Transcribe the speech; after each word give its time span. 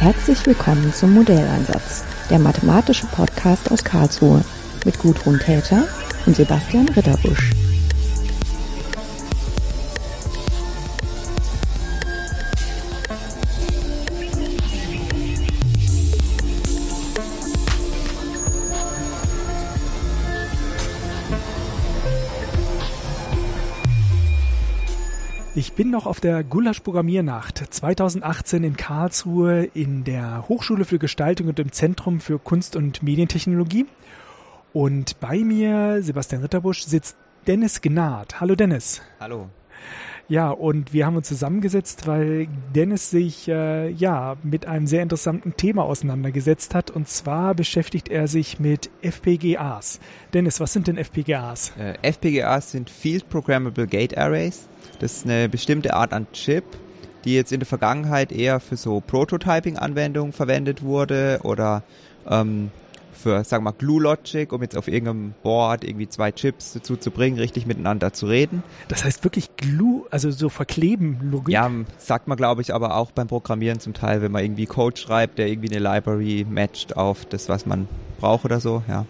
Herzlich 0.00 0.46
willkommen 0.46 0.94
zum 0.94 1.12
Modelleinsatz, 1.12 2.04
der 2.30 2.38
mathematische 2.38 3.04
Podcast 3.08 3.70
aus 3.70 3.84
Karlsruhe 3.84 4.42
mit 4.86 4.98
Gudrun 4.98 5.38
Täter 5.38 5.86
und 6.24 6.34
Sebastian 6.34 6.88
Ritterbusch. 6.88 7.50
Ich 25.60 25.74
bin 25.74 25.90
noch 25.90 26.06
auf 26.06 26.20
der 26.20 26.42
Gulasch 26.42 26.80
Programmiernacht 26.80 27.58
2018 27.58 28.64
in 28.64 28.78
Karlsruhe 28.78 29.64
in 29.74 30.04
der 30.04 30.48
Hochschule 30.48 30.86
für 30.86 30.98
Gestaltung 30.98 31.48
und 31.48 31.58
im 31.58 31.70
Zentrum 31.70 32.20
für 32.20 32.38
Kunst 32.38 32.76
und 32.76 33.02
Medientechnologie. 33.02 33.84
Und 34.72 35.20
bei 35.20 35.40
mir, 35.40 35.98
Sebastian 36.02 36.40
Ritterbusch, 36.40 36.84
sitzt 36.84 37.18
Dennis 37.46 37.82
Gnad. 37.82 38.40
Hallo 38.40 38.54
Dennis. 38.54 39.02
Hallo. 39.20 39.50
Ja, 40.30 40.48
und 40.48 40.94
wir 40.94 41.04
haben 41.04 41.16
uns 41.16 41.28
zusammengesetzt, 41.28 42.06
weil 42.06 42.48
Dennis 42.74 43.10
sich 43.10 43.46
äh, 43.46 43.90
ja 43.90 44.36
mit 44.42 44.64
einem 44.64 44.86
sehr 44.86 45.02
interessanten 45.02 45.58
Thema 45.58 45.82
auseinandergesetzt 45.82 46.74
hat. 46.74 46.90
Und 46.90 47.08
zwar 47.08 47.54
beschäftigt 47.54 48.08
er 48.08 48.28
sich 48.28 48.60
mit 48.60 48.88
FPGAs. 49.02 50.00
Dennis, 50.32 50.58
was 50.58 50.72
sind 50.72 50.86
denn 50.86 50.96
FPGAs? 50.96 51.74
Äh, 51.78 51.98
FPGAs 52.00 52.70
sind 52.70 52.88
Field 52.88 53.28
Programmable 53.28 53.86
Gate 53.86 54.16
Arrays. 54.16 54.70
Das 55.00 55.14
ist 55.14 55.24
eine 55.24 55.48
bestimmte 55.48 55.94
Art 55.94 56.12
an 56.12 56.26
Chip, 56.32 56.64
die 57.24 57.34
jetzt 57.34 57.52
in 57.52 57.60
der 57.60 57.66
Vergangenheit 57.66 58.32
eher 58.32 58.60
für 58.60 58.76
so 58.76 59.00
Prototyping-Anwendungen 59.00 60.32
verwendet 60.32 60.82
wurde 60.82 61.40
oder 61.42 61.82
ähm, 62.28 62.70
für, 63.12 63.44
sagen 63.44 63.64
wir 63.64 63.70
mal, 63.70 63.76
Glue 63.78 64.02
Logic, 64.02 64.52
um 64.52 64.62
jetzt 64.62 64.76
auf 64.76 64.88
irgendeinem 64.88 65.34
Board 65.42 65.84
irgendwie 65.84 66.08
zwei 66.08 66.32
Chips 66.32 66.74
dazu 66.74 66.96
zu 66.96 67.10
bringen, 67.10 67.38
richtig 67.38 67.66
miteinander 67.66 68.12
zu 68.12 68.26
reden. 68.26 68.62
Das 68.88 69.04
heißt 69.04 69.24
wirklich 69.24 69.56
Glue, 69.56 70.06
also 70.10 70.30
so 70.30 70.48
verkleben 70.48 71.18
Logik? 71.30 71.54
Ja, 71.54 71.70
sagt 71.98 72.28
man, 72.28 72.36
glaube 72.36 72.62
ich, 72.62 72.74
aber 72.74 72.96
auch 72.96 73.10
beim 73.10 73.26
Programmieren 73.26 73.80
zum 73.80 73.94
Teil, 73.94 74.22
wenn 74.22 74.32
man 74.32 74.44
irgendwie 74.44 74.66
Code 74.66 74.96
schreibt, 74.96 75.38
der 75.38 75.48
irgendwie 75.48 75.74
eine 75.74 75.80
Library 75.80 76.46
matcht 76.48 76.96
auf 76.96 77.24
das, 77.24 77.48
was 77.48 77.66
man 77.66 77.88
braucht 78.18 78.44
oder 78.44 78.60
so, 78.60 78.82
ja. 78.88 79.06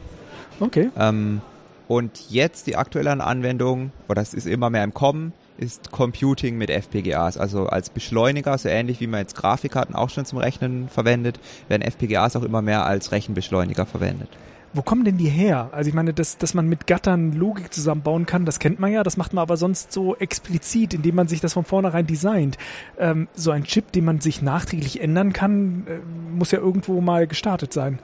Okay. 0.60 0.90
Ähm, 0.96 1.40
und 1.88 2.30
jetzt 2.30 2.68
die 2.68 2.76
aktuellen 2.76 3.20
Anwendungen, 3.20 3.92
oder 4.08 4.22
es 4.22 4.34
ist 4.34 4.46
immer 4.46 4.70
mehr 4.70 4.84
im 4.84 4.94
Kommen, 4.94 5.32
ist 5.60 5.92
Computing 5.92 6.56
mit 6.56 6.70
FPGAs. 6.70 7.36
Also 7.36 7.66
als 7.66 7.90
Beschleuniger, 7.90 8.56
so 8.56 8.68
ähnlich 8.68 9.00
wie 9.00 9.06
man 9.06 9.20
jetzt 9.20 9.36
Grafikkarten 9.36 9.94
auch 9.94 10.10
schon 10.10 10.24
zum 10.24 10.38
Rechnen 10.38 10.88
verwendet, 10.88 11.38
werden 11.68 11.82
FPGAs 11.82 12.34
auch 12.36 12.42
immer 12.42 12.62
mehr 12.62 12.86
als 12.86 13.12
Rechenbeschleuniger 13.12 13.86
verwendet. 13.86 14.28
Wo 14.72 14.82
kommen 14.82 15.04
denn 15.04 15.18
die 15.18 15.28
her? 15.28 15.68
Also 15.72 15.88
ich 15.88 15.94
meine, 15.94 16.14
dass, 16.14 16.38
dass 16.38 16.54
man 16.54 16.68
mit 16.68 16.86
Gattern 16.86 17.32
Logik 17.32 17.74
zusammenbauen 17.74 18.24
kann, 18.24 18.44
das 18.44 18.60
kennt 18.60 18.78
man 18.78 18.92
ja, 18.92 19.02
das 19.02 19.16
macht 19.16 19.32
man 19.32 19.42
aber 19.42 19.56
sonst 19.56 19.92
so 19.92 20.14
explizit, 20.16 20.94
indem 20.94 21.16
man 21.16 21.26
sich 21.26 21.40
das 21.40 21.54
von 21.54 21.64
vornherein 21.64 22.06
designt. 22.06 22.56
Ähm, 22.96 23.26
so 23.34 23.50
ein 23.50 23.64
Chip, 23.64 23.90
den 23.90 24.04
man 24.04 24.20
sich 24.20 24.42
nachträglich 24.42 25.00
ändern 25.00 25.32
kann, 25.32 25.86
äh, 25.88 25.98
muss 26.32 26.52
ja 26.52 26.60
irgendwo 26.60 27.00
mal 27.00 27.26
gestartet 27.26 27.72
sein. 27.72 27.98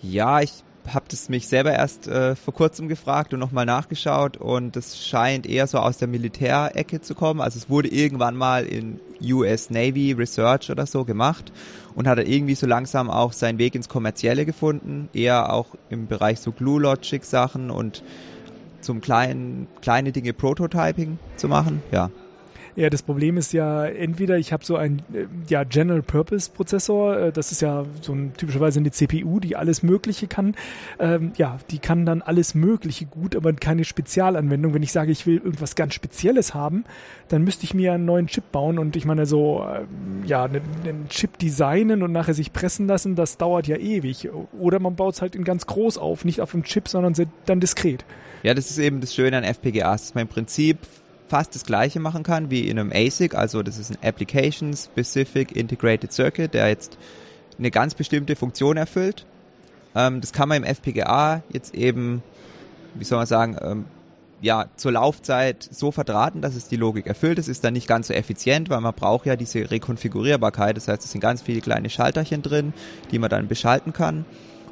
Ja, 0.00 0.40
ich 0.40 0.64
habe 0.94 1.06
das 1.08 1.28
mich 1.28 1.48
selber 1.48 1.72
erst 1.72 2.06
äh, 2.06 2.34
vor 2.36 2.54
kurzem 2.54 2.88
gefragt 2.88 3.32
und 3.34 3.40
nochmal 3.40 3.66
nachgeschaut 3.66 4.36
und 4.36 4.76
das 4.76 5.04
scheint 5.04 5.46
eher 5.46 5.66
so 5.66 5.78
aus 5.78 5.98
der 5.98 6.08
Militärecke 6.08 7.00
zu 7.00 7.14
kommen. 7.14 7.40
Also 7.40 7.58
es 7.58 7.70
wurde 7.70 7.88
irgendwann 7.88 8.36
mal 8.36 8.64
in 8.64 9.00
US 9.22 9.70
Navy 9.70 10.12
Research 10.12 10.70
oder 10.70 10.86
so 10.86 11.04
gemacht 11.04 11.52
und 11.94 12.06
hat 12.06 12.18
dann 12.18 12.26
irgendwie 12.26 12.54
so 12.54 12.66
langsam 12.66 13.10
auch 13.10 13.32
seinen 13.32 13.58
Weg 13.58 13.74
ins 13.74 13.88
Kommerzielle 13.88 14.46
gefunden, 14.46 15.08
eher 15.12 15.52
auch 15.52 15.68
im 15.90 16.06
Bereich 16.06 16.40
so 16.40 16.52
Glue 16.52 16.80
Logic 16.80 17.24
Sachen 17.24 17.70
und 17.70 18.02
zum 18.80 19.00
kleinen, 19.00 19.66
kleine 19.82 20.12
Dinge 20.12 20.32
Prototyping 20.32 21.18
zu 21.36 21.48
machen, 21.48 21.82
ja. 21.90 22.10
Ja, 22.78 22.90
das 22.90 23.02
Problem 23.02 23.38
ist 23.38 23.52
ja 23.52 23.86
entweder 23.86 24.38
ich 24.38 24.52
habe 24.52 24.64
so 24.64 24.76
einen 24.76 25.00
äh, 25.12 25.26
ja, 25.48 25.64
General 25.64 26.00
Purpose 26.00 26.48
Prozessor, 26.48 27.18
äh, 27.18 27.32
das 27.32 27.50
ist 27.50 27.60
ja 27.60 27.84
so 28.02 28.12
ein, 28.12 28.34
typischerweise 28.36 28.78
eine 28.78 28.92
CPU, 28.92 29.40
die 29.40 29.56
alles 29.56 29.82
Mögliche 29.82 30.28
kann. 30.28 30.54
Ähm, 31.00 31.32
ja, 31.36 31.58
die 31.72 31.80
kann 31.80 32.06
dann 32.06 32.22
alles 32.22 32.54
Mögliche 32.54 33.06
gut, 33.06 33.34
aber 33.34 33.52
keine 33.54 33.82
Spezialanwendung. 33.82 34.74
Wenn 34.74 34.84
ich 34.84 34.92
sage, 34.92 35.10
ich 35.10 35.26
will 35.26 35.38
irgendwas 35.38 35.74
ganz 35.74 35.94
Spezielles 35.94 36.54
haben, 36.54 36.84
dann 37.26 37.42
müsste 37.42 37.64
ich 37.64 37.74
mir 37.74 37.94
einen 37.94 38.04
neuen 38.04 38.28
Chip 38.28 38.52
bauen 38.52 38.78
und 38.78 38.94
ich 38.94 39.04
meine 39.04 39.26
so, 39.26 39.66
äh, 39.68 39.80
ja, 40.24 40.44
einen, 40.44 40.62
einen 40.84 41.08
Chip 41.08 41.36
designen 41.36 42.04
und 42.04 42.12
nachher 42.12 42.34
sich 42.34 42.52
pressen 42.52 42.86
lassen, 42.86 43.16
das 43.16 43.38
dauert 43.38 43.66
ja 43.66 43.76
ewig. 43.76 44.28
Oder 44.56 44.78
man 44.78 44.94
baut 44.94 45.14
es 45.14 45.20
halt 45.20 45.34
in 45.34 45.42
ganz 45.42 45.66
groß 45.66 45.98
auf, 45.98 46.24
nicht 46.24 46.40
auf 46.40 46.52
dem 46.52 46.62
Chip, 46.62 46.86
sondern 46.86 47.12
dann 47.44 47.58
diskret. 47.58 48.04
Ja, 48.44 48.54
das 48.54 48.70
ist 48.70 48.78
eben 48.78 49.00
das 49.00 49.16
Schöne 49.16 49.36
an 49.36 49.42
FPGAs, 49.42 50.02
dass 50.02 50.14
man 50.14 50.22
im 50.22 50.28
Prinzip 50.28 50.78
fast 51.28 51.54
das 51.54 51.64
gleiche 51.64 52.00
machen 52.00 52.22
kann 52.22 52.50
wie 52.50 52.68
in 52.68 52.78
einem 52.78 52.92
ASIC, 52.92 53.34
also 53.34 53.62
das 53.62 53.78
ist 53.78 53.90
ein 53.90 53.98
Application 54.02 54.74
Specific 54.74 55.54
Integrated 55.54 56.12
Circuit, 56.12 56.54
der 56.54 56.68
jetzt 56.68 56.98
eine 57.58 57.70
ganz 57.70 57.94
bestimmte 57.94 58.36
Funktion 58.36 58.76
erfüllt. 58.76 59.26
Ähm, 59.94 60.20
das 60.20 60.32
kann 60.32 60.48
man 60.48 60.62
im 60.62 60.64
FPGA 60.64 61.42
jetzt 61.52 61.74
eben, 61.74 62.22
wie 62.94 63.04
soll 63.04 63.18
man 63.18 63.26
sagen, 63.26 63.56
ähm, 63.60 63.84
ja, 64.40 64.66
zur 64.76 64.92
Laufzeit 64.92 65.68
so 65.68 65.90
verdrahten, 65.90 66.40
dass 66.40 66.54
es 66.54 66.68
die 66.68 66.76
Logik 66.76 67.06
erfüllt. 67.06 67.38
Das 67.38 67.48
ist 67.48 67.64
dann 67.64 67.72
nicht 67.72 67.88
ganz 67.88 68.06
so 68.06 68.14
effizient, 68.14 68.70
weil 68.70 68.80
man 68.80 68.94
braucht 68.94 69.26
ja 69.26 69.34
diese 69.34 69.68
Rekonfigurierbarkeit. 69.70 70.76
Das 70.76 70.86
heißt, 70.86 71.04
es 71.04 71.10
sind 71.10 71.20
ganz 71.20 71.42
viele 71.42 71.60
kleine 71.60 71.90
Schalterchen 71.90 72.42
drin, 72.42 72.72
die 73.10 73.18
man 73.18 73.30
dann 73.30 73.48
beschalten 73.48 73.92
kann, 73.92 74.24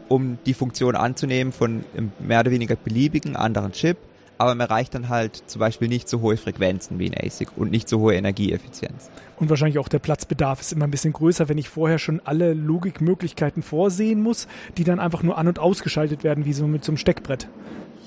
um 0.08 0.38
die 0.46 0.54
Funktion 0.54 0.94
anzunehmen 0.94 1.52
von 1.52 1.84
einem 1.96 2.12
mehr 2.20 2.40
oder 2.40 2.52
weniger 2.52 2.76
beliebigen 2.76 3.34
anderen 3.34 3.72
Chip 3.72 3.96
aber 4.38 4.54
man 4.54 4.68
erreicht 4.68 4.94
dann 4.94 5.08
halt 5.08 5.42
zum 5.46 5.60
Beispiel 5.60 5.88
nicht 5.88 6.08
so 6.08 6.20
hohe 6.20 6.36
Frequenzen 6.36 6.98
wie 6.98 7.10
ein 7.10 7.26
ASIC 7.26 7.48
und 7.56 7.70
nicht 7.70 7.88
so 7.88 8.00
hohe 8.00 8.14
Energieeffizienz. 8.14 9.10
Und 9.38 9.50
wahrscheinlich 9.50 9.78
auch 9.78 9.88
der 9.88 9.98
Platzbedarf 9.98 10.60
ist 10.60 10.72
immer 10.72 10.86
ein 10.86 10.90
bisschen 10.90 11.12
größer, 11.12 11.48
wenn 11.48 11.58
ich 11.58 11.68
vorher 11.68 11.98
schon 11.98 12.20
alle 12.24 12.54
Logikmöglichkeiten 12.54 13.62
vorsehen 13.62 14.22
muss, 14.22 14.46
die 14.76 14.84
dann 14.84 15.00
einfach 15.00 15.22
nur 15.22 15.38
an- 15.38 15.48
und 15.48 15.58
ausgeschaltet 15.58 16.24
werden, 16.24 16.44
wie 16.44 16.52
so 16.52 16.66
mit 16.66 16.84
so 16.84 16.92
einem 16.92 16.98
Steckbrett. 16.98 17.48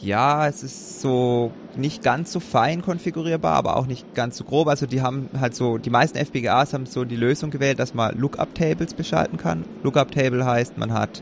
Ja, 0.02 0.48
es 0.48 0.64
ist 0.64 1.02
so 1.02 1.52
nicht 1.76 2.04
ganz 2.04 2.32
so 2.32 2.40
fein 2.40 2.82
konfigurierbar, 2.82 3.56
aber 3.56 3.76
auch 3.76 3.86
nicht 3.86 4.16
ganz 4.16 4.38
so 4.38 4.46
grob. 4.46 4.70
Also 4.70 4.86
die 4.86 5.02
haben 5.02 5.30
halt 5.38 5.56
so, 5.56 5.78
die 5.78 5.90
meisten 5.90 6.18
FPGAs 6.18 6.74
haben 6.74 6.86
so 6.86 7.04
die 7.04 7.18
Lösung 7.18 7.52
gewählt, 7.52 7.80
dass 7.80 7.94
man 7.94 8.18
Lookup-Tables 8.18 8.94
beschalten 8.94 9.38
kann. 9.38 9.66
Lookup-Table 9.84 10.46
heißt, 10.46 10.78
man 10.78 10.94
hat 10.94 11.22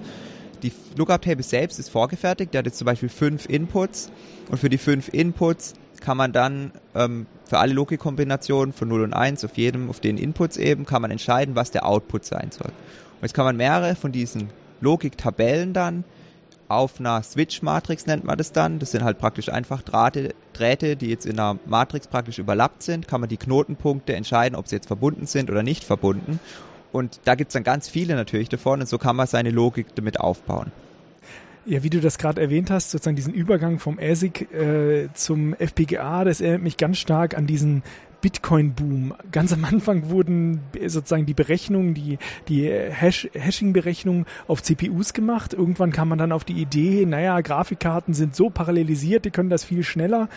die 0.63 0.72
Lookup-Table 0.95 1.44
selbst 1.44 1.79
ist 1.79 1.90
vorgefertigt, 1.90 2.53
der 2.53 2.59
hat 2.59 2.66
jetzt 2.66 2.78
zum 2.78 2.85
Beispiel 2.85 3.09
fünf 3.09 3.47
Inputs 3.47 4.09
und 4.50 4.57
für 4.57 4.69
die 4.69 4.78
fünf 4.78 5.09
Inputs 5.09 5.73
kann 6.01 6.18
man 6.18 6.31
dann 6.31 6.72
ähm, 6.95 7.25
für 7.45 7.59
alle 7.59 7.73
Logikkombinationen 7.73 8.73
von 8.73 8.88
0 8.88 9.03
und 9.03 9.13
1 9.13 9.44
auf 9.45 9.57
jedem, 9.57 9.90
auf 9.90 10.00
den 10.00 10.18
Inputs 10.18 10.57
eben, 10.57 10.85
kann 10.85 11.01
man 11.01 11.12
entscheiden, 11.12 11.56
was 11.56 11.72
der 11.72 11.85
Output 11.85 12.25
sein 12.25 12.51
soll. 12.51 12.68
Und 12.68 13.23
jetzt 13.23 13.34
kann 13.34 13.45
man 13.45 13.57
mehrere 13.57 13.95
von 13.95 14.12
diesen 14.12 14.50
Logiktabellen 14.81 15.73
dann 15.73 16.03
auf 16.69 17.00
einer 17.00 17.24
Switch-Matrix 17.24 18.07
nennt 18.07 18.25
man 18.25 18.38
das 18.38 18.51
dann. 18.51 18.79
Das 18.79 18.91
sind 18.91 19.03
halt 19.03 19.19
praktisch 19.19 19.50
einfach 19.50 19.81
Drähte, 19.81 20.35
Drähte, 20.53 20.97
die 20.97 21.09
jetzt 21.09 21.25
in 21.25 21.39
einer 21.39 21.57
Matrix 21.66 22.07
praktisch 22.07 22.39
überlappt 22.39 22.84
sind. 22.84 23.07
Kann 23.07 23.22
man 23.22 23.29
die 23.29 23.38
Knotenpunkte 23.38 24.13
entscheiden, 24.13 24.56
ob 24.56 24.68
sie 24.68 24.75
jetzt 24.75 24.88
verbunden 24.88 25.28
sind 25.28 25.50
oder 25.50 25.63
nicht 25.63 25.84
verbunden. 25.85 26.39
Und 26.91 27.19
da 27.25 27.35
gibt 27.35 27.49
es 27.49 27.53
dann 27.53 27.63
ganz 27.63 27.89
viele 27.89 28.15
natürlich 28.15 28.49
davon 28.49 28.79
und 28.81 28.87
so 28.87 28.97
kann 28.97 29.15
man 29.15 29.27
seine 29.27 29.51
Logik 29.51 29.87
damit 29.95 30.19
aufbauen. 30.19 30.71
Ja, 31.65 31.83
wie 31.83 31.89
du 31.89 31.99
das 31.99 32.17
gerade 32.17 32.39
erwähnt 32.39 32.71
hast, 32.71 32.91
sozusagen 32.91 33.17
diesen 33.17 33.33
Übergang 33.33 33.79
vom 33.79 33.99
ASIC 33.99 34.53
äh, 34.53 35.09
zum 35.13 35.53
FPGA, 35.53 36.23
das 36.23 36.39
erinnert 36.39 36.61
mich 36.61 36.77
ganz 36.77 36.97
stark 36.97 37.38
an 37.38 37.45
diesen 37.45 37.83
Bitcoin-Boom. 38.21 39.13
Ganz 39.31 39.53
am 39.53 39.65
Anfang 39.65 40.09
wurden 40.09 40.62
sozusagen 40.85 41.25
die 41.25 41.33
Berechnungen, 41.33 41.94
die, 41.94 42.17
die 42.47 42.69
Hash, 42.69 43.29
Hashing-Berechnungen 43.33 44.25
auf 44.47 44.63
CPUs 44.63 45.13
gemacht. 45.13 45.53
Irgendwann 45.53 45.91
kam 45.91 46.09
man 46.09 46.17
dann 46.17 46.31
auf 46.31 46.44
die 46.44 46.59
Idee, 46.59 47.06
naja, 47.06 47.41
Grafikkarten 47.41 48.13
sind 48.13 48.35
so 48.35 48.50
parallelisiert, 48.50 49.25
die 49.25 49.31
können 49.31 49.50
das 49.50 49.63
viel 49.63 49.83
schneller. 49.83 50.29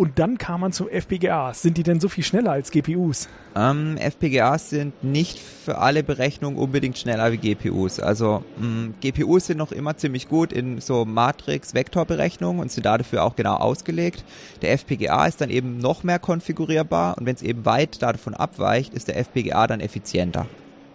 Und 0.00 0.18
dann 0.18 0.38
kam 0.38 0.62
man 0.62 0.72
zu 0.72 0.88
FPGAs. 0.88 1.60
Sind 1.60 1.76
die 1.76 1.82
denn 1.82 2.00
so 2.00 2.08
viel 2.08 2.24
schneller 2.24 2.52
als 2.52 2.70
GPUs? 2.70 3.28
Ähm, 3.54 3.98
FPGAs 3.98 4.70
sind 4.70 5.04
nicht 5.04 5.38
für 5.38 5.76
alle 5.76 6.02
Berechnungen 6.02 6.58
unbedingt 6.58 6.96
schneller 6.96 7.32
wie 7.32 7.36
GPUs. 7.36 8.00
Also 8.00 8.42
mh, 8.56 8.66
mm, 8.66 8.94
GPUs 9.02 9.48
sind 9.48 9.58
noch 9.58 9.72
immer 9.72 9.98
ziemlich 9.98 10.26
gut 10.26 10.54
in 10.54 10.80
so 10.80 11.04
Matrix-Vektorberechnungen 11.04 12.62
und 12.62 12.72
sind 12.72 12.86
dafür 12.86 13.22
auch 13.24 13.36
genau 13.36 13.56
ausgelegt. 13.56 14.24
Der 14.62 14.72
FPGA 14.72 15.26
ist 15.26 15.42
dann 15.42 15.50
eben 15.50 15.76
noch 15.76 16.02
mehr 16.02 16.18
konfigurierbar 16.18 17.18
und 17.18 17.26
wenn 17.26 17.34
es 17.34 17.42
eben 17.42 17.66
weit 17.66 18.00
davon 18.00 18.32
abweicht, 18.32 18.94
ist 18.94 19.08
der 19.08 19.18
FPGA 19.18 19.66
dann 19.66 19.80
effizienter. 19.80 20.46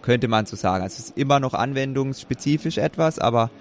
Könnte 0.02 0.26
man 0.26 0.46
so 0.46 0.56
sagen. 0.56 0.82
Also 0.82 0.94
es 0.94 1.10
ist 1.10 1.16
immer 1.16 1.38
noch 1.38 1.54
anwendungsspezifisch 1.54 2.78
etwas, 2.78 3.20
aber 3.20 3.52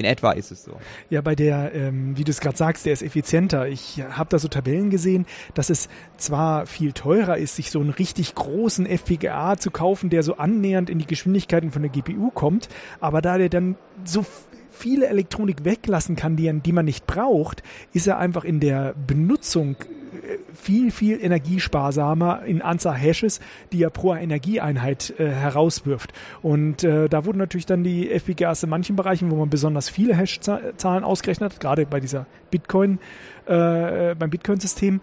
In 0.00 0.06
etwa 0.06 0.32
ist 0.32 0.50
es 0.50 0.64
so. 0.64 0.72
Ja, 1.10 1.20
bei 1.20 1.34
der, 1.34 1.74
ähm, 1.74 2.16
wie 2.16 2.24
du 2.24 2.30
es 2.30 2.40
gerade 2.40 2.56
sagst, 2.56 2.86
der 2.86 2.94
ist 2.94 3.02
effizienter. 3.02 3.68
Ich 3.68 4.02
habe 4.02 4.30
da 4.30 4.38
so 4.38 4.48
Tabellen 4.48 4.88
gesehen, 4.88 5.26
dass 5.52 5.68
es 5.68 5.90
zwar 6.16 6.64
viel 6.64 6.92
teurer 6.92 7.36
ist, 7.36 7.56
sich 7.56 7.70
so 7.70 7.80
einen 7.80 7.90
richtig 7.90 8.34
großen 8.34 8.86
FPGA 8.86 9.58
zu 9.58 9.70
kaufen, 9.70 10.08
der 10.08 10.22
so 10.22 10.36
annähernd 10.36 10.88
in 10.88 10.98
die 10.98 11.06
Geschwindigkeiten 11.06 11.70
von 11.70 11.82
der 11.82 11.90
GPU 11.90 12.30
kommt, 12.30 12.70
aber 13.00 13.20
da 13.20 13.36
der 13.36 13.50
dann 13.50 13.76
so 14.04 14.24
viele 14.70 15.08
Elektronik 15.08 15.64
weglassen 15.64 16.16
kann, 16.16 16.36
die, 16.36 16.52
die 16.52 16.72
man 16.72 16.84
nicht 16.84 17.06
braucht, 17.06 17.62
ist 17.92 18.06
er 18.06 18.18
einfach 18.18 18.44
in 18.44 18.60
der 18.60 18.94
Benutzung 19.06 19.76
viel, 20.54 20.90
viel 20.90 21.22
energiesparsamer 21.22 22.42
in 22.44 22.62
Anzahl 22.62 22.94
Hashes, 22.94 23.40
die 23.72 23.82
er 23.82 23.90
pro 23.90 24.14
Energieeinheit 24.14 25.14
äh, 25.18 25.28
herauswirft. 25.28 26.12
Und 26.42 26.84
äh, 26.84 27.08
da 27.08 27.24
wurden 27.24 27.38
natürlich 27.38 27.66
dann 27.66 27.84
die 27.84 28.10
FPGAs 28.10 28.62
in 28.62 28.70
manchen 28.70 28.96
Bereichen, 28.96 29.30
wo 29.30 29.36
man 29.36 29.50
besonders 29.50 29.88
viele 29.88 30.16
Hash-Zahlen 30.16 31.04
ausgerechnet 31.04 31.54
hat, 31.54 31.60
gerade 31.60 31.86
bei 31.86 32.00
dieser 32.00 32.26
Bitcoin, 32.50 32.98
äh, 33.46 34.14
beim 34.14 34.30
Bitcoin-System, 34.30 35.00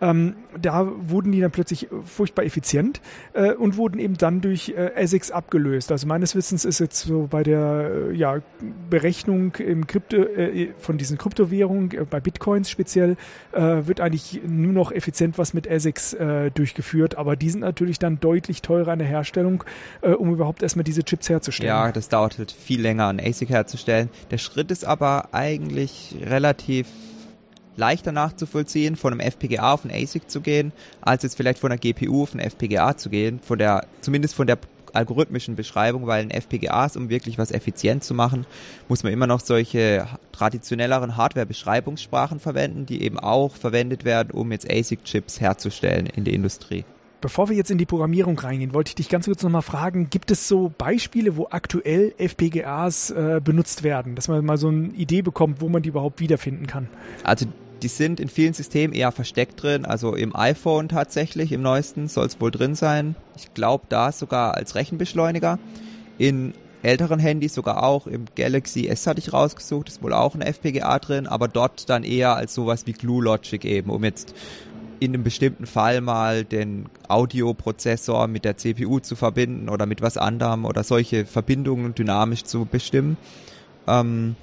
ähm, 0.00 0.36
da 0.60 0.90
wurden 0.96 1.32
die 1.32 1.40
dann 1.40 1.50
plötzlich 1.50 1.88
furchtbar 2.04 2.44
effizient 2.44 3.00
äh, 3.34 3.52
und 3.52 3.76
wurden 3.76 3.98
eben 3.98 4.16
dann 4.16 4.40
durch 4.40 4.70
äh, 4.70 4.92
ASICs 4.96 5.30
abgelöst. 5.30 5.92
Also 5.92 6.06
meines 6.06 6.34
Wissens 6.34 6.64
ist 6.64 6.78
jetzt 6.80 7.00
so 7.00 7.28
bei 7.30 7.42
der 7.42 7.90
äh, 8.10 8.14
ja, 8.14 8.38
Berechnung 8.88 9.09
im 9.26 9.86
Krypto, 9.86 10.16
äh, 10.16 10.72
von 10.78 10.98
diesen 10.98 11.18
Kryptowährungen, 11.18 11.90
äh, 11.92 12.04
bei 12.08 12.20
Bitcoins 12.20 12.70
speziell, 12.70 13.16
äh, 13.52 13.60
wird 13.60 14.00
eigentlich 14.00 14.40
nur 14.46 14.72
noch 14.72 14.92
effizient 14.92 15.38
was 15.38 15.54
mit 15.54 15.70
ASICs 15.70 16.14
äh, 16.14 16.50
durchgeführt, 16.50 17.16
aber 17.16 17.36
die 17.36 17.50
sind 17.50 17.60
natürlich 17.60 17.98
dann 17.98 18.20
deutlich 18.20 18.62
teurer 18.62 18.92
in 18.92 18.98
der 18.98 19.08
Herstellung, 19.08 19.64
äh, 20.02 20.10
um 20.10 20.32
überhaupt 20.32 20.62
erstmal 20.62 20.84
diese 20.84 21.04
Chips 21.04 21.28
herzustellen. 21.28 21.68
Ja, 21.68 21.92
das 21.92 22.08
dauert 22.08 22.38
halt 22.38 22.52
viel 22.52 22.80
länger, 22.80 23.08
ein 23.08 23.20
ASIC 23.20 23.50
herzustellen. 23.50 24.08
Der 24.30 24.38
Schritt 24.38 24.70
ist 24.70 24.84
aber 24.84 25.28
eigentlich 25.32 26.16
relativ 26.24 26.86
leichter 27.76 28.12
nachzuvollziehen, 28.12 28.96
von 28.96 29.12
einem 29.12 29.20
FPGA 29.20 29.72
auf 29.72 29.84
ein 29.84 29.90
ASIC 29.90 30.30
zu 30.30 30.40
gehen, 30.40 30.72
als 31.00 31.22
jetzt 31.22 31.36
vielleicht 31.36 31.58
von 31.58 31.72
einer 31.72 31.78
GPU 31.78 32.22
auf 32.22 32.34
ein 32.34 32.40
FPGA 32.40 32.96
zu 32.96 33.10
gehen, 33.10 33.40
von 33.40 33.58
der, 33.58 33.86
zumindest 34.00 34.34
von 34.34 34.46
der 34.46 34.58
algorithmischen 34.94 35.56
Beschreibung, 35.56 36.06
weil 36.06 36.22
ein 36.22 36.30
FPGAs, 36.30 36.96
um 36.96 37.08
wirklich 37.08 37.38
was 37.38 37.50
effizient 37.50 38.04
zu 38.04 38.14
machen, 38.14 38.46
muss 38.88 39.02
man 39.02 39.12
immer 39.12 39.26
noch 39.26 39.40
solche 39.40 40.06
traditionelleren 40.32 41.16
Hardware-Beschreibungssprachen 41.16 42.40
verwenden, 42.40 42.86
die 42.86 43.02
eben 43.02 43.18
auch 43.18 43.56
verwendet 43.56 44.04
werden, 44.04 44.30
um 44.30 44.52
jetzt 44.52 44.70
ASIC-Chips 44.70 45.40
herzustellen 45.40 46.06
in 46.06 46.24
der 46.24 46.34
Industrie. 46.34 46.84
Bevor 47.20 47.50
wir 47.50 47.56
jetzt 47.56 47.70
in 47.70 47.76
die 47.76 47.84
Programmierung 47.84 48.38
reingehen, 48.38 48.72
wollte 48.72 48.90
ich 48.90 48.94
dich 48.94 49.10
ganz 49.10 49.26
kurz 49.26 49.42
nochmal 49.42 49.60
fragen, 49.60 50.08
gibt 50.08 50.30
es 50.30 50.48
so 50.48 50.72
Beispiele, 50.76 51.36
wo 51.36 51.48
aktuell 51.50 52.14
FPGAs 52.16 53.10
äh, 53.10 53.40
benutzt 53.44 53.82
werden, 53.82 54.14
dass 54.14 54.28
man 54.28 54.42
mal 54.42 54.56
so 54.56 54.68
eine 54.68 54.88
Idee 54.88 55.20
bekommt, 55.20 55.60
wo 55.60 55.68
man 55.68 55.82
die 55.82 55.90
überhaupt 55.90 56.20
wiederfinden 56.20 56.66
kann? 56.66 56.88
Also 57.22 57.44
die 57.82 57.88
sind 57.88 58.20
in 58.20 58.28
vielen 58.28 58.52
Systemen 58.52 58.94
eher 58.94 59.12
versteckt 59.12 59.62
drin, 59.62 59.84
also 59.84 60.14
im 60.14 60.34
iPhone 60.36 60.88
tatsächlich, 60.88 61.52
im 61.52 61.62
neuesten 61.62 62.08
soll 62.08 62.26
es 62.26 62.40
wohl 62.40 62.50
drin 62.50 62.74
sein. 62.74 63.16
Ich 63.36 63.54
glaube 63.54 63.84
da 63.88 64.12
sogar 64.12 64.54
als 64.54 64.74
Rechenbeschleuniger. 64.74 65.58
In 66.18 66.54
älteren 66.82 67.18
Handys 67.18 67.54
sogar 67.54 67.82
auch, 67.82 68.06
im 68.06 68.26
Galaxy 68.36 68.86
S 68.86 69.06
hatte 69.06 69.20
ich 69.20 69.32
rausgesucht, 69.32 69.88
ist 69.88 70.02
wohl 70.02 70.12
auch 70.12 70.34
ein 70.34 70.42
FPGA 70.42 70.98
drin, 70.98 71.26
aber 71.26 71.48
dort 71.48 71.88
dann 71.90 72.04
eher 72.04 72.36
als 72.36 72.54
sowas 72.54 72.86
wie 72.86 72.92
Glue 72.92 73.24
Logic 73.24 73.64
eben, 73.64 73.90
um 73.90 74.04
jetzt 74.04 74.34
in 74.98 75.14
einem 75.14 75.24
bestimmten 75.24 75.66
Fall 75.66 76.02
mal 76.02 76.44
den 76.44 76.86
Audioprozessor 77.08 78.28
mit 78.28 78.44
der 78.44 78.58
CPU 78.58 79.00
zu 79.00 79.16
verbinden 79.16 79.70
oder 79.70 79.86
mit 79.86 80.02
was 80.02 80.18
anderem 80.18 80.66
oder 80.66 80.84
solche 80.84 81.24
Verbindungen 81.24 81.94
dynamisch 81.94 82.44
zu 82.44 82.66
bestimmen. 82.66 83.16
Ähm, 83.86 84.36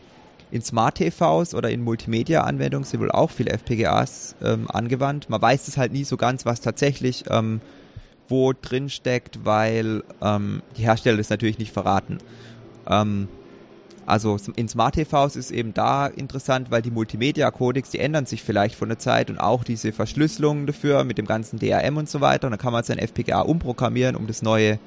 in 0.52 0.62
Smart 0.62 0.96
TVs 0.96 1.54
oder 1.54 1.70
in 1.70 1.84
Multimedia-Anwendungen 1.84 2.86
sind 2.86 3.02
wohl 3.02 3.12
auch 3.12 3.32
viele 3.32 3.52
FPGAs 3.52 4.36
ähm, 4.42 4.70
angewandt. 4.70 5.30
Man 5.30 5.42
weiß 5.42 5.68
es 5.68 5.78
halt 5.78 5.92
nie 5.92 6.04
so 6.04 6.18
ganz, 6.18 6.46
was 6.46 6.62
tatsächlich 6.62 7.26
ähm, 7.30 7.62
wo 8.30 8.54
drin 8.54 8.90
steckt, 8.90 9.46
weil 9.46 10.04
ähm, 10.22 10.62
die 10.78 10.84
Hersteller 10.84 11.18
das 11.18 11.30
natürlich 11.30 11.60
nicht 11.60 11.72
verraten. 11.72 12.20
Ähm, 12.90 13.28
also 14.06 14.38
in 14.56 14.70
Smart 14.70 14.96
TVs 14.96 15.36
ist 15.36 15.52
eben 15.52 15.74
da 15.74 16.08
interessant, 16.08 16.72
weil 16.72 16.82
die 16.82 16.92
Multimedia-Codecs, 16.92 17.90
die 17.90 18.00
ändern 18.00 18.26
sich 18.26 18.42
vielleicht 18.42 18.76
von 18.76 18.88
der 18.88 19.00
Zeit 19.00 19.30
und 19.30 19.38
auch 19.38 19.66
diese 19.66 19.92
Verschlüsselungen 19.92 20.66
dafür 20.66 21.04
mit 21.04 21.18
dem 21.18 21.26
ganzen 21.26 21.60
DRM 21.60 21.98
und 21.98 22.10
so 22.10 22.22
weiter. 22.22 22.48
Und 22.48 22.52
dann 22.52 22.60
kann 22.60 22.72
man 22.72 22.86
sein 22.86 23.00
FPGA 23.00 23.42
umprogrammieren, 23.42 24.16
um 24.16 24.26
das 24.28 24.42
neue 24.42 24.80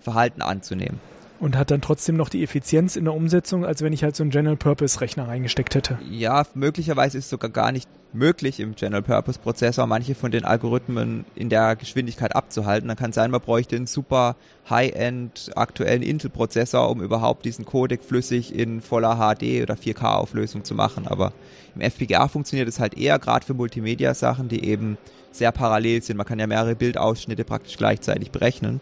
Verhalten 0.00 0.42
anzunehmen 0.42 1.00
und 1.42 1.58
hat 1.58 1.72
dann 1.72 1.80
trotzdem 1.80 2.16
noch 2.16 2.28
die 2.28 2.44
Effizienz 2.44 2.94
in 2.94 3.04
der 3.04 3.14
Umsetzung, 3.14 3.64
als 3.64 3.82
wenn 3.82 3.92
ich 3.92 4.04
halt 4.04 4.14
so 4.14 4.22
einen 4.22 4.30
General-Purpose-Rechner 4.30 5.26
reingesteckt 5.26 5.74
hätte. 5.74 5.98
Ja, 6.08 6.44
möglicherweise 6.54 7.18
ist 7.18 7.24
es 7.24 7.30
sogar 7.30 7.50
gar 7.50 7.72
nicht 7.72 7.88
möglich 8.12 8.60
im 8.60 8.76
General-Purpose-Prozessor, 8.76 9.88
manche 9.88 10.14
von 10.14 10.30
den 10.30 10.44
Algorithmen 10.44 11.24
in 11.34 11.48
der 11.48 11.74
Geschwindigkeit 11.74 12.36
abzuhalten. 12.36 12.86
Dann 12.86 12.96
kann 12.96 13.12
sein, 13.12 13.32
man 13.32 13.40
bräuchte 13.40 13.74
einen 13.74 13.88
super 13.88 14.36
High-End 14.70 15.50
aktuellen 15.56 16.02
Intel-Prozessor, 16.02 16.88
um 16.88 17.02
überhaupt 17.02 17.44
diesen 17.44 17.64
Codec 17.64 18.04
flüssig 18.04 18.56
in 18.56 18.80
voller 18.80 19.16
HD 19.16 19.62
oder 19.62 19.74
4K-Auflösung 19.74 20.62
zu 20.62 20.76
machen. 20.76 21.08
Aber 21.08 21.32
im 21.74 21.80
FPGA 21.80 22.28
funktioniert 22.28 22.68
es 22.68 22.78
halt 22.78 22.96
eher 22.96 23.18
gerade 23.18 23.44
für 23.44 23.54
Multimedia-Sachen, 23.54 24.46
die 24.48 24.64
eben 24.64 24.96
sehr 25.32 25.50
parallel 25.50 26.04
sind. 26.04 26.18
Man 26.18 26.26
kann 26.26 26.38
ja 26.38 26.46
mehrere 26.46 26.76
Bildausschnitte 26.76 27.42
praktisch 27.42 27.78
gleichzeitig 27.78 28.30
berechnen. 28.30 28.80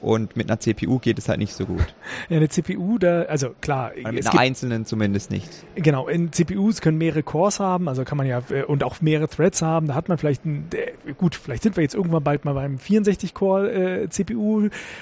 Und 0.00 0.34
mit 0.34 0.48
einer 0.48 0.58
CPU 0.58 0.98
geht 0.98 1.18
es 1.18 1.28
halt 1.28 1.38
nicht 1.38 1.52
so 1.52 1.66
gut. 1.66 1.94
Ja, 2.30 2.38
eine 2.38 2.48
CPU, 2.48 2.96
da, 2.98 3.22
also 3.22 3.50
klar. 3.60 3.92
Oder 4.00 4.12
mit 4.12 4.26
einer 4.26 4.40
einzelnen 4.40 4.86
zumindest 4.86 5.30
nicht. 5.30 5.48
Genau, 5.74 6.08
in 6.08 6.32
CPUs 6.32 6.80
können 6.80 6.96
mehrere 6.96 7.22
Cores 7.22 7.60
haben, 7.60 7.86
also 7.86 8.04
kann 8.04 8.16
man 8.16 8.26
ja, 8.26 8.42
äh, 8.50 8.62
und 8.62 8.82
auch 8.82 9.02
mehrere 9.02 9.28
Threads 9.28 9.60
haben. 9.60 9.88
Da 9.88 9.94
hat 9.94 10.08
man 10.08 10.16
vielleicht 10.16 10.46
ein, 10.46 10.68
äh, 10.72 11.12
gut, 11.12 11.34
vielleicht 11.34 11.62
sind 11.62 11.76
wir 11.76 11.82
jetzt 11.82 11.94
irgendwann 11.94 12.24
bald 12.24 12.46
mal 12.46 12.54
beim 12.54 12.76
64-Core 12.76 13.70
äh. 13.70 14.08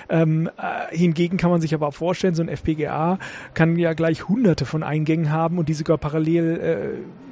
Ähm, 0.09 0.51
äh, 0.57 0.97
hingegen 0.97 1.37
kann 1.37 1.51
man 1.51 1.61
sich 1.61 1.75
aber 1.75 1.89
auch 1.89 1.95
vorstellen, 1.95 2.35
so 2.35 2.43
ein 2.43 2.49
FPGA 2.49 3.19
kann 3.55 3.77
ja 3.77 3.93
gleich 3.93 4.29
hunderte 4.29 4.67
von 4.67 4.83
Eingängen 4.83 5.31
haben 5.31 5.59
und 5.59 5.69
die 5.69 5.75
sogar 5.75 5.99
parallel, 5.99 6.61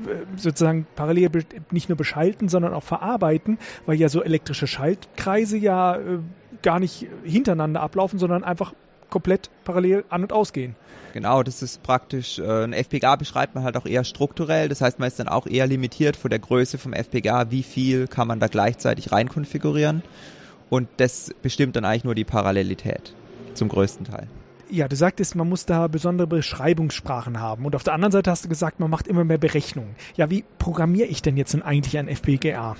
äh, 0.07 0.17
sozusagen 0.37 0.87
parallel 0.95 1.31
nicht 1.71 1.89
nur 1.89 1.97
beschalten, 1.97 2.49
sondern 2.49 2.75
auch 2.75 2.83
verarbeiten, 2.83 3.59
weil 3.87 3.99
ja 3.99 4.09
so 4.09 4.23
elektrische 4.23 4.67
Schaltkreise 4.67 5.57
ja 5.57 5.97
äh, 5.97 6.19
gar 6.62 6.81
nicht 6.81 7.06
hintereinander 7.25 7.81
ablaufen, 7.81 8.19
sondern 8.19 8.44
einfach 8.44 8.75
komplett 9.11 9.50
parallel 9.64 10.05
an- 10.08 10.23
und 10.23 10.32
ausgehen. 10.32 10.75
Genau, 11.12 11.43
das 11.43 11.62
ist 11.62 11.82
praktisch, 11.82 12.38
äh, 12.38 12.64
ein 12.64 12.73
FPGA 12.73 13.17
beschreibt 13.17 13.55
man 13.55 13.64
halt 13.64 13.76
auch 13.76 13.87
eher 13.87 14.05
strukturell, 14.05 14.69
das 14.69 14.82
heißt 14.82 14.99
man 14.99 15.08
ist 15.08 15.19
dann 15.19 15.29
auch 15.29 15.47
eher 15.47 15.67
limitiert 15.67 16.17
von 16.17 16.29
der 16.29 16.38
Größe 16.38 16.76
vom 16.76 16.93
FPGA, 16.93 17.50
wie 17.50 17.62
viel 17.62 18.06
kann 18.06 18.29
man 18.29 18.38
da 18.38 18.49
gleichzeitig 18.49 19.12
rein 19.12 19.28
konfigurieren 19.28 20.02
und 20.69 20.88
das 20.99 21.31
bestimmt 21.40 21.76
dann 21.76 21.85
eigentlich 21.85 22.04
nur 22.04 22.14
die 22.14 22.25
Parallelität 22.25 23.14
zum 23.54 23.69
größten 23.69 24.04
Teil. 24.04 24.28
Ja, 24.69 24.88
du 24.88 24.97
sagtest, 24.97 25.37
man 25.37 25.49
muss 25.49 25.64
da 25.64 25.87
besondere 25.87 26.26
Beschreibungssprachen 26.26 27.40
haben 27.40 27.64
und 27.64 27.75
auf 27.76 27.85
der 27.85 27.95
anderen 27.95 28.12
Seite 28.12 28.31
hast 28.31 28.45
du 28.45 28.49
gesagt, 28.49 28.81
man 28.81 28.90
macht 28.90 29.07
immer 29.07 29.25
mehr 29.25 29.38
Berechnungen. 29.38 29.95
Ja, 30.16 30.28
wie 30.28 30.45
programmiere 30.59 31.07
ich 31.07 31.23
denn 31.23 31.37
jetzt 31.37 31.54
denn 31.54 31.62
eigentlich 31.62 31.97
ein 31.97 32.09
FPGA? 32.09 32.76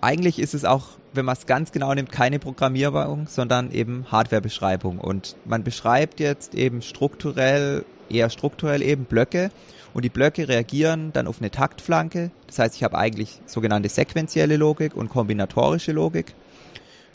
Eigentlich 0.00 0.38
ist 0.38 0.54
es 0.54 0.64
auch 0.64 0.86
wenn 1.14 1.24
man 1.24 1.36
es 1.36 1.46
ganz 1.46 1.72
genau 1.72 1.92
nimmt, 1.94 2.10
keine 2.10 2.38
Programmierung, 2.38 3.26
sondern 3.26 3.70
eben 3.70 4.06
Hardwarebeschreibung. 4.10 4.98
Und 4.98 5.36
man 5.44 5.64
beschreibt 5.64 6.20
jetzt 6.20 6.54
eben 6.54 6.82
strukturell, 6.82 7.84
eher 8.08 8.30
strukturell 8.30 8.82
eben 8.82 9.04
Blöcke 9.04 9.50
und 9.94 10.04
die 10.04 10.10
Blöcke 10.10 10.48
reagieren 10.48 11.12
dann 11.12 11.26
auf 11.26 11.40
eine 11.40 11.50
Taktflanke. 11.50 12.30
Das 12.46 12.58
heißt, 12.58 12.76
ich 12.76 12.84
habe 12.84 12.98
eigentlich 12.98 13.40
sogenannte 13.46 13.88
sequentielle 13.88 14.56
Logik 14.56 14.96
und 14.96 15.10
kombinatorische 15.10 15.92
Logik. 15.92 16.34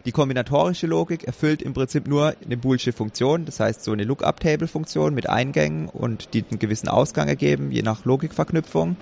Die 0.05 0.11
kombinatorische 0.11 0.87
Logik 0.87 1.25
erfüllt 1.25 1.61
im 1.61 1.73
Prinzip 1.73 2.07
nur 2.07 2.33
eine 2.45 2.55
boolsche 2.55 2.93
Funktion, 2.93 3.43
das 3.45 3.59
heißt 3.59 3.83
so 3.83 3.91
eine 3.91 4.05
Lookup-Table-Funktion 4.05 5.13
mit 5.13 5.27
Eingängen 5.27 5.89
und 5.89 6.33
die 6.33 6.45
einen 6.49 6.59
gewissen 6.59 6.87
Ausgang 6.87 7.27
ergeben, 7.27 7.71
je 7.71 7.81
nach 7.81 8.05
Logikverknüpfung. 8.05 8.95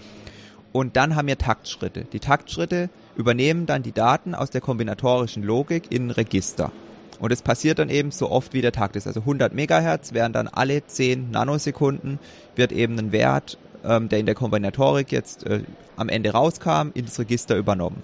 Und 0.72 0.96
dann 0.96 1.16
haben 1.16 1.28
wir 1.28 1.38
Taktschritte. 1.38 2.06
Die 2.12 2.20
Taktschritte 2.20 2.90
übernehmen 3.16 3.66
dann 3.66 3.84
die 3.84 3.92
Daten 3.92 4.36
aus 4.36 4.50
der 4.50 4.62
kombinatorischen 4.62 5.44
Logik 5.44 5.92
in 5.92 6.08
ein 6.08 6.12
Register. 6.12 6.72
Und 7.20 7.32
es 7.32 7.42
passiert 7.42 7.80
dann 7.80 7.90
eben 7.90 8.12
so 8.12 8.30
oft 8.30 8.54
wie 8.54 8.62
der 8.62 8.72
Takt 8.72 8.96
ist. 8.96 9.08
Also 9.08 9.22
100 9.22 9.54
Megahertz 9.54 10.14
werden 10.14 10.34
dann 10.34 10.48
alle 10.48 10.86
10 10.86 11.32
Nanosekunden 11.32 12.20
wird 12.56 12.72
eben 12.72 13.00
ein 13.00 13.12
Wert, 13.12 13.58
ähm, 13.86 14.10
der 14.10 14.20
in 14.20 14.26
der 14.26 14.36
Kombinatorik 14.36 15.12
jetzt 15.12 15.46
äh, 15.46 15.62
am 15.96 16.10
Ende 16.10 16.32
rauskam, 16.32 16.90
ins 16.94 17.18
Register 17.20 17.56
übernommen. 17.56 18.04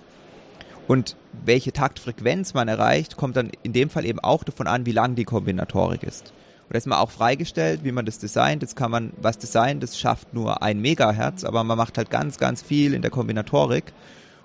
Und 0.88 1.15
welche 1.46 1.72
Taktfrequenz 1.72 2.53
man 2.53 2.68
erreicht, 2.68 3.18
kommt 3.18 3.38
dann 3.38 3.51
in 3.63 3.74
dem 3.74 3.89
Fall 3.89 4.06
eben 4.06 4.20
auch 4.20 4.44
davon 4.44 4.68
an, 4.68 4.86
wie 4.86 4.91
lang 4.91 5.15
die 5.15 5.25
Kombinatorik 5.25 6.03
ist. 6.03 6.34
Und 6.68 6.75
das 6.75 6.84
ist 6.84 6.88
mal 6.88 7.00
auch 7.00 7.12
freigestellt, 7.12 7.82
wie 7.84 7.91
man 7.91 8.06
das 8.06 8.18
designt. 8.18 8.62
Jetzt 8.62 8.75
kann 8.75 8.91
man 8.91 9.12
was 9.22 9.38
designen, 9.38 9.82
das 9.82 10.00
schafft 10.00 10.34
nur 10.34 10.63
ein 10.63 10.80
Megahertz, 10.80 11.44
aber 11.44 11.63
man 11.63 11.77
macht 11.77 11.98
halt 11.98 12.10
ganz, 12.10 12.38
ganz 12.38 12.62
viel 12.62 12.94
in 12.94 13.01
der 13.01 13.12
Kombinatorik 13.12 13.94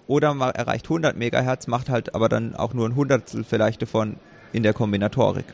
oder 0.06 0.34
man 0.34 0.54
erreicht 0.54 0.86
100 0.86 1.16
Megahertz, 1.16 1.66
macht 1.66 1.88
halt 1.88 2.14
aber 2.14 2.28
dann 2.28 2.54
auch 2.54 2.74
nur 2.74 2.88
ein 2.88 2.96
Hundertstel 2.96 3.44
vielleicht 3.44 3.82
davon 3.82 4.16
in 4.52 4.62
der 4.62 4.72
Kombinatorik. 4.72 5.46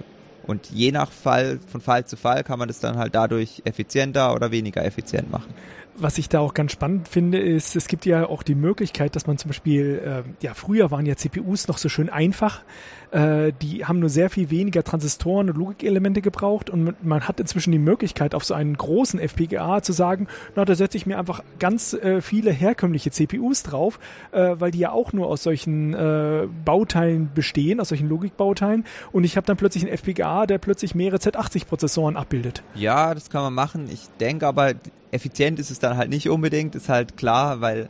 Und 0.45 0.71
je 0.71 0.91
nach 0.91 1.13
Fall, 1.13 1.61
von 1.69 1.81
Fall 1.81 2.05
zu 2.05 2.17
Fall, 2.17 2.43
kann 2.43 2.59
man 2.59 2.69
das 2.69 2.81
dann 2.81 2.99
halt 2.99 3.15
dadurch 3.15 3.63
effizienter 3.65 4.35
oder 4.35 4.51
weniger 4.51 4.85
effizient 4.85 5.31
machen 5.31 5.55
was 5.95 6.19
ich 6.19 6.29
da 6.29 6.41
auch 6.41 6.55
ganz 6.55 6.73
spannend 6.73 7.09
finde, 7.09 7.39
ist, 7.39 7.77
es 7.77 7.87
gibt 7.87 8.07
ja 8.07 8.27
auch 8.27 8.43
die 8.43 8.55
Möglichkeit, 8.55 9.15
dass 9.17 9.27
man 9.27 9.39
zum 9.39 9.51
Beispiel, 9.51 10.25
äh, 10.25 10.45
ja, 10.45 10.55
früher 10.55 10.91
waren 10.91 11.07
ja 11.07 11.17
CPUs 11.17 11.69
noch 11.69 11.79
so 11.79 11.89
schön 11.89 12.09
einfach. 12.09 12.63
Äh, 13.11 13.53
die 13.61 13.85
haben 13.85 13.99
nur 13.99 14.09
sehr 14.09 14.31
viel 14.31 14.51
weniger 14.51 14.83
Transistoren 14.85 15.51
und 15.51 15.57
Logikelemente 15.57 16.23
gebraucht 16.23 16.71
und 16.71 17.05
man 17.05 17.29
hat 17.29 17.41
inzwischen 17.41 17.73
die 17.73 17.79
Möglichkeit, 17.79 18.35
auf 18.35 18.45
so 18.45 18.55
einen 18.55 18.77
großen 18.77 19.21
FPGA 19.21 19.83
zu 19.83 19.93
sagen, 19.93 20.29
na, 20.57 20.65
da 20.65 20.75
setze 20.75 20.97
ich 20.97 21.05
mir 21.05 21.19
einfach 21.19 21.43
ganz 21.59 21.93
äh, 21.93 22.23
viele 22.23 22.51
herkömmliche 22.51 23.11
CPUs 23.11 23.63
drauf, 23.63 24.01
äh, 24.33 24.55
weil 24.59 24.71
die 24.71 24.79
ja 24.79 24.93
auch 24.93 25.13
nur 25.13 25.27
aus 25.27 25.43
solchen 25.43 25.93
äh, 25.93 26.49
Bauteilen 26.65 27.31
bestehen, 27.35 27.81
aus 27.81 27.91
solchen 27.91 28.09
Logikbauteilen 28.09 28.85
und 29.13 29.25
ich 29.25 29.37
habe 29.37 29.47
dann 29.47 29.59
plötzlich 29.59 29.85
einen 29.85 29.93
FPGA, 29.93 30.47
der 30.47 30.59
plötzlich 30.59 30.95
mehrere 30.95 31.19
Z80-Prozessoren 31.19 32.17
abbildet. 32.17 32.63
Ja, 32.75 33.13
das 33.13 33.29
kann 33.29 33.43
man 33.43 33.53
machen. 33.53 33.89
Ich 33.91 34.09
denke 34.21 34.47
aber, 34.47 34.73
effizient 35.13 35.61
ist 35.61 35.71
es 35.71 35.79
dann 35.79 35.97
halt 35.97 36.11
nicht 36.11 36.29
unbedingt, 36.29 36.75
ist 36.75 36.89
halt 36.89 37.17
klar, 37.17 37.61
weil 37.61 37.89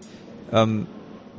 ähm, 0.53 0.87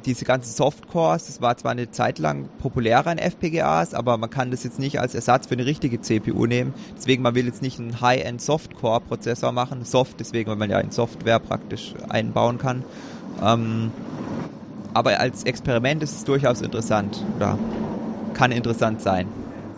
diese 0.06 0.26
ganzen 0.26 0.54
Softcores, 0.54 1.28
das 1.28 1.42
war 1.42 1.56
zwar 1.58 1.72
eine 1.72 1.92
Zeit 1.92 2.20
lang 2.20 2.50
populärer 2.60 3.12
in 3.12 3.18
FPGAs, 3.18 3.94
aber 3.94 4.18
man 4.18 4.30
kann 4.30 4.52
das 4.52 4.64
jetzt 4.64 4.80
nicht 4.80 5.00
als 5.00 5.16
Ersatz 5.16 5.48
für 5.48 5.54
eine 5.54 5.66
richtige 5.66 6.02
CPU 6.02 6.46
nehmen. 6.46 6.74
Deswegen, 6.98 7.22
man 7.24 7.36
will 7.36 7.46
jetzt 7.46 7.62
nicht 7.62 7.80
einen 7.80 8.02
High-End 8.02 8.42
Softcore-Prozessor 8.42 9.52
machen. 9.52 9.86
Soft, 9.86 10.20
deswegen, 10.20 10.50
weil 10.50 10.58
man 10.58 10.70
ja 10.70 10.80
in 10.80 10.92
Software 10.92 11.40
praktisch 11.40 11.94
einbauen 12.10 12.58
kann. 12.58 12.84
Ähm, 13.42 13.92
aber 14.94 15.20
als 15.20 15.44
Experiment 15.44 16.04
ist 16.04 16.18
es 16.18 16.24
durchaus 16.24 16.62
interessant 16.62 17.24
oder 17.38 17.58
kann 18.34 18.52
interessant 18.52 19.02
sein. 19.02 19.28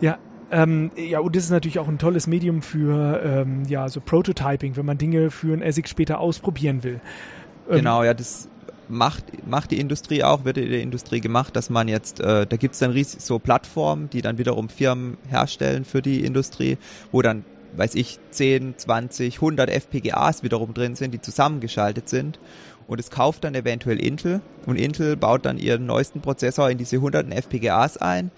Ja, 0.02 0.18
ähm, 0.52 0.92
ja, 0.96 1.20
und 1.20 1.36
das 1.36 1.46
ist 1.46 1.50
natürlich 1.50 1.80
auch 1.80 1.88
ein 1.88 1.98
tolles 1.98 2.28
Medium 2.28 2.62
für 2.62 3.22
ähm, 3.24 3.64
ja, 3.68 3.90
so 3.90 4.00
Prototyping, 4.02 4.76
wenn 4.76 4.86
man 4.86 4.98
Dinge 4.98 5.32
für 5.32 5.54
ein 5.54 5.64
ASIC 5.64 5.88
später 5.88 6.20
ausprobieren 6.20 6.84
will. 6.84 7.02
Ähm, 7.70 7.78
genau, 7.78 8.04
ja, 8.04 8.14
das 8.14 8.48
macht, 8.90 9.48
macht 9.48 9.72
die 9.72 9.80
Industrie 9.80 10.24
auch, 10.24 10.46
wird 10.46 10.58
in 10.58 10.70
der 10.70 10.82
Industrie 10.82 11.22
gemacht, 11.22 11.56
dass 11.56 11.70
man 11.70 11.88
jetzt, 11.88 12.20
äh, 12.20 12.46
da 12.46 12.58
gibt's 12.58 12.80
dann 12.80 12.92
riesig 12.92 13.22
so 13.22 13.40
Plattformen, 13.40 14.10
die 14.10 14.22
dann 14.22 14.38
wiederum 14.38 14.70
Firmen 14.70 15.18
herstellen 15.28 15.86
für 15.86 16.02
die 16.02 16.24
Industrie, 16.24 16.78
wo 17.12 17.22
dann, 17.22 17.44
weiß 17.76 17.96
ich, 17.96 18.20
10, 18.32 18.78
20, 18.78 19.36
100 19.36 19.70
FPGAs 19.70 20.44
wiederum 20.44 20.74
drin 20.74 20.96
sind, 20.96 21.14
die 21.14 21.22
zusammengeschaltet 21.22 22.10
sind. 22.10 22.40
Und 22.88 23.00
es 23.00 23.10
kauft 23.10 23.44
dann 23.44 23.56
eventuell 23.56 24.00
Intel 24.00 24.42
und 24.68 24.76
Intel 24.76 25.18
baut 25.18 25.46
dann 25.46 25.58
ihren 25.58 25.88
neuesten 25.88 26.22
Prozessor 26.22 26.70
in 26.70 26.78
diese 26.78 27.02
hunderten 27.02 27.32
FPGAs 27.32 27.98
ein, 27.98 28.30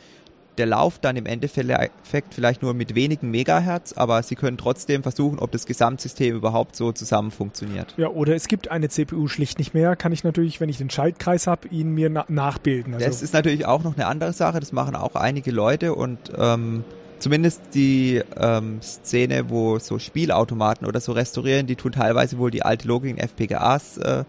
der 0.57 0.65
lauft 0.65 1.05
dann 1.05 1.17
im 1.17 1.25
Endeffekt 1.25 2.33
vielleicht 2.33 2.61
nur 2.61 2.73
mit 2.73 2.95
wenigen 2.95 3.29
Megahertz, 3.31 3.93
aber 3.93 4.21
sie 4.23 4.35
können 4.35 4.57
trotzdem 4.57 5.03
versuchen, 5.03 5.39
ob 5.39 5.51
das 5.51 5.65
Gesamtsystem 5.65 6.35
überhaupt 6.35 6.75
so 6.75 6.91
zusammen 6.91 7.31
funktioniert. 7.31 7.93
Ja, 7.97 8.09
oder 8.09 8.35
es 8.35 8.47
gibt 8.47 8.69
eine 8.69 8.89
CPU 8.89 9.27
schlicht 9.27 9.59
nicht 9.59 9.73
mehr, 9.73 9.95
kann 9.95 10.11
ich 10.11 10.23
natürlich, 10.23 10.59
wenn 10.59 10.69
ich 10.69 10.77
den 10.77 10.89
Schaltkreis 10.89 11.47
habe, 11.47 11.67
ihn 11.69 11.93
mir 11.93 12.09
na 12.09 12.25
nachbilden. 12.27 12.93
Also 12.93 13.05
das 13.05 13.21
ist 13.21 13.33
natürlich 13.33 13.65
auch 13.65 13.83
noch 13.83 13.95
eine 13.95 14.07
andere 14.07 14.33
Sache, 14.33 14.59
das 14.59 14.71
machen 14.71 14.95
auch 14.95 15.15
einige 15.15 15.51
Leute 15.51 15.93
und 15.93 16.19
ähm, 16.37 16.83
zumindest 17.19 17.61
die 17.73 18.21
ähm, 18.35 18.81
Szene, 18.81 19.49
wo 19.49 19.79
so 19.79 19.99
Spielautomaten 19.99 20.87
oder 20.87 20.99
so 20.99 21.11
restaurieren, 21.11 21.67
die 21.67 21.75
tun 21.75 21.91
teilweise 21.91 22.37
wohl 22.37 22.51
die 22.51 22.63
alte 22.63 22.87
Logik 22.87 23.11
in 23.11 23.17
FPGAs 23.17 23.97
äh, 23.97 24.23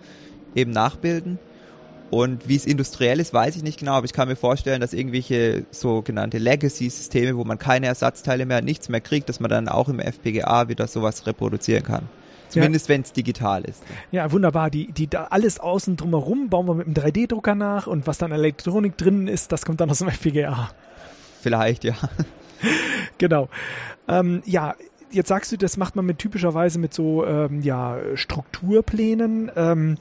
eben 0.54 0.70
nachbilden. 0.70 1.38
Und 2.10 2.48
wie 2.48 2.56
es 2.56 2.64
industriell 2.64 3.20
ist, 3.20 3.34
weiß 3.34 3.56
ich 3.56 3.62
nicht 3.62 3.78
genau, 3.78 3.92
aber 3.92 4.06
ich 4.06 4.12
kann 4.12 4.28
mir 4.28 4.36
vorstellen, 4.36 4.80
dass 4.80 4.94
irgendwelche 4.94 5.66
sogenannte 5.70 6.38
Legacy-Systeme, 6.38 7.36
wo 7.36 7.44
man 7.44 7.58
keine 7.58 7.86
Ersatzteile 7.86 8.46
mehr, 8.46 8.62
nichts 8.62 8.88
mehr 8.88 9.00
kriegt, 9.00 9.28
dass 9.28 9.40
man 9.40 9.50
dann 9.50 9.68
auch 9.68 9.88
im 9.88 10.00
FPGA 10.00 10.68
wieder 10.68 10.86
sowas 10.86 11.26
reproduzieren 11.26 11.82
kann. 11.82 12.08
Zumindest 12.48 12.88
ja. 12.88 12.94
wenn 12.94 13.02
es 13.02 13.12
digital 13.12 13.64
ist. 13.64 13.82
Ja, 14.10 14.32
wunderbar. 14.32 14.70
Die, 14.70 14.90
die 14.90 15.06
da 15.06 15.24
alles 15.24 15.60
außen 15.60 15.96
drumherum 15.96 16.48
bauen 16.48 16.66
wir 16.66 16.74
mit 16.74 16.86
einem 16.86 16.94
3D-Drucker 16.94 17.54
nach 17.54 17.86
und 17.86 18.06
was 18.06 18.16
dann 18.16 18.32
Elektronik 18.32 18.96
drin 18.96 19.28
ist, 19.28 19.52
das 19.52 19.66
kommt 19.66 19.80
dann 19.80 19.90
aus 19.90 19.98
dem 19.98 20.08
FPGA. 20.08 20.70
Vielleicht, 21.42 21.84
ja. 21.84 21.94
genau. 23.18 23.50
Ähm, 24.08 24.42
ja, 24.46 24.74
jetzt 25.10 25.28
sagst 25.28 25.52
du, 25.52 25.58
das 25.58 25.76
macht 25.76 25.94
man 25.94 26.06
mit 26.06 26.18
typischerweise 26.18 26.78
mit 26.78 26.94
so 26.94 27.26
ähm, 27.26 27.60
ja, 27.60 27.98
Strukturplänen. 28.14 29.50
Ähm, 29.54 29.98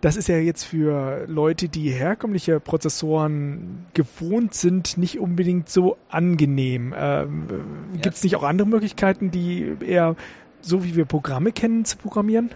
das 0.00 0.16
ist 0.16 0.28
ja 0.28 0.36
jetzt 0.38 0.64
für 0.64 1.26
Leute, 1.26 1.68
die 1.68 1.90
herkömmliche 1.90 2.60
Prozessoren 2.60 3.86
gewohnt 3.94 4.54
sind, 4.54 4.96
nicht 4.96 5.18
unbedingt 5.18 5.68
so 5.68 5.96
angenehm. 6.08 6.94
Ähm, 6.96 7.46
ja. 7.94 8.00
Gibt 8.02 8.16
es 8.16 8.22
nicht 8.22 8.36
auch 8.36 8.44
andere 8.44 8.68
Möglichkeiten, 8.68 9.30
die 9.30 9.76
eher 9.80 10.14
so 10.60 10.84
wie 10.84 10.94
wir 10.94 11.04
Programme 11.04 11.52
kennen, 11.52 11.84
zu 11.84 11.96
programmieren? 11.96 12.50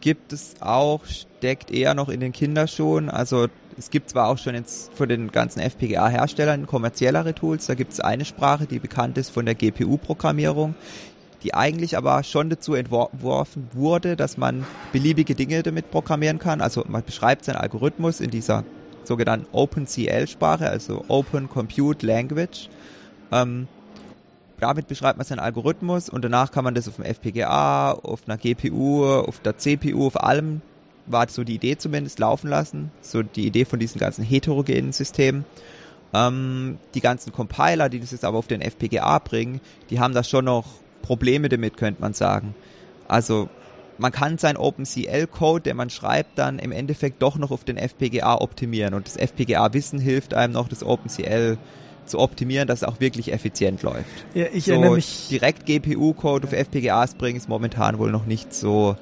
Gibt 0.00 0.32
es 0.32 0.54
auch, 0.60 1.04
steckt 1.04 1.70
eher 1.70 1.94
noch 1.94 2.08
in 2.08 2.20
den 2.20 2.32
Kinderschuhen. 2.32 3.10
Also 3.10 3.48
es 3.76 3.90
gibt 3.90 4.10
zwar 4.10 4.28
auch 4.28 4.38
schon 4.38 4.54
jetzt 4.54 4.92
von 4.94 5.08
den 5.08 5.32
ganzen 5.32 5.60
FPGA-Herstellern 5.60 6.66
kommerziellere 6.66 7.34
Tools, 7.34 7.66
da 7.66 7.74
gibt 7.74 7.92
es 7.92 8.00
eine 8.00 8.24
Sprache, 8.24 8.66
die 8.66 8.78
bekannt 8.78 9.18
ist 9.18 9.30
von 9.30 9.44
der 9.44 9.54
GPU-Programmierung 9.54 10.74
die 11.42 11.54
eigentlich 11.54 11.96
aber 11.96 12.22
schon 12.24 12.50
dazu 12.50 12.74
entworfen 12.74 13.68
wurde, 13.72 14.16
dass 14.16 14.36
man 14.36 14.64
beliebige 14.92 15.34
Dinge 15.34 15.62
damit 15.62 15.90
programmieren 15.90 16.38
kann. 16.38 16.60
Also 16.60 16.84
man 16.88 17.04
beschreibt 17.04 17.44
seinen 17.44 17.56
Algorithmus 17.56 18.20
in 18.20 18.30
dieser 18.30 18.64
sogenannten 19.04 19.46
OpenCL-Sprache, 19.52 20.68
also 20.68 21.04
Open 21.08 21.48
Compute 21.48 22.06
Language. 22.06 22.68
Ähm, 23.30 23.68
damit 24.58 24.88
beschreibt 24.88 25.18
man 25.18 25.26
seinen 25.26 25.40
Algorithmus 25.40 26.08
und 26.08 26.24
danach 26.24 26.50
kann 26.50 26.64
man 26.64 26.74
das 26.74 26.88
auf 26.88 26.96
dem 26.96 27.04
FPGA, 27.04 27.92
auf 27.92 28.22
einer 28.26 28.38
GPU, 28.38 29.04
auf 29.04 29.40
der 29.40 29.58
CPU, 29.58 30.06
auf 30.06 30.22
allem, 30.22 30.62
war 31.06 31.28
so 31.28 31.44
die 31.44 31.54
Idee 31.54 31.76
zumindest, 31.76 32.18
laufen 32.18 32.48
lassen. 32.48 32.90
So 33.00 33.22
die 33.22 33.46
Idee 33.46 33.64
von 33.64 33.78
diesen 33.78 33.98
ganzen 33.98 34.24
heterogenen 34.24 34.92
Systemen. 34.92 35.44
Ähm, 36.14 36.78
die 36.94 37.00
ganzen 37.00 37.32
Compiler, 37.32 37.88
die 37.88 38.00
das 38.00 38.12
jetzt 38.12 38.24
aber 38.24 38.38
auf 38.38 38.46
den 38.46 38.60
FPGA 38.60 39.18
bringen, 39.18 39.60
die 39.90 40.00
haben 40.00 40.14
das 40.14 40.28
schon 40.28 40.46
noch 40.46 40.66
Probleme 41.06 41.48
damit, 41.48 41.76
könnte 41.76 42.00
man 42.00 42.14
sagen. 42.14 42.54
Also 43.06 43.48
man 43.98 44.12
kann 44.12 44.38
sein 44.38 44.56
OpenCL-Code, 44.56 45.62
den 45.62 45.76
man 45.76 45.88
schreibt, 45.88 46.38
dann 46.38 46.58
im 46.58 46.72
Endeffekt 46.72 47.22
doch 47.22 47.36
noch 47.36 47.50
auf 47.50 47.64
den 47.64 47.76
FPGA 47.76 48.34
optimieren. 48.34 48.92
Und 48.92 49.06
das 49.06 49.16
FPGA-Wissen 49.16 49.98
hilft 49.98 50.34
einem 50.34 50.52
noch, 50.52 50.68
das 50.68 50.82
OpenCL 50.82 51.56
zu 52.04 52.18
optimieren, 52.18 52.68
dass 52.68 52.82
es 52.82 52.88
auch 52.88 53.00
wirklich 53.00 53.32
effizient 53.32 53.82
läuft. 53.82 54.26
Ja, 54.34 54.46
ich 54.52 54.64
so 54.64 54.72
erinnere 54.72 54.96
mich. 54.96 55.28
Direkt 55.30 55.66
GPU-Code 55.66 56.46
auf 56.46 56.52
FPGAs 56.52 57.14
bringen 57.14 57.36
ist 57.36 57.48
momentan 57.48 57.98
wohl 57.98 58.10
noch 58.10 58.26
nicht 58.26 58.52
so 58.52 58.96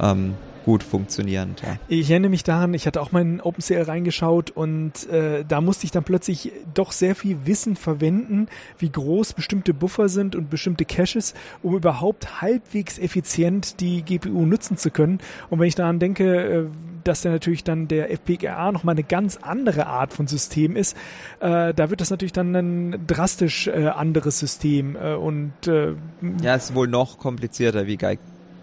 ähm, 0.00 0.34
gut 0.66 0.82
funktionierend. 0.82 1.62
Ja. 1.62 1.76
Ich 1.86 2.10
erinnere 2.10 2.30
mich 2.30 2.42
daran, 2.42 2.74
ich 2.74 2.88
hatte 2.88 3.00
auch 3.00 3.12
mal 3.12 3.22
in 3.22 3.40
OpenCL 3.40 3.82
reingeschaut 3.82 4.50
und 4.50 5.08
äh, 5.08 5.44
da 5.46 5.60
musste 5.60 5.84
ich 5.84 5.92
dann 5.92 6.02
plötzlich 6.02 6.50
doch 6.74 6.90
sehr 6.90 7.14
viel 7.14 7.46
Wissen 7.46 7.76
verwenden, 7.76 8.48
wie 8.76 8.90
groß 8.90 9.34
bestimmte 9.34 9.72
Buffer 9.72 10.08
sind 10.08 10.34
und 10.34 10.50
bestimmte 10.50 10.84
Caches, 10.84 11.34
um 11.62 11.76
überhaupt 11.76 12.42
halbwegs 12.42 12.98
effizient 12.98 13.78
die 13.78 14.02
GPU 14.02 14.44
nutzen 14.44 14.76
zu 14.76 14.90
können. 14.90 15.20
Und 15.50 15.60
wenn 15.60 15.68
ich 15.68 15.76
daran 15.76 16.00
denke, 16.00 16.24
äh, 16.24 16.64
dass 17.04 17.22
der 17.22 17.30
natürlich 17.30 17.62
dann 17.62 17.86
der 17.86 18.10
FPGA 18.10 18.72
nochmal 18.72 18.96
eine 18.96 19.04
ganz 19.04 19.36
andere 19.36 19.86
Art 19.86 20.12
von 20.12 20.26
System 20.26 20.74
ist, 20.74 20.96
äh, 21.38 21.74
da 21.74 21.90
wird 21.90 22.00
das 22.00 22.10
natürlich 22.10 22.32
dann 22.32 22.56
ein 22.56 23.06
drastisch 23.06 23.68
äh, 23.68 23.86
anderes 23.86 24.40
System 24.40 24.96
äh, 24.96 25.14
und 25.14 25.52
äh, 25.68 25.94
ja, 26.42 26.56
ist 26.56 26.74
wohl 26.74 26.88
noch 26.88 27.20
komplizierter 27.20 27.86
wie, 27.86 27.98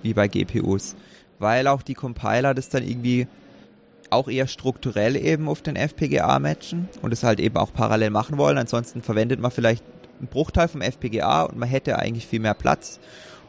wie 0.01 0.13
bei 0.13 0.27
GPUs 0.27 0.97
weil 1.39 1.67
auch 1.67 1.81
die 1.81 1.93
Compiler 1.93 2.53
das 2.53 2.69
dann 2.69 2.83
irgendwie 2.83 3.27
auch 4.09 4.27
eher 4.27 4.47
strukturell 4.47 5.15
eben 5.15 5.49
auf 5.49 5.61
den 5.61 5.75
FPGA 5.75 6.37
matchen 6.39 6.87
und 7.01 7.11
es 7.11 7.23
halt 7.23 7.39
eben 7.39 7.57
auch 7.57 7.73
parallel 7.73 8.11
machen 8.11 8.37
wollen. 8.37 8.57
Ansonsten 8.57 9.01
verwendet 9.01 9.39
man 9.39 9.51
vielleicht 9.51 9.83
einen 10.19 10.27
Bruchteil 10.27 10.67
vom 10.67 10.81
FPGA 10.81 11.43
und 11.43 11.57
man 11.57 11.67
hätte 11.67 11.97
eigentlich 11.97 12.27
viel 12.27 12.39
mehr 12.39 12.53
Platz. 12.53 12.99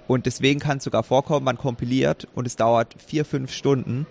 Und 0.07 0.27
deswegen 0.27 0.61
kann 0.61 0.79
es 0.79 0.85
sogar 0.85 1.03
vorkommen, 1.03 1.45
man 1.45 1.59
kompiliert 1.59 2.29
und 2.35 2.47
es 2.47 2.57
dauert 2.57 2.95
vier, 2.99 3.25
fünf 3.25 3.53
Stunden 3.53 4.07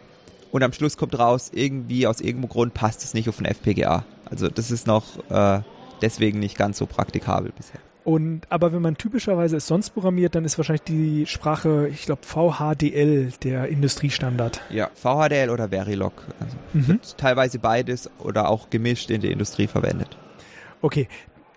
und 0.54 0.62
am 0.62 0.72
Schluss 0.72 0.98
kommt 0.98 1.18
raus, 1.18 1.52
irgendwie 1.54 2.06
aus 2.06 2.22
irgendeinem 2.22 2.50
Grund 2.50 2.74
passt 2.76 3.04
es 3.04 3.16
nicht 3.16 3.28
auf 3.28 3.38
den 3.38 3.46
FPGA. 3.46 4.06
Also 4.26 4.50
das 4.50 4.70
ist 4.70 4.86
noch 4.86 5.04
äh, 5.32 5.62
deswegen 6.02 6.38
nicht 6.40 6.56
ganz 6.58 6.78
so 6.78 6.86
praktikabel 6.86 7.52
bisher. 7.58 7.80
Und 8.04 8.42
aber 8.50 8.74
wenn 8.74 8.82
man 8.82 8.98
typischerweise 8.98 9.58
es 9.58 9.68
sonst 9.68 9.92
programmiert, 9.92 10.36
dann 10.36 10.44
ist 10.44 10.58
wahrscheinlich 10.58 10.84
die 10.84 11.26
Sprache, 11.26 11.88
ich 11.88 12.06
glaube 12.06 12.22
VHDL 12.24 13.32
der 13.44 13.70
Industriestandard. 13.70 14.62
Ja, 14.70 14.90
VHDL 14.94 15.50
oder 15.50 15.70
Verilog. 15.70 16.14
Also 16.40 16.58
mhm. 16.74 17.00
Teilweise 17.18 17.60
beides 17.60 18.10
oder 18.20 18.50
auch 18.50 18.70
gemischt 18.70 19.10
in 19.10 19.22
der 19.22 19.32
Industrie 19.32 19.68
verwendet. 19.68 20.18
Okay, 20.82 21.08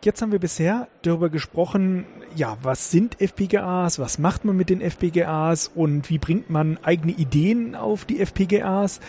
jetzt 0.05 0.23
haben 0.23 0.31
wir 0.31 0.39
bisher 0.39 0.87
darüber 1.03 1.31
gesprochen, 1.31 2.07
ja, 2.37 2.57
was 2.63 2.93
sind 2.93 3.21
FPGAs, 3.21 3.99
was 3.99 4.19
macht 4.19 4.45
man 4.45 4.57
mit 4.57 4.71
den 4.71 4.81
FPGAs 4.81 5.69
und 5.75 6.11
wie 6.11 6.19
bringt 6.19 6.49
man 6.49 6.79
eigene 6.85 7.13
Ideen 7.13 7.75
auf 7.75 8.05
die 8.05 8.21
FPGAs. 8.21 9.01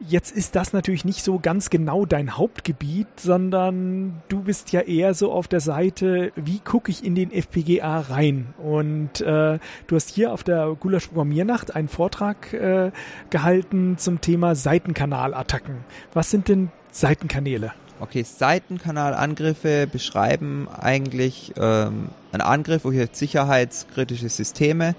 Jetzt 0.00 0.36
ist 0.36 0.54
das 0.54 0.72
natürlich 0.72 1.04
nicht 1.04 1.24
so 1.24 1.38
ganz 1.38 1.70
genau 1.70 2.04
dein 2.04 2.36
Hauptgebiet, 2.36 3.08
sondern 3.16 4.22
du 4.28 4.42
bist 4.42 4.70
ja 4.72 4.82
eher 4.82 5.14
so 5.14 5.32
auf 5.32 5.48
der 5.48 5.60
Seite, 5.60 6.32
wie 6.36 6.58
gucke 6.58 6.90
ich 6.90 7.02
in 7.02 7.14
den 7.14 7.32
FPGA 7.32 8.00
rein? 8.00 8.54
Und 8.58 9.22
äh, 9.22 9.58
du 9.86 9.96
hast 9.96 10.10
hier 10.10 10.32
auf 10.32 10.44
der 10.44 10.76
Gulasch 10.78 11.06
Programmiernacht 11.08 11.74
einen 11.74 11.88
Vortrag 11.88 12.52
äh, 12.52 12.90
gehalten 13.30 13.96
zum 13.96 14.20
Thema 14.20 14.54
Seitenkanalattacken. 14.54 15.76
Was 16.12 16.30
sind 16.30 16.48
denn 16.48 16.70
Seitenkanäle? 16.90 17.72
Okay, 17.98 18.22
Seitenkanalangriffe 18.22 19.86
beschreiben 19.86 20.68
eigentlich 20.68 21.54
ähm, 21.56 22.10
einen 22.30 22.42
Angriff, 22.42 22.84
wo 22.84 22.92
hier 22.92 23.08
sicherheitskritische 23.10 24.28
Systeme 24.28 24.94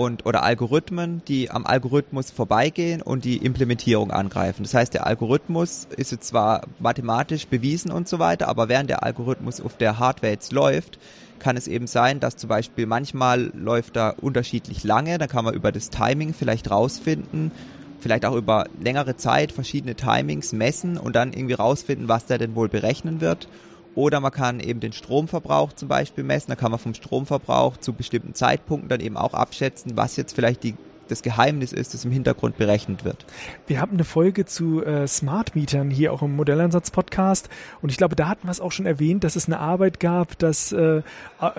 und 0.00 0.24
oder 0.24 0.42
Algorithmen, 0.42 1.20
die 1.28 1.50
am 1.50 1.66
Algorithmus 1.66 2.30
vorbeigehen 2.30 3.02
und 3.02 3.26
die 3.26 3.36
Implementierung 3.36 4.10
angreifen. 4.10 4.62
Das 4.62 4.72
heißt, 4.72 4.94
der 4.94 5.06
Algorithmus 5.06 5.86
ist 5.94 6.10
jetzt 6.10 6.28
zwar 6.28 6.62
mathematisch 6.78 7.46
bewiesen 7.46 7.92
und 7.92 8.08
so 8.08 8.18
weiter, 8.18 8.48
aber 8.48 8.70
während 8.70 8.88
der 8.88 9.02
Algorithmus 9.04 9.60
auf 9.60 9.76
der 9.76 9.98
Hardware 9.98 10.32
jetzt 10.32 10.52
läuft, 10.52 10.98
kann 11.38 11.58
es 11.58 11.68
eben 11.68 11.86
sein, 11.86 12.18
dass 12.18 12.38
zum 12.38 12.48
Beispiel 12.48 12.86
manchmal 12.86 13.52
läuft 13.54 13.98
er 13.98 14.14
unterschiedlich 14.22 14.84
lange, 14.84 15.18
dann 15.18 15.28
kann 15.28 15.44
man 15.44 15.52
über 15.52 15.70
das 15.70 15.90
Timing 15.90 16.32
vielleicht 16.32 16.70
rausfinden, 16.70 17.52
vielleicht 18.00 18.24
auch 18.24 18.36
über 18.36 18.68
längere 18.82 19.18
Zeit 19.18 19.52
verschiedene 19.52 19.96
Timings 19.96 20.54
messen 20.54 20.96
und 20.96 21.14
dann 21.14 21.34
irgendwie 21.34 21.54
rausfinden, 21.54 22.08
was 22.08 22.24
der 22.24 22.38
denn 22.38 22.54
wohl 22.54 22.70
berechnen 22.70 23.20
wird. 23.20 23.48
Oder 23.94 24.20
man 24.20 24.32
kann 24.32 24.60
eben 24.60 24.80
den 24.80 24.92
Stromverbrauch 24.92 25.72
zum 25.72 25.88
Beispiel 25.88 26.24
messen. 26.24 26.50
Da 26.50 26.56
kann 26.56 26.70
man 26.70 26.78
vom 26.78 26.94
Stromverbrauch 26.94 27.76
zu 27.76 27.92
bestimmten 27.92 28.34
Zeitpunkten 28.34 28.88
dann 28.88 29.00
eben 29.00 29.16
auch 29.16 29.34
abschätzen, 29.34 29.96
was 29.96 30.16
jetzt 30.16 30.34
vielleicht 30.34 30.62
die 30.62 30.74
das 31.10 31.22
Geheimnis 31.22 31.72
ist, 31.72 31.94
das 31.94 32.04
im 32.04 32.10
Hintergrund 32.10 32.56
berechnet 32.56 33.04
wird. 33.04 33.24
Wir 33.66 33.80
haben 33.80 33.92
eine 33.92 34.04
Folge 34.04 34.44
zu 34.44 34.84
äh, 34.84 35.06
Smart 35.06 35.54
Mietern 35.54 35.90
hier 35.90 36.12
auch 36.12 36.22
im 36.22 36.36
Modelleinsatz-Podcast 36.36 37.48
und 37.82 37.90
ich 37.90 37.96
glaube, 37.96 38.16
da 38.16 38.28
hatten 38.28 38.46
wir 38.46 38.52
es 38.52 38.60
auch 38.60 38.72
schon 38.72 38.86
erwähnt, 38.86 39.24
dass 39.24 39.36
es 39.36 39.46
eine 39.46 39.58
Arbeit 39.58 40.00
gab, 40.00 40.38
dass 40.38 40.72
äh, 40.72 41.02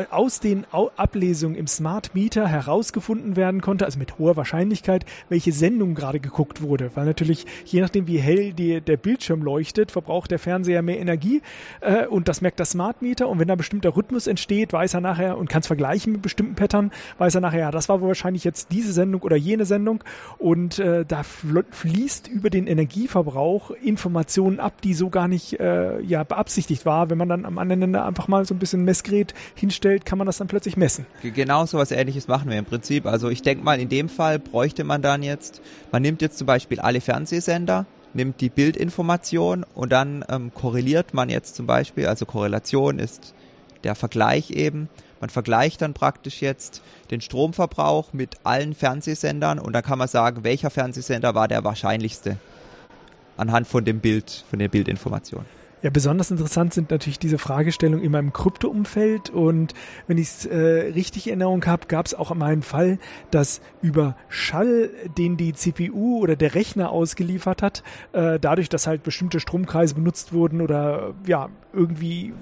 aus 0.09 0.39
den 0.39 0.65
Ablesungen 0.71 1.55
im 1.55 1.67
Smart 1.67 2.15
Meter 2.15 2.47
herausgefunden 2.47 3.35
werden 3.35 3.61
konnte, 3.61 3.85
also 3.85 3.99
mit 3.99 4.17
hoher 4.17 4.35
Wahrscheinlichkeit, 4.35 5.05
welche 5.29 5.51
Sendung 5.51 5.95
gerade 5.95 6.19
geguckt 6.19 6.61
wurde, 6.61 6.91
weil 6.95 7.05
natürlich 7.05 7.45
je 7.65 7.81
nachdem, 7.81 8.07
wie 8.07 8.19
hell 8.19 8.53
die, 8.53 8.81
der 8.81 8.97
Bildschirm 8.97 9.41
leuchtet, 9.43 9.91
verbraucht 9.91 10.31
der 10.31 10.39
Fernseher 10.39 10.81
mehr 10.81 10.99
Energie 10.99 11.41
äh, 11.81 12.05
und 12.07 12.27
das 12.27 12.41
merkt 12.41 12.59
das 12.59 12.71
Smart 12.71 13.01
Meter. 13.01 13.27
Und 13.27 13.39
wenn 13.39 13.47
da 13.47 13.55
bestimmter 13.55 13.95
Rhythmus 13.95 14.27
entsteht, 14.27 14.73
weiß 14.73 14.93
er 14.93 15.01
nachher 15.01 15.37
und 15.37 15.49
kann 15.49 15.61
es 15.61 15.67
vergleichen 15.67 16.13
mit 16.13 16.21
bestimmten 16.21 16.55
Pattern, 16.55 16.91
weiß 17.17 17.35
er 17.35 17.41
nachher, 17.41 17.59
ja, 17.59 17.71
das 17.71 17.89
war 17.89 18.01
wohl 18.01 18.09
wahrscheinlich 18.09 18.43
jetzt 18.43 18.71
diese 18.71 18.93
Sendung 18.93 19.21
oder 19.21 19.35
jene 19.41 19.65
Sendung 19.65 20.03
und 20.37 20.79
äh, 20.79 21.05
da 21.05 21.23
fließt 21.23 22.27
über 22.27 22.49
den 22.49 22.67
Energieverbrauch 22.67 23.71
Informationen 23.71 24.59
ab, 24.59 24.81
die 24.81 24.93
so 24.93 25.09
gar 25.09 25.27
nicht 25.27 25.59
äh, 25.59 26.01
ja, 26.01 26.23
beabsichtigt 26.23 26.85
war. 26.85 27.09
Wenn 27.09 27.17
man 27.17 27.29
dann 27.29 27.45
am 27.45 27.57
anderen 27.57 27.81
Ende 27.81 28.03
einfach 28.03 28.27
mal 28.27 28.45
so 28.45 28.53
ein 28.53 28.59
bisschen 28.59 28.83
Messgerät 28.85 29.33
hinstellt, 29.55 30.05
kann 30.05 30.17
man 30.17 30.27
das 30.27 30.37
dann 30.37 30.47
plötzlich 30.47 30.77
messen. 30.77 31.05
Genau 31.21 31.65
so 31.65 31.77
was 31.77 31.91
ähnliches 31.91 32.27
machen 32.27 32.49
wir 32.49 32.57
im 32.57 32.65
Prinzip. 32.65 33.05
Also 33.05 33.29
ich 33.29 33.41
denke 33.41 33.63
mal, 33.63 33.79
in 33.79 33.89
dem 33.89 34.09
Fall 34.09 34.39
bräuchte 34.39 34.83
man 34.83 35.01
dann 35.01 35.23
jetzt, 35.23 35.61
man 35.91 36.01
nimmt 36.01 36.21
jetzt 36.21 36.37
zum 36.37 36.47
Beispiel 36.47 36.79
alle 36.79 37.01
Fernsehsender, 37.01 37.85
nimmt 38.13 38.41
die 38.41 38.49
Bildinformation 38.49 39.65
und 39.75 39.91
dann 39.91 40.23
ähm, 40.29 40.51
korreliert 40.53 41.13
man 41.13 41.29
jetzt 41.29 41.55
zum 41.55 41.65
Beispiel, 41.65 42.07
also 42.07 42.25
Korrelation 42.25 42.99
ist 42.99 43.33
der 43.83 43.95
Vergleich 43.95 44.51
eben, 44.51 44.89
man 45.21 45.29
vergleicht 45.29 45.81
dann 45.81 45.93
praktisch 45.93 46.41
jetzt 46.41 46.81
den 47.11 47.21
Stromverbrauch 47.21 48.11
mit 48.11 48.37
allen 48.43 48.73
Fernsehsendern 48.75 49.59
und 49.59 49.73
dann 49.73 49.83
kann 49.83 49.99
man 49.99 50.07
sagen, 50.07 50.43
welcher 50.43 50.69
Fernsehsender 50.69 51.35
war 51.35 51.47
der 51.47 51.63
wahrscheinlichste 51.63 52.37
anhand 53.37 53.67
von 53.67 53.85
dem 53.85 53.99
Bild, 53.99 54.43
von 54.49 54.59
der 54.59 54.67
Bildinformation. 54.67 55.45
Ja, 55.81 55.89
besonders 55.89 56.29
interessant 56.29 56.73
sind 56.73 56.91
natürlich 56.91 57.17
diese 57.17 57.39
Fragestellungen 57.39 58.03
in 58.03 58.11
meinem 58.11 58.33
Krypto-Umfeld 58.33 59.31
und 59.31 59.73
wenn 60.07 60.19
ich 60.19 60.27
es 60.27 60.45
äh, 60.45 60.55
richtig 60.93 61.25
in 61.25 61.31
Erinnerung 61.31 61.65
habe, 61.65 61.87
gab 61.87 62.05
es 62.05 62.13
auch 62.13 62.33
mal 62.35 62.51
einen 62.51 62.61
Fall, 62.61 62.99
dass 63.31 63.61
über 63.81 64.15
Schall, 64.29 64.91
den 65.17 65.37
die 65.37 65.53
CPU 65.53 66.19
oder 66.19 66.35
der 66.35 66.53
Rechner 66.53 66.91
ausgeliefert 66.91 67.63
hat, 67.63 67.83
äh, 68.13 68.39
dadurch, 68.39 68.69
dass 68.69 68.85
halt 68.85 69.01
bestimmte 69.01 69.39
Stromkreise 69.39 69.95
benutzt 69.95 70.33
wurden 70.33 70.61
oder 70.61 71.15
ja, 71.25 71.49
irgendwie 71.73 72.33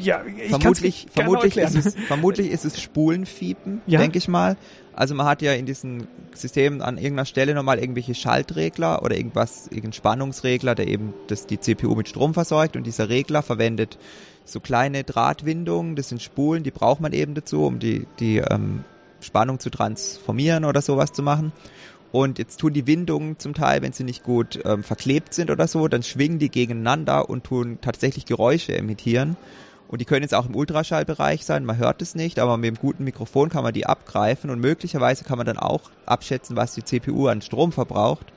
ja, 0.00 0.22
ich 0.24 0.50
vermutlich, 0.50 1.06
vermutlich, 1.12 1.56
ist 1.56 1.74
es, 1.74 1.94
vermutlich 2.06 2.50
ist 2.50 2.64
es 2.64 2.80
Spulenfiepen, 2.80 3.80
ja? 3.86 4.00
denke 4.00 4.18
ich 4.18 4.28
mal. 4.28 4.56
Also 4.94 5.14
man 5.14 5.26
hat 5.26 5.42
ja 5.42 5.52
in 5.52 5.66
diesen 5.66 6.06
Systemen 6.34 6.82
an 6.82 6.96
irgendeiner 6.96 7.24
Stelle 7.24 7.54
nochmal 7.54 7.78
irgendwelche 7.78 8.14
Schaltregler 8.14 9.02
oder 9.02 9.16
irgendwas, 9.16 9.66
irgendein 9.68 9.92
Spannungsregler, 9.94 10.74
der 10.74 10.88
eben 10.88 11.14
das, 11.28 11.46
die 11.46 11.58
CPU 11.58 11.94
mit 11.94 12.08
Strom 12.08 12.34
versorgt 12.34 12.76
und 12.76 12.86
dieser 12.86 13.08
Regler 13.08 13.42
verwendet 13.42 13.98
so 14.44 14.60
kleine 14.60 15.04
Drahtwindungen, 15.04 15.96
das 15.96 16.08
sind 16.08 16.20
Spulen, 16.20 16.62
die 16.62 16.70
braucht 16.70 17.00
man 17.00 17.12
eben 17.12 17.34
dazu, 17.34 17.64
um 17.64 17.78
die, 17.78 18.06
die 18.18 18.38
ähm, 18.38 18.84
Spannung 19.20 19.60
zu 19.60 19.70
transformieren 19.70 20.64
oder 20.64 20.82
sowas 20.82 21.12
zu 21.12 21.22
machen. 21.22 21.52
Und 22.10 22.38
jetzt 22.38 22.58
tun 22.58 22.74
die 22.74 22.86
Windungen 22.86 23.38
zum 23.38 23.54
Teil, 23.54 23.80
wenn 23.80 23.92
sie 23.92 24.04
nicht 24.04 24.22
gut 24.22 24.60
ähm, 24.66 24.82
verklebt 24.82 25.32
sind 25.32 25.50
oder 25.50 25.66
so, 25.66 25.88
dann 25.88 26.02
schwingen 26.02 26.38
die 26.38 26.50
gegeneinander 26.50 27.30
und 27.30 27.44
tun 27.44 27.78
tatsächlich 27.80 28.26
Geräusche 28.26 28.76
emittieren. 28.76 29.36
Und 29.92 30.00
die 30.00 30.06
können 30.06 30.22
jetzt 30.22 30.34
auch 30.34 30.46
im 30.46 30.56
Ultraschallbereich 30.56 31.44
sein, 31.44 31.66
man 31.66 31.76
hört 31.76 32.00
es 32.00 32.14
nicht, 32.14 32.38
aber 32.38 32.56
mit 32.56 32.68
einem 32.68 32.78
guten 32.78 33.04
Mikrofon 33.04 33.50
kann 33.50 33.62
man 33.62 33.74
die 33.74 33.84
abgreifen 33.84 34.48
und 34.48 34.58
möglicherweise 34.58 35.22
kann 35.22 35.36
man 35.36 35.46
dann 35.46 35.58
auch 35.58 35.90
abschätzen, 36.06 36.56
was 36.56 36.72
die 36.72 36.82
CPU 36.82 37.28
an 37.28 37.42
Strom 37.42 37.72
verbraucht 37.72 38.32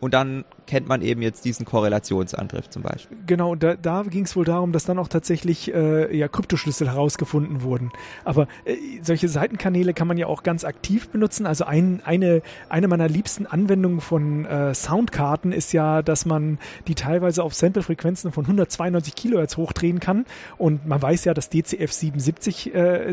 und 0.00 0.14
dann 0.14 0.44
kennt 0.66 0.88
man 0.88 1.02
eben 1.02 1.20
jetzt 1.20 1.44
diesen 1.44 1.66
Korrelationsangriff 1.66 2.70
zum 2.70 2.82
Beispiel. 2.82 3.16
Genau, 3.26 3.54
da, 3.54 3.74
da 3.74 4.02
ging 4.02 4.24
es 4.24 4.36
wohl 4.36 4.44
darum, 4.44 4.72
dass 4.72 4.84
dann 4.84 4.98
auch 4.98 5.08
tatsächlich 5.08 5.74
äh, 5.74 6.16
ja, 6.16 6.28
Kryptoschlüssel 6.28 6.88
herausgefunden 6.88 7.62
wurden. 7.62 7.90
Aber 8.24 8.46
äh, 8.64 8.76
solche 9.02 9.28
Seitenkanäle 9.28 9.94
kann 9.94 10.06
man 10.06 10.16
ja 10.16 10.26
auch 10.26 10.42
ganz 10.42 10.64
aktiv 10.64 11.08
benutzen. 11.08 11.44
Also 11.44 11.64
ein, 11.64 12.00
eine, 12.04 12.42
eine 12.68 12.88
meiner 12.88 13.08
liebsten 13.08 13.46
Anwendungen 13.46 14.00
von 14.00 14.44
äh, 14.44 14.72
Soundkarten 14.72 15.52
ist 15.52 15.72
ja, 15.72 16.02
dass 16.02 16.24
man 16.24 16.58
die 16.86 16.94
teilweise 16.94 17.42
auf 17.42 17.52
Samplefrequenzen 17.54 18.30
von 18.30 18.44
192 18.44 19.14
Kilohertz 19.14 19.56
hochdrehen 19.56 19.98
kann. 19.98 20.24
Und 20.56 20.86
man 20.86 21.02
weiß 21.02 21.24
ja, 21.24 21.34
das 21.34 21.50
DCF 21.50 21.92
77 21.92 22.74
äh, 22.74 23.12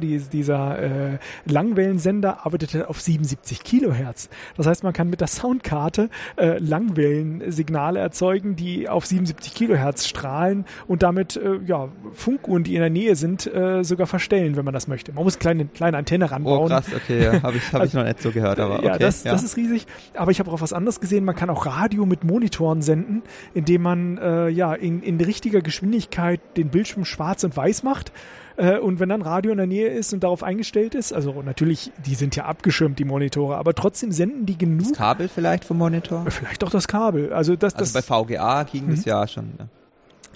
die, 0.00 0.18
dieser 0.18 0.78
äh, 0.78 1.18
Langwellensender, 1.44 2.44
arbeitet 2.44 2.86
auf 2.86 3.00
77 3.00 3.62
Kilohertz. 3.62 4.28
Das 4.56 4.66
heißt, 4.66 4.82
man 4.82 4.92
kann 4.92 5.08
mit 5.08 5.20
der 5.20 5.28
Soundkarte 5.28 6.10
äh, 6.36 6.58
Langwellensignale 6.58 8.00
erzeugen, 8.00 8.56
die 8.56 8.88
auf 8.88 9.06
77 9.06 9.54
Kilohertz 9.54 10.06
strahlen 10.06 10.64
und 10.86 11.02
damit 11.02 11.36
äh, 11.36 11.58
ja, 11.66 11.88
Funkuhren, 12.12 12.64
die 12.64 12.74
in 12.74 12.80
der 12.80 12.90
Nähe 12.90 13.16
sind, 13.16 13.46
äh, 13.46 13.84
sogar 13.84 14.06
verstellen, 14.06 14.56
wenn 14.56 14.64
man 14.64 14.74
das 14.74 14.88
möchte. 14.88 15.12
Man 15.12 15.24
muss 15.24 15.34
eine 15.34 15.40
kleine, 15.40 15.64
kleine 15.66 15.96
Antenne 15.96 16.30
ranbauen. 16.30 16.64
Oh 16.64 16.68
krass, 16.68 16.86
okay, 16.94 17.24
ja, 17.24 17.42
habe 17.42 17.56
ich, 17.56 17.72
hab 17.72 17.80
also, 17.80 17.90
ich 17.90 17.94
noch 17.94 18.04
nicht 18.04 18.22
so 18.22 18.30
gehört, 18.30 18.58
aber 18.60 18.78
okay. 18.78 18.86
Ja, 18.86 18.98
das, 18.98 19.24
ja. 19.24 19.32
das 19.32 19.42
ist 19.42 19.56
riesig. 19.56 19.86
Aber 20.14 20.30
ich 20.30 20.40
habe 20.40 20.50
auch 20.50 20.60
was 20.60 20.72
anderes 20.72 21.00
gesehen. 21.00 21.24
Man 21.24 21.34
kann 21.34 21.50
auch 21.50 21.66
Radio 21.66 22.06
mit 22.06 22.24
Monitoren 22.24 22.82
senden, 22.82 23.22
indem 23.54 23.82
man 23.82 24.18
äh, 24.18 24.48
ja 24.48 24.74
in, 24.74 25.02
in 25.02 25.20
richtiger 25.20 25.60
Geschwindigkeit 25.60 26.40
den 26.56 26.68
Bildschirm 26.68 27.04
schwarz 27.04 27.44
und 27.44 27.56
weiß 27.56 27.82
macht 27.82 28.12
äh, 28.56 28.78
und 28.78 29.00
wenn 29.00 29.08
dann 29.08 29.22
Radio 29.22 29.52
in 29.52 29.58
der 29.58 29.66
Nähe 29.66 29.88
ist 29.88 30.12
und 30.12 30.24
darauf 30.24 30.42
eingestellt 30.42 30.94
ist, 30.94 31.12
also 31.12 31.42
natürlich, 31.42 31.92
die 32.04 32.14
sind 32.14 32.36
ja 32.36 32.44
abgeschirmt, 32.44 32.98
die 32.98 33.04
Monitore, 33.04 33.56
aber 33.56 33.74
trotzdem 33.74 34.12
senden 34.12 34.46
die 34.46 34.56
genug. 34.56 34.88
Das 34.88 34.98
Kabel 34.98 35.28
vielleicht 35.28 35.64
vom 35.64 35.78
Monitor? 35.78 36.24
Vielleicht 36.28 36.64
auch 36.64 36.70
das 36.70 36.88
Kabel. 36.88 37.32
Also, 37.32 37.56
das, 37.56 37.74
also 37.74 37.92
das, 37.92 38.06
bei 38.06 38.24
VGA 38.24 38.64
ging 38.64 38.88
das 38.88 39.00
mhm. 39.00 39.04
ja 39.10 39.26
schon. 39.26 39.44
Ne? 39.58 39.68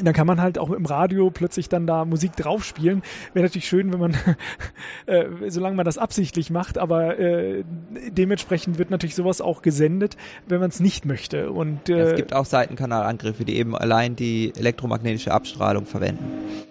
dann 0.04 0.14
kann 0.14 0.26
man 0.26 0.40
halt 0.40 0.58
auch 0.58 0.70
im 0.70 0.86
Radio 0.86 1.30
plötzlich 1.30 1.68
dann 1.68 1.86
da 1.86 2.04
Musik 2.04 2.34
draufspielen. 2.36 3.02
Wäre 3.34 3.44
natürlich 3.44 3.68
schön, 3.68 3.92
wenn 3.92 4.00
man, 4.00 4.16
äh, 5.06 5.26
solange 5.48 5.76
man 5.76 5.84
das 5.84 5.98
absichtlich 5.98 6.50
macht, 6.50 6.78
aber 6.78 7.18
äh, 7.18 7.64
dementsprechend 8.10 8.78
wird 8.78 8.90
natürlich 8.90 9.14
sowas 9.14 9.40
auch 9.40 9.62
gesendet, 9.62 10.16
wenn 10.48 10.60
man 10.60 10.70
es 10.70 10.80
nicht 10.80 11.04
möchte. 11.04 11.50
Und, 11.50 11.88
äh, 11.88 12.12
es 12.12 12.16
gibt 12.16 12.32
auch 12.32 12.46
Seitenkanalangriffe, 12.46 13.44
die 13.44 13.56
eben 13.56 13.76
allein 13.76 14.16
die 14.16 14.52
elektromagnetische 14.56 15.32
Abstrahlung 15.32 15.86
verwenden 15.86 16.69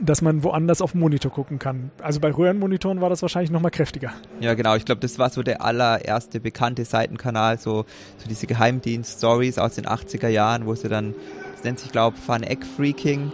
dass 0.00 0.22
man 0.22 0.42
woanders 0.42 0.80
auf 0.80 0.92
den 0.92 1.00
Monitor 1.00 1.32
gucken 1.32 1.58
kann. 1.58 1.90
Also 2.02 2.20
bei 2.20 2.30
Röhrenmonitoren 2.30 3.00
war 3.00 3.10
das 3.10 3.22
wahrscheinlich 3.22 3.50
nochmal 3.50 3.70
kräftiger. 3.70 4.12
Ja, 4.40 4.54
genau. 4.54 4.76
Ich 4.76 4.84
glaube, 4.84 5.00
das 5.00 5.18
war 5.18 5.30
so 5.30 5.42
der 5.42 5.62
allererste 5.62 6.40
bekannte 6.40 6.84
Seitenkanal, 6.84 7.58
so, 7.58 7.84
so 8.18 8.28
diese 8.28 8.46
Geheimdienst-Stories 8.46 9.58
aus 9.58 9.74
den 9.74 9.86
80er 9.86 10.28
Jahren, 10.28 10.66
wo 10.66 10.74
sie 10.74 10.88
dann, 10.88 11.14
das 11.54 11.64
nennt 11.64 11.78
sich, 11.78 11.92
glaube 11.92 12.16
ich, 12.20 12.28
Van 12.28 12.42
Eck 12.42 12.64
Freaking. 12.64 13.32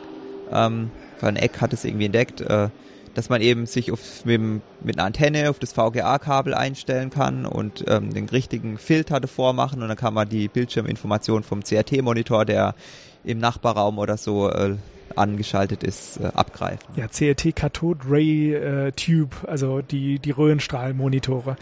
Ähm, 0.52 0.90
Van 1.20 1.36
Eck 1.36 1.60
hat 1.60 1.72
es 1.72 1.84
irgendwie 1.84 2.06
entdeckt, 2.06 2.40
äh, 2.40 2.68
dass 3.14 3.28
man 3.28 3.40
eben 3.40 3.66
sich 3.66 3.92
auf, 3.92 4.24
mit, 4.24 4.40
mit 4.82 4.98
einer 4.98 5.04
Antenne 5.04 5.50
auf 5.50 5.58
das 5.58 5.72
VGA-Kabel 5.72 6.54
einstellen 6.54 7.10
kann 7.10 7.46
und 7.46 7.84
ähm, 7.88 8.12
den 8.12 8.28
richtigen 8.28 8.78
Filter 8.78 9.20
davor 9.20 9.52
machen 9.52 9.82
und 9.82 9.88
dann 9.88 9.96
kann 9.96 10.14
man 10.14 10.28
die 10.28 10.48
Bildschirminformation 10.48 11.42
vom 11.44 11.62
CRT-Monitor, 11.62 12.44
der 12.44 12.74
im 13.22 13.38
Nachbarraum 13.38 13.98
oder 13.98 14.16
so 14.16 14.50
äh, 14.50 14.76
angeschaltet 15.16 15.82
ist, 15.82 16.18
äh, 16.18 16.24
abgreifen. 16.26 16.86
Ja, 16.96 17.08
CRT 17.08 17.54
Cathode 17.54 18.00
Ray 18.08 18.54
äh, 18.54 18.92
Tube, 18.92 19.34
also 19.46 19.80
die, 19.80 20.18
die 20.18 20.30
Röhrenstrahlmonitore. 20.30 21.56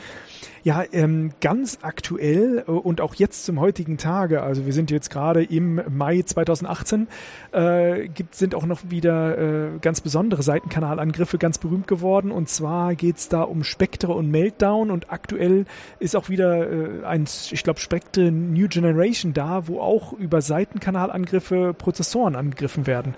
Ja, 0.65 0.85
ähm, 0.93 1.33
ganz 1.41 1.79
aktuell 1.83 2.63
äh, 2.67 2.71
und 2.71 3.01
auch 3.01 3.17
jetzt 3.17 3.45
zum 3.45 3.59
heutigen 3.59 3.99
Tage, 3.99 4.43
also 4.43 4.65
wir 4.65 4.73
sind 4.73 4.93
jetzt 4.93 5.11
gerade 5.11 5.43
im 5.43 5.81
Mai 5.89 6.23
2018, 6.23 7.09
äh, 7.51 8.07
gibt, 8.07 8.37
sind 8.37 8.55
auch 8.55 8.65
noch 8.65 8.79
wieder 8.89 9.39
äh, 9.39 9.79
ganz 9.81 10.01
besondere 10.01 10.45
Seitenkanalangriffe 10.45 11.39
ganz 11.39 11.59
berühmt 11.59 11.89
geworden. 11.89 12.31
Und 12.31 12.49
zwar 12.49 12.95
geht's 12.95 13.29
da 13.29 13.43
um 13.43 13.65
Spectre 13.65 14.13
und 14.13 14.31
Meltdown 14.31 14.93
und 14.93 15.11
aktuell 15.11 15.67
ist 15.99 16.15
auch 16.15 16.29
wieder 16.29 16.71
äh, 16.71 17.05
ein, 17.07 17.25
ich 17.25 17.65
glaube, 17.65 17.81
Spectre 17.81 18.31
New 18.31 18.69
Generation 18.69 19.33
da, 19.33 19.67
wo 19.67 19.81
auch 19.81 20.13
über 20.13 20.43
Seitenkanalangriffe 20.43 21.75
Prozessoren 21.75 22.37
angegriffen 22.37 22.87
werden. 22.87 23.17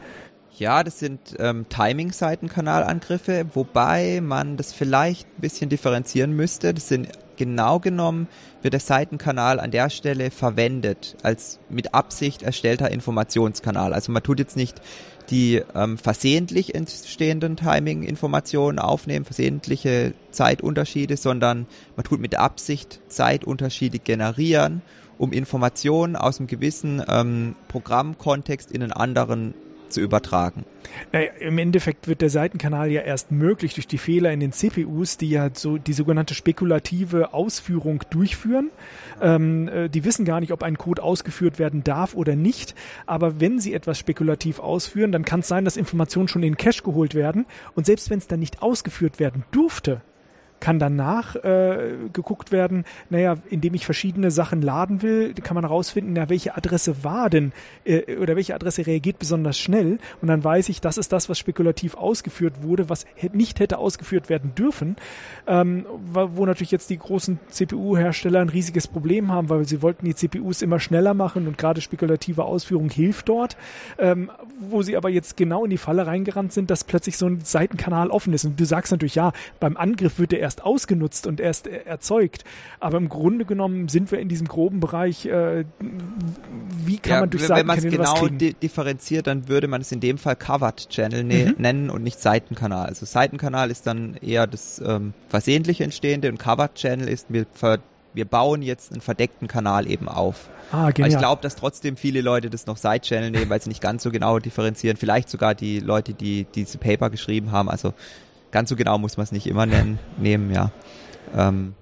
Ja, 0.57 0.85
das 0.85 1.01
sind 1.01 1.35
ähm, 1.40 1.67
Timing-Seitenkanalangriffe, 1.69 3.47
wobei 3.55 4.21
man 4.21 4.57
das 4.57 4.73
vielleicht 4.73 5.27
ein 5.27 5.40
bisschen 5.40 5.69
differenzieren 5.69 6.33
müsste. 6.33 6.73
Das 6.73 6.88
sind 6.88 7.09
genau 7.37 7.81
genommen 7.81 8.29
wird 8.62 8.73
der 8.73 8.81
Seitenkanal 8.81 9.61
an 9.61 9.71
der 9.71 9.90
Stelle 9.90 10.31
verwendet 10.31 11.17
als 11.23 11.59
mit 11.69 11.93
Absicht 11.93 12.43
erstellter 12.43 12.90
Informationskanal. 12.90 13.93
Also 13.93 14.11
man 14.11 14.23
tut 14.23 14.38
jetzt 14.38 14.57
nicht 14.57 14.81
die 15.31 15.62
ähm, 15.75 15.99
versehentlich 15.99 16.75
entstehenden 16.75 17.57
Timing-Informationen 17.57 18.79
aufnehmen, 18.79 19.25
versehentliche 19.25 20.14
Zeitunterschiede, 20.31 21.17
sondern 21.17 21.67
man 21.97 22.05
tut 22.05 22.21
mit 22.21 22.37
Absicht 22.37 23.01
Zeitunterschiede 23.09 23.99
generieren, 23.99 24.83
um 25.19 25.33
Informationen 25.33 26.17
aus 26.17 26.38
einem 26.38 26.47
gewissen 26.47 27.03
ähm, 27.09 27.57
Programmkontext 27.69 28.71
in 28.71 28.83
einen 28.83 28.93
anderen 28.93 29.55
zu 29.94 30.00
übertragen. 30.00 30.64
Naja, 31.12 31.30
Im 31.40 31.59
Endeffekt 31.59 32.09
wird 32.09 32.20
der 32.20 32.30
Seitenkanal 32.30 32.90
ja 32.90 33.00
erst 33.00 33.33
möglich 33.33 33.74
durch 33.74 33.87
die 33.87 33.98
Fehler 33.98 34.33
in 34.33 34.40
den 34.40 34.52
CPUs, 34.52 35.16
die 35.16 35.30
ja 35.30 35.50
so 35.52 35.78
die 35.78 35.92
sogenannte 35.92 36.35
spekulative 36.35 37.33
Ausführung 37.33 38.02
durchführen. 38.11 38.70
Ähm, 39.20 39.68
äh, 39.68 39.88
die 39.88 40.04
wissen 40.04 40.24
gar 40.24 40.40
nicht, 40.40 40.52
ob 40.52 40.62
ein 40.62 40.76
Code 40.76 41.02
ausgeführt 41.02 41.59
werden 41.59 41.83
darf 41.85 42.14
oder 42.14 42.37
nicht. 42.37 42.74
Aber 43.07 43.40
wenn 43.40 43.59
sie 43.59 43.72
etwas 43.72 43.98
spekulativ 43.98 44.59
ausführen, 44.59 45.12
dann 45.12 45.24
kann 45.24 45.40
es 45.40 45.48
sein, 45.48 45.64
dass 45.64 45.76
Informationen 45.76 46.28
schon 46.28 46.42
in 46.42 46.52
den 46.52 46.59
Cache 46.59 46.83
geholt 46.83 47.14
werden. 47.14 47.46
Und 47.74 47.87
selbst 47.87 48.11
wenn 48.11 48.18
es 48.18 48.28
dann 48.28 48.40
nicht 48.40 48.62
ausgeführt 48.62 49.18
werden 49.18 49.44
durfte, 49.50 50.02
kann 50.64 50.79
danach 50.79 51.37
äh, 51.37 51.92
geguckt 52.14 52.50
werden, 52.50 52.87
naja, 53.11 53.37
indem 53.50 53.74
ich 53.74 53.85
verschiedene 53.85 54.31
Sachen 54.31 54.62
laden 54.62 55.03
will, 55.03 55.35
kann 55.35 55.57
man 55.57 55.64
herausfinden, 55.64 56.14
na, 56.14 56.31
welche 56.31 56.57
Adresse 56.57 57.05
war 57.05 57.29
denn 57.29 57.53
äh, 57.85 58.16
oder 58.16 58.35
welche 58.35 58.55
Adresse 58.55 58.87
reagiert 58.87 59.18
besonders 59.18 59.59
schnell. 59.59 59.98
Und 60.22 60.29
dann 60.29 60.42
weiß 60.42 60.70
ich, 60.70 60.81
das 60.81 60.96
ist 60.96 61.12
das, 61.12 61.29
was 61.29 61.38
spekulativ 61.38 61.96
ausgeführt 61.96 62.62
wurde, 62.62 62.88
was 62.88 63.05
nicht 63.35 63.61
hätte 63.61 63.77
ausgeführt 63.77 64.31
werden 64.31 64.55
dürfen, 64.55 64.96
ähm, 65.46 65.85
wo 66.14 66.46
natürlich 66.46 66.70
jetzt 66.70 66.88
die 66.88 66.98
großen 66.98 67.38
CPU-Hersteller 67.50 68.40
ein 68.40 68.48
riesiges 68.48 68.88
Problem 68.88 69.31
haben, 69.31 69.50
weil 69.50 69.66
sie 69.66 69.83
wollten 69.83 70.07
die 70.07 70.14
CPUs 70.14 70.62
immer 70.62 70.81
schneller 70.81 71.12
machen 71.12 71.46
und 71.46 71.59
gerade 71.59 71.83
spekulative 71.83 72.42
Ausführung 72.42 72.88
hilft 72.88 73.29
dort, 73.29 73.59
ähm, 73.98 74.31
wo 74.70 74.81
sie 74.81 74.96
aber 74.96 75.11
jetzt 75.11 75.37
genau 75.37 75.64
in 75.64 75.70
die 75.70 75.77
Falle 75.77 76.07
reingerannt 76.07 76.55
sind, 76.55 76.70
dass 76.70 76.85
plötzlich 76.85 77.18
so 77.18 77.27
ein 77.27 77.42
Seitenkanal 77.42 78.09
offen 78.09 78.33
ist. 78.33 78.46
Und 78.46 78.59
du 78.59 78.64
sagst 78.64 78.90
natürlich, 78.92 79.16
ja, 79.16 79.33
beim 79.61 79.77
Angriff 79.77 80.18
wird 80.18 80.33
der 80.33 80.40
erst 80.40 80.54
erst 80.55 80.64
ausgenutzt 80.64 81.27
und 81.27 81.40
erst 81.40 81.67
erzeugt. 81.67 82.45
Aber 82.81 82.99
im 82.99 83.09
Grunde 83.09 83.45
genommen 83.45 83.88
sind 83.88 84.11
wir 84.11 84.19
in 84.19 84.29
diesem 84.29 84.47
groben 84.47 84.81
Bereich, 84.81 85.27
äh, 85.27 85.64
wie 85.81 86.99
kann 86.99 87.12
ja, 87.12 87.21
man 87.21 87.31
durch 87.31 87.49
Wenn 87.49 87.67
man 87.67 87.79
es 87.79 87.85
genau 87.85 88.29
di 88.29 88.55
differenziert, 88.55 89.27
dann 89.27 89.49
würde 89.49 89.69
man 89.69 89.81
es 89.81 89.90
in 89.90 90.01
dem 90.01 90.19
Fall 90.19 90.37
Covered 90.37 90.88
Channel 90.88 91.25
ne 91.25 91.47
mhm. 91.47 91.55
nennen 91.59 91.90
und 91.90 92.03
nicht 92.03 92.21
Seitenkanal. 92.21 92.87
Also 92.87 93.07
Seitenkanal 93.07 93.71
ist 93.71 93.87
dann 93.87 94.17
eher 94.23 94.47
das 94.47 94.81
ähm, 94.85 95.14
versehentlich 95.29 95.81
Entstehende 95.81 96.29
und 96.29 96.38
Covered 96.38 96.75
Channel 96.75 97.09
ist, 97.09 97.27
wir, 97.29 97.47
wir 98.12 98.25
bauen 98.25 98.62
jetzt 98.62 98.93
einen 98.93 99.01
verdeckten 99.01 99.49
Kanal 99.49 99.90
eben 99.90 100.09
auf. 100.09 100.49
Ah, 100.71 100.90
genial. 100.90 101.12
ich 101.12 101.19
glaube, 101.19 101.43
dass 101.43 101.57
trotzdem 101.57 101.97
viele 101.97 102.21
Leute 102.21 102.49
das 102.51 102.67
noch 102.67 102.77
Side-Channel 102.77 103.31
nehmen, 103.31 103.51
weil 103.51 103.61
sie 103.61 103.69
nicht 103.69 103.81
ganz 103.81 104.03
so 104.03 104.11
genau 104.11 104.38
differenzieren. 104.38 104.97
Vielleicht 104.97 105.29
sogar 105.29 105.55
die 105.55 105.81
Leute, 105.81 106.14
die 106.14 106.47
diese 106.55 106.79
Paper 106.79 107.11
geschrieben 107.11 107.53
haben. 107.53 107.69
Also 107.69 107.93
ganz 108.55 108.69
so 108.69 108.77
genau 108.77 108.99
muss 108.99 109.17
man 109.17 109.25
es 109.25 109.33
nicht 109.33 109.49
immer 109.49 109.67
nennen, 109.67 109.99
nehmen, 110.17 110.53
ja. 110.53 110.71
Ähm, 111.37 111.75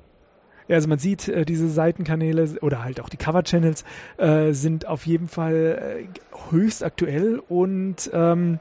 ja, 0.69 0.77
also 0.77 0.89
man 0.89 0.99
sieht, 0.99 1.29
äh, 1.29 1.45
diese 1.45 1.69
Seitenkanäle 1.69 2.49
oder 2.63 2.83
halt 2.83 2.99
auch 2.99 3.11
die 3.11 3.19
Cover-Channels 3.19 3.85
äh, 4.17 4.53
sind 4.53 4.87
auf 4.87 5.07
jeden 5.07 5.29
Fall 5.29 6.07
äh, 6.09 6.51
höchst 6.51 6.83
aktuell 6.83 7.43
und 7.47 8.11
ähm, 8.15 8.59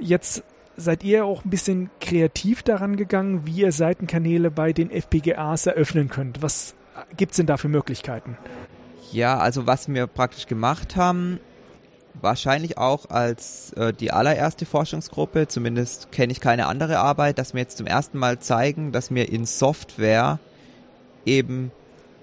jetzt 0.00 0.42
seid 0.76 1.04
ihr 1.04 1.24
auch 1.24 1.44
ein 1.44 1.50
bisschen 1.50 1.88
kreativ 2.00 2.64
daran 2.64 2.96
gegangen, 2.96 3.46
wie 3.46 3.60
ihr 3.60 3.70
Seitenkanäle 3.70 4.50
bei 4.50 4.72
den 4.72 4.90
FPGAs 4.90 5.66
eröffnen 5.66 6.08
könnt. 6.08 6.42
Was 6.42 6.74
gibt's 7.16 7.36
denn 7.36 7.46
da 7.46 7.58
für 7.58 7.68
Möglichkeiten? 7.68 8.36
Ja, 9.12 9.38
also 9.38 9.68
was 9.68 9.88
wir 9.88 10.08
praktisch 10.08 10.48
gemacht 10.48 10.96
haben, 10.96 11.38
wahrscheinlich 12.20 12.78
auch 12.78 13.10
als 13.10 13.72
äh, 13.74 13.92
die 13.92 14.10
allererste 14.10 14.66
Forschungsgruppe, 14.66 15.48
zumindest 15.48 16.12
kenne 16.12 16.32
ich 16.32 16.40
keine 16.40 16.66
andere 16.66 16.98
Arbeit, 16.98 17.38
dass 17.38 17.54
wir 17.54 17.60
jetzt 17.60 17.78
zum 17.78 17.86
ersten 17.86 18.18
Mal 18.18 18.38
zeigen, 18.38 18.92
dass 18.92 19.14
wir 19.14 19.28
in 19.30 19.46
Software 19.46 20.38
eben 21.24 21.70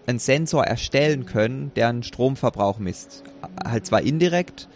einen 0.05 0.19
Sensor 0.19 0.65
erstellen 0.65 1.25
können, 1.25 1.71
der 1.75 1.89
einen 1.89 2.03
Stromverbrauch 2.03 2.79
misst. 2.79 3.23
Halt 3.65 3.85
zwar 3.85 4.01
indirekt, 4.01 4.67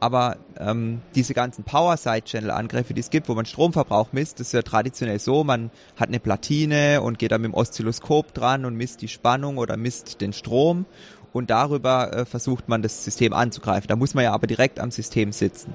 aber 0.00 0.36
ähm, 0.58 1.00
diese 1.14 1.34
ganzen 1.34 1.64
Power-Side-Channel-Angriffe, 1.64 2.94
die 2.94 3.00
es 3.00 3.10
gibt, 3.10 3.28
wo 3.28 3.34
man 3.34 3.46
Stromverbrauch 3.46 4.12
misst, 4.12 4.40
das 4.40 4.48
ist 4.48 4.52
ja 4.52 4.62
traditionell 4.62 5.18
so, 5.18 5.44
man 5.44 5.70
hat 5.96 6.08
eine 6.08 6.20
Platine 6.20 7.00
und 7.00 7.18
geht 7.18 7.32
dann 7.32 7.42
mit 7.42 7.52
dem 7.52 7.54
Oszilloskop 7.54 8.34
dran 8.34 8.64
und 8.64 8.76
misst 8.76 9.02
die 9.02 9.08
Spannung 9.08 9.58
oder 9.58 9.76
misst 9.76 10.20
den 10.20 10.32
Strom 10.32 10.86
und 11.34 11.50
darüber 11.50 12.12
äh, 12.12 12.24
versucht 12.24 12.68
man 12.68 12.80
das 12.80 13.04
System 13.04 13.34
anzugreifen. 13.34 13.88
Da 13.88 13.96
muss 13.96 14.14
man 14.14 14.24
ja 14.24 14.32
aber 14.32 14.46
direkt 14.46 14.80
am 14.80 14.90
System 14.90 15.32
sitzen. 15.32 15.74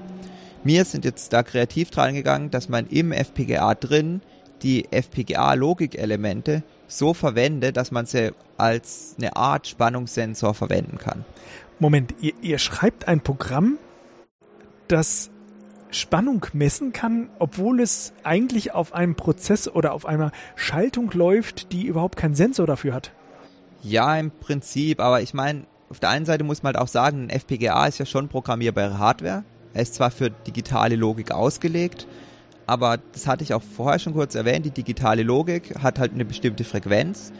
Wir 0.64 0.84
sind 0.84 1.04
jetzt 1.04 1.32
da 1.32 1.42
kreativ 1.42 1.90
dran 1.90 2.14
gegangen, 2.14 2.50
dass 2.50 2.68
man 2.68 2.86
im 2.88 3.12
FPGA 3.12 3.74
drin 3.74 4.22
die 4.62 4.86
FPGA-Logikelemente 4.90 6.62
so 6.86 7.14
verwendet, 7.14 7.76
dass 7.76 7.90
man 7.90 8.06
sie 8.06 8.32
als 8.56 9.14
eine 9.18 9.36
Art 9.36 9.68
Spannungssensor 9.68 10.54
verwenden 10.54 10.98
kann. 10.98 11.24
Moment, 11.78 12.14
ihr, 12.20 12.32
ihr 12.42 12.58
schreibt 12.58 13.06
ein 13.06 13.20
Programm, 13.20 13.78
das 14.88 15.30
Spannung 15.90 16.46
messen 16.52 16.92
kann, 16.92 17.28
obwohl 17.38 17.80
es 17.80 18.12
eigentlich 18.22 18.72
auf 18.72 18.94
einem 18.94 19.14
Prozess 19.14 19.68
oder 19.68 19.92
auf 19.92 20.06
einer 20.06 20.32
Schaltung 20.56 21.10
läuft, 21.12 21.72
die 21.72 21.86
überhaupt 21.86 22.16
keinen 22.16 22.34
Sensor 22.34 22.66
dafür 22.66 22.94
hat. 22.94 23.12
Ja, 23.82 24.16
im 24.16 24.30
Prinzip, 24.30 25.00
aber 25.00 25.22
ich 25.22 25.34
meine, 25.34 25.64
auf 25.88 26.00
der 26.00 26.10
einen 26.10 26.26
Seite 26.26 26.44
muss 26.44 26.62
man 26.62 26.74
halt 26.74 26.82
auch 26.82 26.88
sagen, 26.88 27.24
ein 27.24 27.30
FPGA 27.30 27.86
ist 27.86 27.98
ja 27.98 28.06
schon 28.06 28.28
programmierbare 28.28 28.98
Hardware. 28.98 29.44
Er 29.72 29.82
ist 29.82 29.94
zwar 29.94 30.10
für 30.10 30.30
digitale 30.30 30.96
Logik 30.96 31.32
ausgelegt, 31.32 32.06
aber 32.66 32.98
das 33.12 33.26
hatte 33.26 33.42
ich 33.42 33.54
auch 33.54 33.62
vorher 33.62 33.98
schon 33.98 34.12
kurz 34.12 34.34
erwähnt, 34.34 34.66
die 34.66 34.70
digitale 34.70 35.22
Logik 35.22 35.76
hat 35.82 35.98
halt 35.98 36.12
eine 36.12 36.24
bestimmte 36.24 36.64
Frequenz 36.64 37.32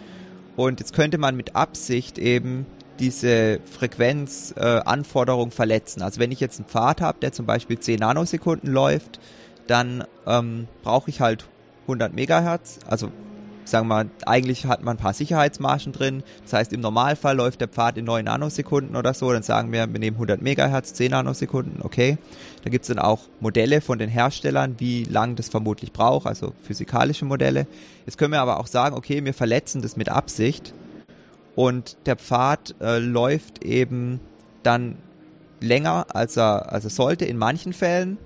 und 0.57 0.81
jetzt 0.81 0.95
könnte 0.95 1.19
man 1.19 1.37
mit 1.37 1.57
Absicht 1.57 2.19
eben 2.19 2.67
diese 2.99 3.61
Frequenzanforderung 3.65 5.49
äh, 5.49 5.53
verletzen. 5.53 6.03
Also 6.03 6.21
wenn 6.21 6.33
ich 6.33 6.41
jetzt 6.41 6.59
einen 6.59 6.69
Pfad 6.69 7.01
habe, 7.01 7.19
der 7.21 7.33
zum 7.33 7.47
Beispiel 7.47 7.79
10 7.79 8.01
Nanosekunden 8.01 8.71
läuft, 8.71 9.21
dann 9.67 10.05
ähm, 10.27 10.69
brauche 10.83 11.11
ich 11.11 11.21
halt 11.21 11.47
100 11.83 12.13
Megahertz, 12.13 12.79
also 12.87 13.11
sagen 13.65 13.89
wir 13.89 14.07
eigentlich 14.27 14.67
hat 14.67 14.83
man 14.83 14.97
ein 14.97 15.01
paar 15.01 15.13
Sicherheitsmargen 15.13 15.93
drin. 15.93 16.23
Das 16.43 16.53
heißt, 16.53 16.73
im 16.73 16.81
Normalfall 16.81 17.37
läuft 17.37 17.61
der 17.61 17.69
Pfad 17.69 17.99
in 17.99 18.05
9 18.05 18.25
Nanosekunden 18.25 18.97
oder 18.97 19.15
so. 19.15 19.33
Dann 19.33 19.43
sagen 19.43 19.73
wir, 19.73 19.93
wir 19.93 20.01
nehmen 20.01 20.17
100 20.17 20.43
Megahertz, 20.43 20.95
10 20.95 21.13
Nanosekunden, 21.13 21.83
okay. 21.83 22.19
Da 22.65 22.71
gibt 22.71 22.85
es 22.85 22.89
dann 22.89 22.99
auch 22.99 23.21
Modelle 23.41 23.81
von 23.81 23.99
den 23.99 24.09
Herstellern, 24.09 24.77
wie 24.79 25.05
lang 25.05 25.37
das 25.37 25.49
vermutlich 25.49 25.93
braucht, 25.93 26.27
also 26.27 26.53
physikalische 26.63 27.25
Modelle. 27.25 27.67
Jetzt 28.07 28.19
können 28.19 28.33
wir 28.33 28.41
aber 28.41 28.61
auch 28.61 28.67
sagen, 28.67 28.97
okay, 28.97 29.25
wir 29.25 29.35
verletzen 29.35 29.83
das 29.83 29.97
mit 29.97 30.09
Absicht 30.09 30.75
und 31.57 31.97
der 32.07 32.17
Pfad 32.17 32.75
äh, 32.81 32.99
läuft 32.99 33.65
eben 33.65 34.21
dann 34.63 34.97
länger, 35.61 36.07
als 36.09 36.37
er, 36.37 36.73
als 36.73 36.85
er 36.85 36.91
sollte 36.91 37.25
in 37.25 37.37
manchen 37.37 37.73
Fällen 37.73 38.19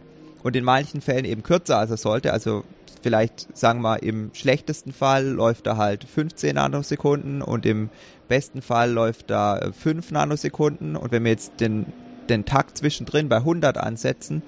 und 0.43 0.57
in 0.57 0.65
manchen 0.65 1.01
Fällen 1.01 1.25
eben 1.25 1.43
kürzer, 1.43 1.79
als 1.79 1.91
er 1.91 1.97
sollte. 1.97 2.33
Also 2.33 2.65
vielleicht, 3.05 3.55
sagen 3.55 3.83
wir, 3.83 4.03
im 4.03 4.31
schlechtesten 4.33 4.91
Fall 4.91 5.27
läuft 5.27 5.67
er 5.67 5.77
halt 5.77 6.05
15 6.05 6.55
Nanosekunden 6.55 7.43
und 7.43 7.67
im 7.67 7.91
besten 8.29 8.63
Fall 8.63 8.91
läuft 8.91 9.31
er 9.31 9.73
5 9.79 10.11
Nanosekunden. 10.11 10.97
Und 10.97 11.13
wenn 11.13 11.23
wir 11.23 11.31
jetzt 11.31 11.61
den, 11.61 11.85
den 12.31 12.47
Takt 12.47 12.79
zwischendrin 12.79 13.29
bei 13.29 13.37
100 13.37 13.77
ansetzen, 13.77 14.43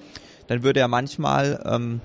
dann 0.47 0.63
würde 0.63 0.79
er 0.79 0.87
manchmal 0.87 1.63
ähm, 1.65 2.01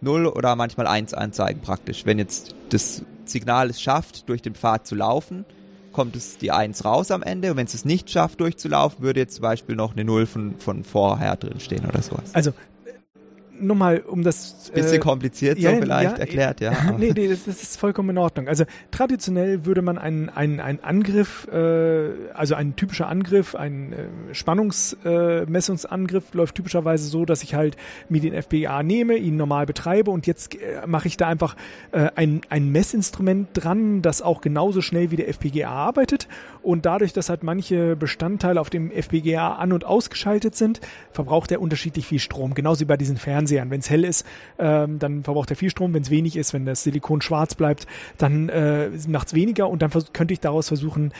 0 0.00 0.26
oder 0.26 0.56
manchmal 0.56 0.88
1 0.88 1.14
anzeigen 1.14 1.60
praktisch. 1.60 2.04
Wenn 2.04 2.18
jetzt 2.18 2.56
das 2.70 3.02
Signal 3.24 3.70
es 3.70 3.80
schafft, 3.80 4.28
durch 4.28 4.42
den 4.42 4.56
Pfad 4.56 4.88
zu 4.88 4.96
laufen, 4.96 5.44
kommt 5.92 6.16
es 6.16 6.36
die 6.36 6.50
1 6.50 6.84
raus 6.84 7.12
am 7.12 7.22
Ende. 7.22 7.52
Und 7.52 7.58
wenn 7.58 7.66
es 7.66 7.74
es 7.74 7.84
nicht 7.84 8.10
schafft, 8.10 8.40
durchzulaufen, 8.40 9.04
würde 9.04 9.20
jetzt 9.20 9.36
zum 9.36 9.42
Beispiel 9.42 9.76
noch 9.76 9.92
eine 9.92 10.02
0 10.02 10.26
von, 10.26 10.58
von 10.58 10.82
vorher 10.82 11.36
drin 11.36 11.60
stehen 11.60 11.86
oder 11.86 12.02
sowas. 12.02 12.34
Also 12.34 12.54
nochmal, 13.60 14.00
um 14.00 14.22
das... 14.22 14.70
Bisschen 14.74 14.94
äh, 14.94 14.98
kompliziert 14.98 15.60
so 15.60 15.68
vielleicht 15.68 16.12
ja, 16.12 16.18
erklärt, 16.18 16.60
ja. 16.60 16.72
nee, 16.98 17.12
nee, 17.14 17.28
das, 17.28 17.44
das, 17.44 17.62
ist 17.62 17.78
vollkommen 17.78 18.10
in 18.10 18.18
Ordnung. 18.18 18.48
Also 18.48 18.64
traditionell 18.90 19.64
würde 19.64 19.82
man 19.82 19.98
einen, 19.98 20.28
einen, 20.28 20.60
einen 20.60 20.80
Angriff, 20.80 21.46
äh, 21.52 22.10
also 22.34 22.54
ein 22.54 22.76
typischer 22.76 23.08
Angriff, 23.08 23.54
ein 23.54 23.92
äh, 23.92 24.34
Spannungsmessungsangriff 24.34 26.24
äh, 26.32 26.36
läuft 26.36 26.54
typischerweise 26.56 27.06
so, 27.06 27.24
dass 27.24 27.42
ich 27.42 27.54
halt 27.54 27.76
mir 28.08 28.20
den 28.20 28.34
FPGA 28.34 28.82
nehme, 28.82 29.16
ihn 29.16 29.36
normal 29.36 29.66
betreibe 29.66 30.10
und 30.10 30.26
jetzt 30.26 30.54
äh, 30.54 30.86
mache 30.86 31.08
ich 31.08 31.16
da 31.16 31.28
einfach 31.28 31.56
äh, 31.92 32.08
ein, 32.16 32.40
ein 32.48 32.70
Messinstrument 32.70 33.48
dran, 33.54 34.02
das 34.02 34.22
auch 34.22 34.40
genauso 34.40 34.80
schnell 34.80 35.10
wie 35.10 35.16
der 35.16 35.28
FPGA 35.28 35.68
arbeitet 35.68 36.28
und 36.62 36.86
dadurch, 36.86 37.12
dass 37.12 37.28
halt 37.28 37.42
manche 37.42 37.96
Bestandteile 37.96 38.60
auf 38.60 38.70
dem 38.70 38.90
FPGA 38.90 39.54
an- 39.54 39.72
und 39.72 39.84
ausgeschaltet 39.84 40.54
sind, 40.56 40.80
verbraucht 41.12 41.52
er 41.52 41.60
unterschiedlich 41.60 42.06
viel 42.06 42.18
Strom. 42.18 42.54
Genauso 42.54 42.80
wie 42.80 42.84
bei 42.86 42.96
diesen 42.96 43.16
Fernsehern. 43.16 43.49
Wenn 43.50 43.80
es 43.80 43.90
hell 43.90 44.04
ist, 44.04 44.26
ähm, 44.58 44.98
dann 44.98 45.24
verbraucht 45.24 45.50
er 45.50 45.56
viel 45.56 45.70
Strom. 45.70 45.94
Wenn 45.94 46.02
es 46.02 46.10
wenig 46.10 46.36
ist, 46.36 46.54
wenn 46.54 46.66
das 46.66 46.82
Silikon 46.82 47.20
schwarz 47.20 47.54
bleibt, 47.54 47.86
dann 48.18 48.48
äh, 48.48 48.90
macht 49.08 49.28
es 49.28 49.34
weniger 49.34 49.68
und 49.68 49.82
dann 49.82 49.90
könnte 50.12 50.32
ich 50.32 50.40
daraus 50.40 50.68
versuchen, 50.68 51.12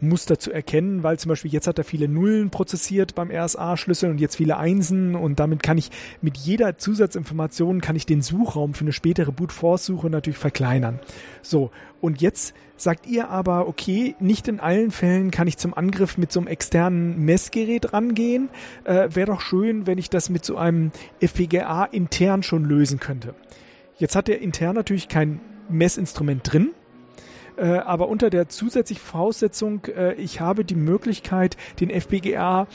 Muster 0.00 0.38
zu 0.38 0.52
erkennen, 0.52 1.02
weil 1.02 1.18
zum 1.18 1.30
Beispiel 1.30 1.52
jetzt 1.52 1.66
hat 1.66 1.78
er 1.78 1.84
viele 1.84 2.08
Nullen 2.08 2.50
prozessiert 2.50 3.14
beim 3.14 3.30
RSA-Schlüssel 3.30 4.10
und 4.10 4.18
jetzt 4.18 4.36
viele 4.36 4.56
Einsen 4.56 5.14
und 5.14 5.40
damit 5.40 5.62
kann 5.62 5.78
ich 5.78 5.90
mit 6.20 6.36
jeder 6.36 6.78
Zusatzinformation 6.78 7.80
kann 7.80 7.96
ich 7.96 8.06
den 8.06 8.22
Suchraum 8.22 8.74
für 8.74 8.82
eine 8.82 8.92
spätere 8.92 9.32
Boot-Force-Suche 9.32 10.10
natürlich 10.10 10.38
verkleinern. 10.38 11.00
So, 11.42 11.70
und 12.00 12.20
jetzt 12.20 12.54
sagt 12.76 13.06
ihr 13.06 13.28
aber, 13.30 13.68
okay, 13.68 14.14
nicht 14.20 14.48
in 14.48 14.60
allen 14.60 14.90
Fällen 14.90 15.30
kann 15.30 15.46
ich 15.46 15.58
zum 15.58 15.74
Angriff 15.74 16.18
mit 16.18 16.32
so 16.32 16.40
einem 16.40 16.48
externen 16.48 17.24
Messgerät 17.24 17.92
rangehen. 17.92 18.50
Äh, 18.84 19.08
Wäre 19.14 19.26
doch 19.26 19.40
schön, 19.40 19.86
wenn 19.86 19.98
ich 19.98 20.10
das 20.10 20.28
mit 20.28 20.44
so 20.44 20.56
einem 20.56 20.90
FPGA 21.20 21.84
intern 21.84 22.42
schon 22.42 22.64
lösen 22.64 23.00
könnte. 23.00 23.34
Jetzt 23.96 24.16
hat 24.16 24.28
er 24.28 24.40
intern 24.40 24.74
natürlich 24.74 25.08
kein 25.08 25.40
Messinstrument 25.68 26.52
drin, 26.52 26.72
äh, 27.56 27.78
aber 27.78 28.08
unter 28.08 28.30
der 28.30 28.48
zusätzlichen 28.48 29.04
Voraussetzung, 29.04 29.84
äh, 29.86 30.14
ich 30.14 30.40
habe 30.40 30.64
die 30.64 30.74
Möglichkeit, 30.74 31.56
den 31.80 31.90
FPGA 31.90 32.66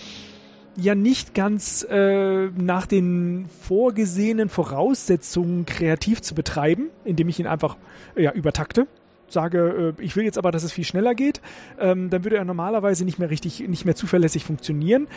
ja 0.75 0.95
nicht 0.95 1.33
ganz 1.33 1.85
äh, 1.89 2.47
nach 2.47 2.85
den 2.85 3.47
vorgesehenen 3.61 4.49
Voraussetzungen 4.49 5.65
kreativ 5.65 6.21
zu 6.21 6.35
betreiben, 6.35 6.89
indem 7.03 7.29
ich 7.29 7.39
ihn 7.39 7.47
einfach 7.47 7.77
ja, 8.15 8.31
übertakte 8.31 8.87
sage, 9.31 9.93
äh, 9.97 10.01
ich 10.03 10.15
will 10.15 10.23
jetzt 10.23 10.37
aber, 10.37 10.51
dass 10.51 10.63
es 10.63 10.71
viel 10.71 10.85
schneller 10.85 11.15
geht, 11.15 11.41
ähm, 11.79 12.09
dann 12.09 12.23
würde 12.23 12.37
er 12.37 12.45
normalerweise 12.45 13.05
nicht 13.05 13.19
mehr 13.19 13.29
richtig, 13.29 13.67
nicht 13.67 13.85
mehr 13.85 13.95
zuverlässig 13.95 14.43
funktionieren. 14.43 15.07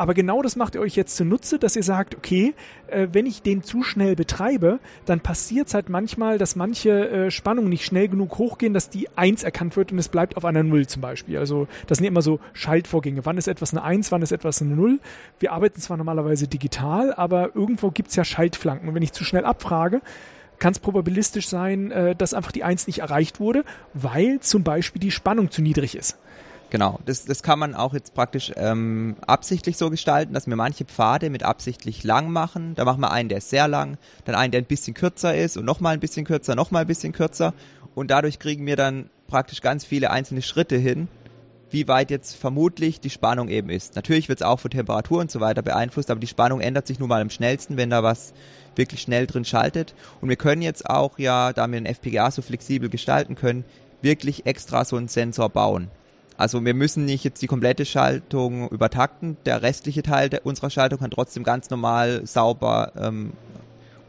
Aber 0.00 0.14
genau 0.14 0.40
das 0.40 0.56
macht 0.56 0.76
ihr 0.76 0.80
euch 0.80 0.96
jetzt 0.96 1.14
zunutze, 1.14 1.58
dass 1.58 1.76
ihr 1.76 1.82
sagt, 1.82 2.16
okay, 2.16 2.54
äh, 2.86 3.08
wenn 3.12 3.26
ich 3.26 3.42
den 3.42 3.62
zu 3.62 3.82
schnell 3.82 4.16
betreibe, 4.16 4.78
dann 5.04 5.20
passiert 5.20 5.68
es 5.68 5.74
halt 5.74 5.90
manchmal, 5.90 6.38
dass 6.38 6.56
manche 6.56 7.10
äh, 7.10 7.30
Spannungen 7.30 7.68
nicht 7.68 7.84
schnell 7.84 8.08
genug 8.08 8.38
hochgehen, 8.38 8.72
dass 8.72 8.88
die 8.88 9.08
1 9.16 9.42
erkannt 9.42 9.76
wird 9.76 9.92
und 9.92 9.98
es 9.98 10.08
bleibt 10.08 10.38
auf 10.38 10.46
einer 10.46 10.62
0 10.62 10.86
zum 10.86 11.02
Beispiel. 11.02 11.36
Also 11.36 11.68
das 11.86 11.98
sind 11.98 12.06
immer 12.06 12.22
so 12.22 12.40
Schaltvorgänge. 12.54 13.26
Wann 13.26 13.36
ist 13.36 13.46
etwas 13.46 13.74
eine 13.74 13.82
1, 13.82 14.10
wann 14.10 14.22
ist 14.22 14.32
etwas 14.32 14.62
eine 14.62 14.74
0? 14.74 15.00
Wir 15.38 15.52
arbeiten 15.52 15.80
zwar 15.82 15.98
normalerweise 15.98 16.48
digital, 16.48 17.12
aber 17.12 17.54
irgendwo 17.54 17.90
gibt 17.90 18.08
es 18.08 18.16
ja 18.16 18.24
Schaltflanken. 18.24 18.88
Und 18.88 18.94
wenn 18.94 19.02
ich 19.02 19.12
zu 19.12 19.24
schnell 19.24 19.44
abfrage, 19.44 20.00
kann 20.60 20.72
es 20.72 20.78
probabilistisch 20.78 21.48
sein, 21.48 21.90
äh, 21.90 22.14
dass 22.14 22.34
einfach 22.34 22.52
die 22.52 22.62
1 22.62 22.86
nicht 22.86 23.00
erreicht 23.00 23.40
wurde, 23.40 23.64
weil 23.94 24.38
zum 24.38 24.62
Beispiel 24.62 25.00
die 25.00 25.10
Spannung 25.10 25.50
zu 25.50 25.62
niedrig 25.62 25.96
ist. 25.96 26.16
Genau, 26.70 27.00
das, 27.04 27.24
das 27.24 27.42
kann 27.42 27.58
man 27.58 27.74
auch 27.74 27.94
jetzt 27.94 28.14
praktisch 28.14 28.52
ähm, 28.54 29.16
absichtlich 29.26 29.76
so 29.76 29.90
gestalten, 29.90 30.34
dass 30.34 30.46
wir 30.46 30.54
manche 30.54 30.84
Pfade 30.84 31.28
mit 31.28 31.42
absichtlich 31.42 32.04
lang 32.04 32.30
machen. 32.30 32.76
Da 32.76 32.84
machen 32.84 33.00
wir 33.00 33.10
einen, 33.10 33.28
der 33.28 33.38
ist 33.38 33.50
sehr 33.50 33.66
lang, 33.66 33.98
dann 34.24 34.36
einen, 34.36 34.52
der 34.52 34.60
ein 34.60 34.66
bisschen 34.66 34.94
kürzer 34.94 35.36
ist 35.36 35.56
und 35.56 35.64
nochmal 35.64 35.94
ein 35.94 36.00
bisschen 36.00 36.24
kürzer, 36.24 36.54
nochmal 36.54 36.82
ein 36.82 36.86
bisschen 36.86 37.12
kürzer. 37.12 37.54
Und 37.96 38.12
dadurch 38.12 38.38
kriegen 38.38 38.64
wir 38.66 38.76
dann 38.76 39.10
praktisch 39.26 39.62
ganz 39.62 39.84
viele 39.84 40.12
einzelne 40.12 40.42
Schritte 40.42 40.76
hin, 40.76 41.08
wie 41.70 41.88
weit 41.88 42.10
jetzt 42.10 42.36
vermutlich 42.36 43.00
die 43.00 43.10
Spannung 43.10 43.48
eben 43.48 43.70
ist. 43.70 43.96
Natürlich 43.96 44.28
wird 44.28 44.40
es 44.40 44.46
auch 44.46 44.60
von 44.60 44.70
Temperatur 44.70 45.20
und 45.20 45.30
so 45.30 45.40
weiter 45.40 45.62
beeinflusst, 45.62 46.10
aber 46.10 46.20
die 46.20 46.26
Spannung 46.26 46.60
ändert 46.60 46.86
sich 46.86 46.98
nun 46.98 47.08
mal 47.08 47.22
am 47.22 47.30
schnellsten, 47.30 47.76
wenn 47.76 47.90
da 47.90 48.02
was 48.02 48.32
wirklich 48.76 49.00
schnell 49.00 49.26
drin 49.26 49.44
schaltet. 49.44 49.94
Und 50.20 50.28
wir 50.28 50.36
können 50.36 50.62
jetzt 50.62 50.88
auch 50.88 51.18
ja, 51.18 51.52
da 51.52 51.70
wir 51.70 51.76
ein 51.76 51.86
FPGA 51.86 52.30
so 52.30 52.42
flexibel 52.42 52.88
gestalten 52.88 53.34
können, 53.34 53.64
wirklich 54.02 54.46
extra 54.46 54.84
so 54.84 54.96
einen 54.96 55.08
Sensor 55.08 55.48
bauen. 55.48 55.90
Also 56.36 56.64
wir 56.64 56.72
müssen 56.72 57.04
nicht 57.04 57.22
jetzt 57.22 57.42
die 57.42 57.46
komplette 57.46 57.84
Schaltung 57.84 58.70
übertakten. 58.70 59.36
Der 59.44 59.62
restliche 59.62 60.02
Teil 60.02 60.30
unserer 60.42 60.70
Schaltung 60.70 60.98
kann 60.98 61.10
trotzdem 61.10 61.44
ganz 61.44 61.68
normal 61.68 62.22
sauber 62.24 62.92
ähm, 62.96 63.32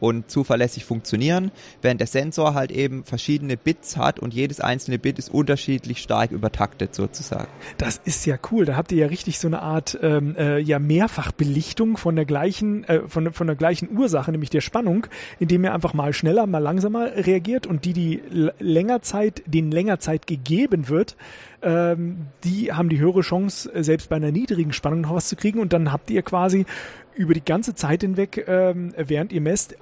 und 0.02 0.28
zuverlässig 0.28 0.84
funktionieren, 0.84 1.52
während 1.80 2.00
der 2.00 2.08
Sensor 2.08 2.54
halt 2.54 2.72
eben 2.72 3.04
verschiedene 3.04 3.56
Bits 3.56 3.96
hat 3.96 4.18
und 4.18 4.34
jedes 4.34 4.58
einzelne 4.58 4.98
Bit 4.98 5.20
ist 5.20 5.32
unterschiedlich 5.32 5.98
stark 5.98 6.32
übertaktet 6.32 6.92
sozusagen. 6.92 7.46
Das 7.78 8.00
ist 8.04 8.26
ja 8.26 8.36
cool. 8.50 8.64
Da 8.64 8.74
habt 8.74 8.90
ihr 8.90 8.98
ja 8.98 9.06
richtig 9.06 9.38
so 9.38 9.46
eine 9.46 9.62
Art 9.62 9.96
ähm, 10.02 10.34
äh, 10.36 10.58
ja 10.58 10.80
Mehrfachbelichtung 10.80 11.96
von 11.96 12.16
der 12.16 12.24
gleichen 12.24 12.82
äh, 12.82 13.02
von, 13.06 13.32
von 13.32 13.46
der 13.46 13.54
gleichen 13.54 13.96
Ursache, 13.96 14.32
nämlich 14.32 14.50
der 14.50 14.60
Spannung, 14.60 15.06
indem 15.38 15.62
ihr 15.62 15.72
einfach 15.72 15.94
mal 15.94 16.12
schneller, 16.12 16.48
mal 16.48 16.58
langsamer 16.58 17.14
reagiert 17.14 17.68
und 17.68 17.84
die, 17.84 17.92
die 17.92 18.22
länger 18.58 19.02
Zeit, 19.02 19.44
denen 19.46 19.70
länger 19.70 20.00
Zeit 20.00 20.26
gegeben 20.26 20.88
wird, 20.88 21.16
ähm, 21.62 22.26
die 22.42 22.72
haben 22.72 22.88
die 22.88 22.98
höhere 22.98 23.20
Chance, 23.20 23.70
selbst 23.84 24.08
bei 24.08 24.16
einer 24.16 24.32
niedrigen 24.32 24.72
Spannung 24.72 25.02
noch 25.02 25.14
was 25.14 25.28
zu 25.28 25.36
kriegen 25.36 25.60
und 25.60 25.72
dann 25.72 25.92
habt 25.92 26.10
ihr 26.10 26.22
quasi 26.22 26.66
über 27.14 27.34
die 27.34 27.44
ganze 27.44 27.74
Zeit 27.74 28.02
hinweg, 28.02 28.44
ähm, 28.46 28.94
während 28.96 29.32
ihr 29.32 29.40
messt, 29.40 29.76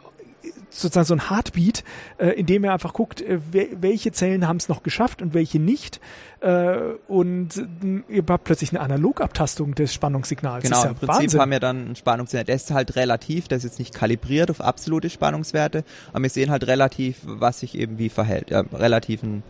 sozusagen 0.71 1.07
so 1.07 1.15
ein 1.15 1.31
Heartbeat, 1.31 1.85
äh, 2.19 2.29
in 2.31 2.47
dem 2.47 2.65
er 2.65 2.73
einfach 2.73 2.93
guckt, 2.93 3.21
äh, 3.21 3.41
welche 3.53 4.13
Zellen 4.13 4.47
haben 4.47 4.57
es 4.57 4.69
noch 4.69 4.83
geschafft 4.83 5.23
und 5.23 5.35
welche 5.35 5.59
nicht. 5.59 6.01
Äh, 6.41 6.77
und 7.09 7.57
äh, 7.57 8.03
ihr 8.15 8.25
habt 8.29 8.45
plötzlich 8.45 8.71
eine 8.71 8.81
Analogabtastung 8.81 9.75
des 9.75 9.93
Spannungssignals. 9.93 10.65
Genau, 10.65 10.83
ja 10.83 10.91
im 10.91 10.97
Prinzip 10.97 11.21
Wahnsinn. 11.21 11.41
haben 11.41 11.51
wir 11.51 11.61
dann 11.61 11.91
ein 11.91 11.97
Spannungssignal. 11.97 12.45
Der 12.45 12.57
ist 12.57 12.71
halt 12.71 12.97
relativ, 12.97 13.49
der 13.49 13.59
ist 13.59 13.65
jetzt 13.65 13.79
nicht 13.79 13.95
kalibriert 13.95 14.51
auf 14.51 14.61
absolute 14.61 15.11
Spannungswerte, 15.11 15.85
aber 16.13 16.23
wir 16.23 16.31
sehen 16.31 16.51
halt 16.51 16.67
relativ, 16.67 17.19
was 17.25 17.61
sich 17.61 17.77
eben 17.77 17.99
wie 17.99 18.09
verhält. 18.09 18.51
Ja, 18.51 18.61
relativen 18.73 19.43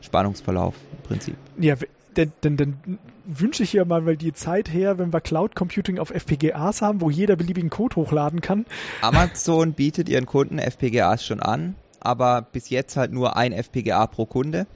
Spannungsverlauf 0.00 0.74
im 0.92 1.08
Prinzip. 1.08 1.36
Ja, 1.58 1.76
denn, 2.16 2.32
denn, 2.42 2.56
denn 2.56 2.76
wünsche 3.24 3.62
ich 3.62 3.72
ja 3.72 3.84
mal 3.84 4.06
weil 4.06 4.16
die 4.16 4.32
Zeit 4.32 4.72
her, 4.72 4.98
wenn 4.98 5.12
wir 5.12 5.20
Cloud 5.20 5.54
Computing 5.54 5.98
auf 5.98 6.10
FPGAs 6.10 6.82
haben, 6.82 7.00
wo 7.00 7.10
jeder 7.10 7.36
beliebigen 7.36 7.70
Code 7.70 7.96
hochladen 7.96 8.40
kann. 8.40 8.66
Amazon 9.00 9.72
bietet 9.72 10.08
ihren 10.08 10.26
Kunden 10.26 10.58
FPGAs 10.58 11.24
schon 11.24 11.40
an, 11.40 11.74
aber 12.00 12.42
bis 12.42 12.70
jetzt 12.70 12.96
halt 12.96 13.12
nur 13.12 13.36
ein 13.36 13.52
FPGA 13.52 14.06
pro 14.06 14.26
Kunde. 14.26 14.66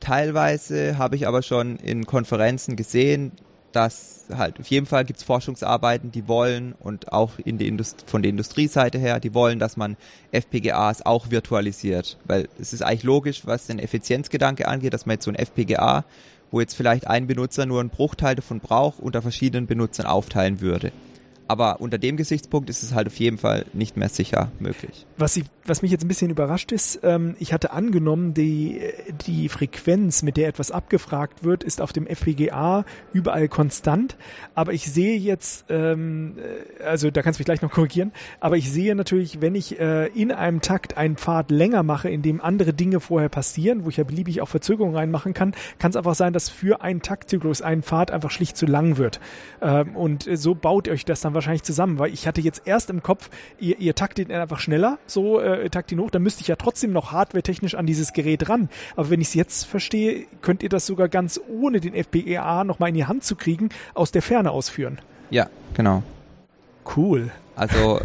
Teilweise 0.00 0.98
habe 0.98 1.16
ich 1.16 1.26
aber 1.26 1.42
schon 1.42 1.76
in 1.76 2.06
Konferenzen 2.06 2.76
gesehen, 2.76 3.32
dass 3.72 4.24
halt 4.34 4.58
auf 4.58 4.66
jeden 4.68 4.86
Fall 4.86 5.04
gibt 5.04 5.18
es 5.18 5.24
Forschungsarbeiten, 5.24 6.10
die 6.10 6.28
wollen 6.28 6.74
und 6.80 7.12
auch 7.12 7.32
in 7.38 7.58
die 7.58 7.76
von 8.06 8.22
der 8.22 8.30
Industrieseite 8.30 8.98
her, 8.98 9.20
die 9.20 9.34
wollen, 9.34 9.58
dass 9.58 9.76
man 9.76 9.98
FPGAs 10.32 11.04
auch 11.04 11.30
virtualisiert, 11.30 12.16
weil 12.24 12.48
es 12.58 12.72
ist 12.72 12.82
eigentlich 12.82 13.02
logisch, 13.02 13.42
was 13.44 13.66
den 13.66 13.78
Effizienzgedanke 13.78 14.66
angeht, 14.66 14.94
dass 14.94 15.04
man 15.04 15.14
jetzt 15.14 15.24
so 15.24 15.30
ein 15.30 15.36
FPGA 15.36 16.04
wo 16.50 16.60
jetzt 16.60 16.74
vielleicht 16.74 17.06
ein 17.06 17.26
Benutzer 17.26 17.66
nur 17.66 17.80
einen 17.80 17.90
Bruchteil 17.90 18.34
davon 18.34 18.60
braucht, 18.60 19.00
unter 19.00 19.22
verschiedenen 19.22 19.66
Benutzern 19.66 20.06
aufteilen 20.06 20.60
würde. 20.60 20.92
Aber 21.48 21.80
unter 21.80 21.98
dem 21.98 22.16
Gesichtspunkt 22.16 22.68
ist 22.70 22.82
es 22.82 22.92
halt 22.94 23.06
auf 23.06 23.16
jeden 23.16 23.38
Fall 23.38 23.66
nicht 23.72 23.96
mehr 23.96 24.08
sicher 24.08 24.50
möglich. 24.58 25.06
Was, 25.16 25.36
ich, 25.36 25.44
was 25.64 25.82
mich 25.82 25.92
jetzt 25.92 26.04
ein 26.04 26.08
bisschen 26.08 26.30
überrascht 26.30 26.72
ist, 26.72 27.00
ähm, 27.04 27.36
ich 27.38 27.52
hatte 27.52 27.72
angenommen, 27.72 28.34
die, 28.34 28.80
die 29.26 29.48
Frequenz, 29.48 30.22
mit 30.22 30.36
der 30.36 30.48
etwas 30.48 30.72
abgefragt 30.72 31.44
wird, 31.44 31.62
ist 31.62 31.80
auf 31.80 31.92
dem 31.92 32.06
FPGA 32.06 32.84
überall 33.12 33.48
konstant. 33.48 34.16
Aber 34.54 34.72
ich 34.72 34.90
sehe 34.90 35.16
jetzt, 35.16 35.66
ähm, 35.68 36.34
äh, 36.80 36.82
also 36.82 37.10
da 37.12 37.22
kannst 37.22 37.38
du 37.38 37.42
mich 37.42 37.46
gleich 37.46 37.62
noch 37.62 37.70
korrigieren, 37.70 38.12
aber 38.40 38.56
ich 38.56 38.72
sehe 38.72 38.96
natürlich, 38.96 39.40
wenn 39.40 39.54
ich 39.54 39.78
äh, 39.78 40.06
in 40.08 40.32
einem 40.32 40.60
Takt 40.60 40.96
einen 40.96 41.16
Pfad 41.16 41.52
länger 41.52 41.84
mache, 41.84 42.08
in 42.10 42.22
dem 42.22 42.40
andere 42.40 42.72
Dinge 42.72 42.98
vorher 42.98 43.28
passieren, 43.28 43.84
wo 43.84 43.88
ich 43.88 43.98
ja 43.98 44.04
beliebig 44.04 44.40
auch 44.40 44.48
Verzögerungen 44.48 44.96
reinmachen 44.96 45.32
kann, 45.32 45.54
kann 45.78 45.90
es 45.90 45.96
einfach 45.96 46.16
sein, 46.16 46.32
dass 46.32 46.48
für 46.48 46.82
einen 46.82 47.02
Taktzyklus 47.02 47.62
ein 47.62 47.84
Pfad 47.84 48.10
einfach 48.10 48.32
schlicht 48.32 48.56
zu 48.56 48.66
lang 48.66 48.96
wird. 48.96 49.20
Ähm, 49.62 49.94
und 49.94 50.28
so 50.34 50.56
baut 50.56 50.88
ihr 50.88 50.92
euch 50.92 51.04
das 51.04 51.20
dann 51.20 51.35
wahrscheinlich 51.36 51.62
zusammen, 51.62 51.98
weil 51.98 52.12
ich 52.12 52.26
hatte 52.26 52.40
jetzt 52.40 52.62
erst 52.64 52.90
im 52.90 53.02
Kopf, 53.02 53.30
ihr, 53.60 53.78
ihr 53.78 53.94
taktet 53.94 54.28
ihn 54.28 54.34
einfach 54.34 54.58
schneller, 54.58 54.98
so 55.06 55.40
äh, 55.40 55.70
takt 55.70 55.92
ihn 55.92 56.00
hoch, 56.00 56.10
dann 56.10 56.22
müsste 56.22 56.40
ich 56.40 56.48
ja 56.48 56.56
trotzdem 56.56 56.92
noch 56.92 57.12
hardwaretechnisch 57.12 57.76
an 57.76 57.86
dieses 57.86 58.12
Gerät 58.12 58.48
ran. 58.48 58.68
Aber 58.96 59.10
wenn 59.10 59.20
ich 59.20 59.28
es 59.28 59.34
jetzt 59.34 59.64
verstehe, 59.64 60.26
könnt 60.42 60.62
ihr 60.62 60.68
das 60.68 60.86
sogar 60.86 61.08
ganz 61.08 61.40
ohne 61.48 61.80
den 61.80 61.94
FPGA 61.94 62.64
nochmal 62.64 62.88
in 62.88 62.96
die 62.96 63.06
Hand 63.06 63.22
zu 63.22 63.36
kriegen, 63.36 63.68
aus 63.94 64.10
der 64.10 64.22
Ferne 64.22 64.50
ausführen. 64.50 64.98
Ja, 65.30 65.48
genau. 65.74 66.02
Cool. 66.96 67.30
Also 67.54 68.00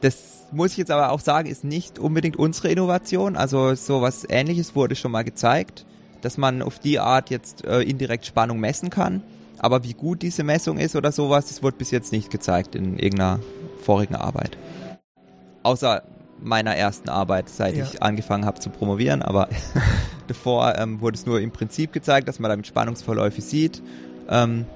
das 0.00 0.46
muss 0.52 0.72
ich 0.72 0.78
jetzt 0.78 0.90
aber 0.90 1.10
auch 1.10 1.20
sagen, 1.20 1.48
ist 1.48 1.64
nicht 1.64 1.98
unbedingt 1.98 2.36
unsere 2.36 2.68
Innovation. 2.68 3.36
Also 3.36 3.74
sowas 3.74 4.26
ähnliches 4.28 4.74
wurde 4.74 4.96
schon 4.96 5.12
mal 5.12 5.22
gezeigt, 5.22 5.86
dass 6.20 6.38
man 6.38 6.62
auf 6.62 6.78
die 6.78 6.98
Art 6.98 7.30
jetzt 7.30 7.64
äh, 7.64 7.80
indirekt 7.80 8.26
Spannung 8.26 8.60
messen 8.60 8.90
kann. 8.90 9.22
Aber 9.62 9.84
wie 9.84 9.94
gut 9.94 10.22
diese 10.22 10.42
Messung 10.44 10.76
ist 10.78 10.96
oder 10.96 11.12
sowas, 11.12 11.46
das 11.46 11.62
wurde 11.62 11.76
bis 11.78 11.90
jetzt 11.90 12.12
nicht 12.12 12.30
gezeigt 12.30 12.74
in 12.74 12.98
irgendeiner 12.98 13.38
vorigen 13.80 14.16
Arbeit. 14.16 14.58
außer 15.62 16.02
meiner 16.44 16.74
ersten 16.74 17.08
Arbeit, 17.08 17.48
seit 17.48 17.76
Ja. 17.76 17.84
ich 17.84 18.02
angefangen 18.02 18.44
habe 18.44 18.58
zu 18.58 18.68
promovieren, 18.68 19.22
aber 19.22 19.48
davor 20.26 20.74
ähm, 20.76 21.00
wurde 21.00 21.16
es 21.16 21.24
nur 21.24 21.40
im 21.40 21.52
Prinzip 21.52 21.92
gezeigt, 21.92 22.26
dass 22.26 22.40
man 22.40 22.48
damit 22.50 22.66
Spannungsverläufe 22.66 23.40
sieht. 23.40 23.80
Ähm, 24.28 24.66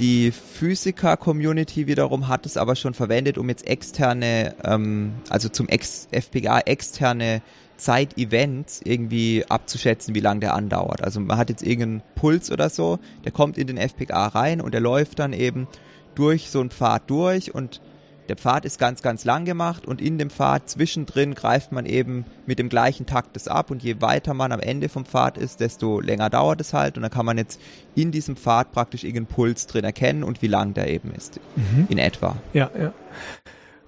die 0.00 0.32
Physiker-Community 0.32 1.86
wiederum 1.86 2.26
hat 2.26 2.46
es 2.46 2.56
aber 2.56 2.74
schon 2.74 2.94
verwendet, 2.94 3.38
um 3.38 3.48
jetzt 3.48 3.64
externe, 3.66 4.54
ähm, 4.64 5.12
also 5.28 5.48
zum 5.48 5.68
Ex 5.68 6.08
FPGA 6.10 6.58
externe 6.60 7.42
Zeitevents 7.78 8.80
irgendwie 8.84 9.44
abzuschätzen, 9.48 10.14
wie 10.14 10.20
lange 10.20 10.40
der 10.40 10.54
andauert. 10.54 11.02
Also 11.02 11.20
man 11.20 11.38
hat 11.38 11.48
jetzt 11.48 11.62
irgendeinen 11.62 12.02
Puls 12.14 12.50
oder 12.50 12.68
so, 12.68 12.98
der 13.24 13.32
kommt 13.32 13.56
in 13.56 13.66
den 13.66 13.78
FPGA 13.78 14.26
rein 14.28 14.60
und 14.60 14.74
der 14.74 14.80
läuft 14.80 15.18
dann 15.18 15.32
eben 15.32 15.66
durch 16.14 16.50
so 16.50 16.60
einen 16.60 16.70
Pfad 16.70 17.08
durch 17.08 17.54
und 17.54 17.80
der 18.28 18.36
Pfad 18.36 18.66
ist 18.66 18.78
ganz, 18.78 19.00
ganz 19.00 19.24
lang 19.24 19.46
gemacht 19.46 19.86
und 19.86 20.02
in 20.02 20.18
dem 20.18 20.28
Pfad 20.28 20.68
zwischendrin 20.68 21.34
greift 21.34 21.72
man 21.72 21.86
eben 21.86 22.26
mit 22.44 22.58
dem 22.58 22.68
gleichen 22.68 23.06
Takt 23.06 23.34
das 23.36 23.48
ab 23.48 23.70
und 23.70 23.82
je 23.82 24.02
weiter 24.02 24.34
man 24.34 24.52
am 24.52 24.60
Ende 24.60 24.90
vom 24.90 25.06
Pfad 25.06 25.38
ist, 25.38 25.60
desto 25.60 26.00
länger 26.00 26.28
dauert 26.28 26.60
es 26.60 26.74
halt 26.74 26.96
und 26.96 27.02
dann 27.02 27.10
kann 27.10 27.24
man 27.24 27.38
jetzt 27.38 27.58
in 27.94 28.10
diesem 28.10 28.36
Pfad 28.36 28.72
praktisch 28.72 29.04
irgendeinen 29.04 29.34
Puls 29.34 29.66
drin 29.66 29.84
erkennen 29.84 30.24
und 30.24 30.42
wie 30.42 30.46
lang 30.46 30.74
der 30.74 30.88
eben 30.90 31.10
ist, 31.14 31.40
in 31.88 31.96
etwa. 31.96 32.36
Ja, 32.52 32.70
ja. 32.78 32.92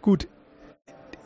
Gut. 0.01 0.27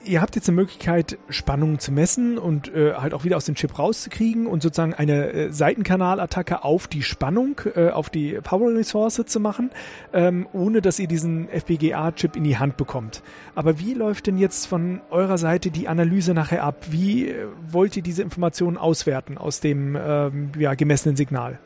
Ihr 0.07 0.21
habt 0.21 0.37
jetzt 0.37 0.49
eine 0.49 0.57
Möglichkeit, 0.57 1.19
Spannungen 1.31 1.79
zu 1.79 1.91
messen 1.91 2.37
und 2.37 2.73
äh, 2.75 2.95
halt 2.95 3.15
auch 3.15 3.25
wieder 3.25 3.37
aus 3.39 3.47
dem 3.47 3.55
Chip 3.55 3.79
rauszukriegen 3.79 4.47
und 4.47 4.63
sozusagen 4.63 4.93
eine 4.93 5.33
äh, 5.33 5.53
Seitenkanalattacke 5.53 6.63
auf 6.63 6.89
die 6.89 7.03
Spannung, 7.03 7.61
äh, 7.75 7.89
auf 7.89 8.11
die 8.11 8.39
Power 8.43 8.75
Resource 8.75 9.23
zu 9.25 9.41
machen, 9.41 9.71
ähm, 10.13 10.47
ohne 10.53 10.83
dass 10.83 10.99
ihr 10.99 11.09
diesen 11.09 11.49
FPGA-Chip 11.49 12.37
in 12.37 12.45
die 12.45 12.59
Hand 12.59 12.77
bekommt. 12.77 13.23
Aber 13.55 13.79
wie 13.79 13.95
läuft 13.95 14.27
denn 14.27 14.37
jetzt 14.37 14.67
von 14.67 15.01
eurer 15.11 15.39
Seite 15.39 15.71
die 15.71 15.89
Analyse 15.89 16.35
nachher 16.35 16.65
ab? 16.65 16.85
Wie 16.91 17.29
äh, 17.29 17.47
wollt 17.71 17.97
ihr 17.97 18.03
diese 18.03 18.23
Informationen 18.23 18.77
auswerten 18.77 19.39
aus 19.39 19.61
dem 19.61 19.97
ähm, 19.99 20.53
ja, 20.59 20.75
gemessenen 20.75 21.17
Signal? 21.17 21.59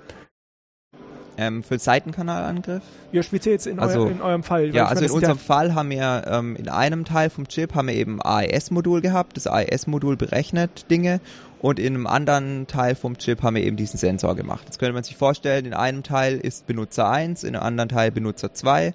Ähm, 1.39 1.63
für 1.63 1.79
Seitenkanalangriff? 1.79 2.83
Ja, 3.13 3.23
speziell 3.23 3.55
jetzt 3.55 3.69
in, 3.69 3.79
Also, 3.79 4.01
euer, 4.01 4.11
in 4.11 4.21
eurem 4.21 4.43
Fall. 4.43 4.75
Ja, 4.75 4.87
also 4.87 4.97
meine, 4.97 5.07
in 5.07 5.13
unserem 5.13 5.39
Fall 5.39 5.75
haben 5.75 5.91
wir 5.91 6.25
ähm, 6.27 6.57
in 6.57 6.69
einem 6.69 7.05
Teil 7.05 7.31
vom 7.31 7.47
Chip 7.47 7.77
haben 7.77 7.87
wir 7.87 7.95
eben 7.95 8.21
AES-Modul 8.21 9.01
gehabt. 9.01 9.37
Das 9.37 9.47
AES-Modul 9.47 10.17
berechnet 10.17 10.91
Dinge 10.91 11.21
und 11.61 11.79
in 11.79 11.95
einem 11.95 12.07
anderen 12.09 12.67
Teil 12.67 12.97
vom 12.97 13.19
Chip 13.19 13.43
haben 13.43 13.55
wir 13.55 13.63
eben 13.63 13.77
diesen 13.77 13.99
Sensor 13.99 14.35
gemacht. 14.35 14.67
Das 14.69 14.79
könnte 14.79 14.95
man 14.95 15.05
sich 15.05 15.17
vorstellen, 15.17 15.65
in 15.65 15.75
einem 15.75 16.03
Teil 16.03 16.39
ist 16.39 16.67
Benutzer 16.67 17.09
1, 17.09 17.45
in 17.45 17.55
einem 17.55 17.65
anderen 17.65 17.89
Teil 17.89 18.11
Benutzer 18.11 18.53
2 18.53 18.95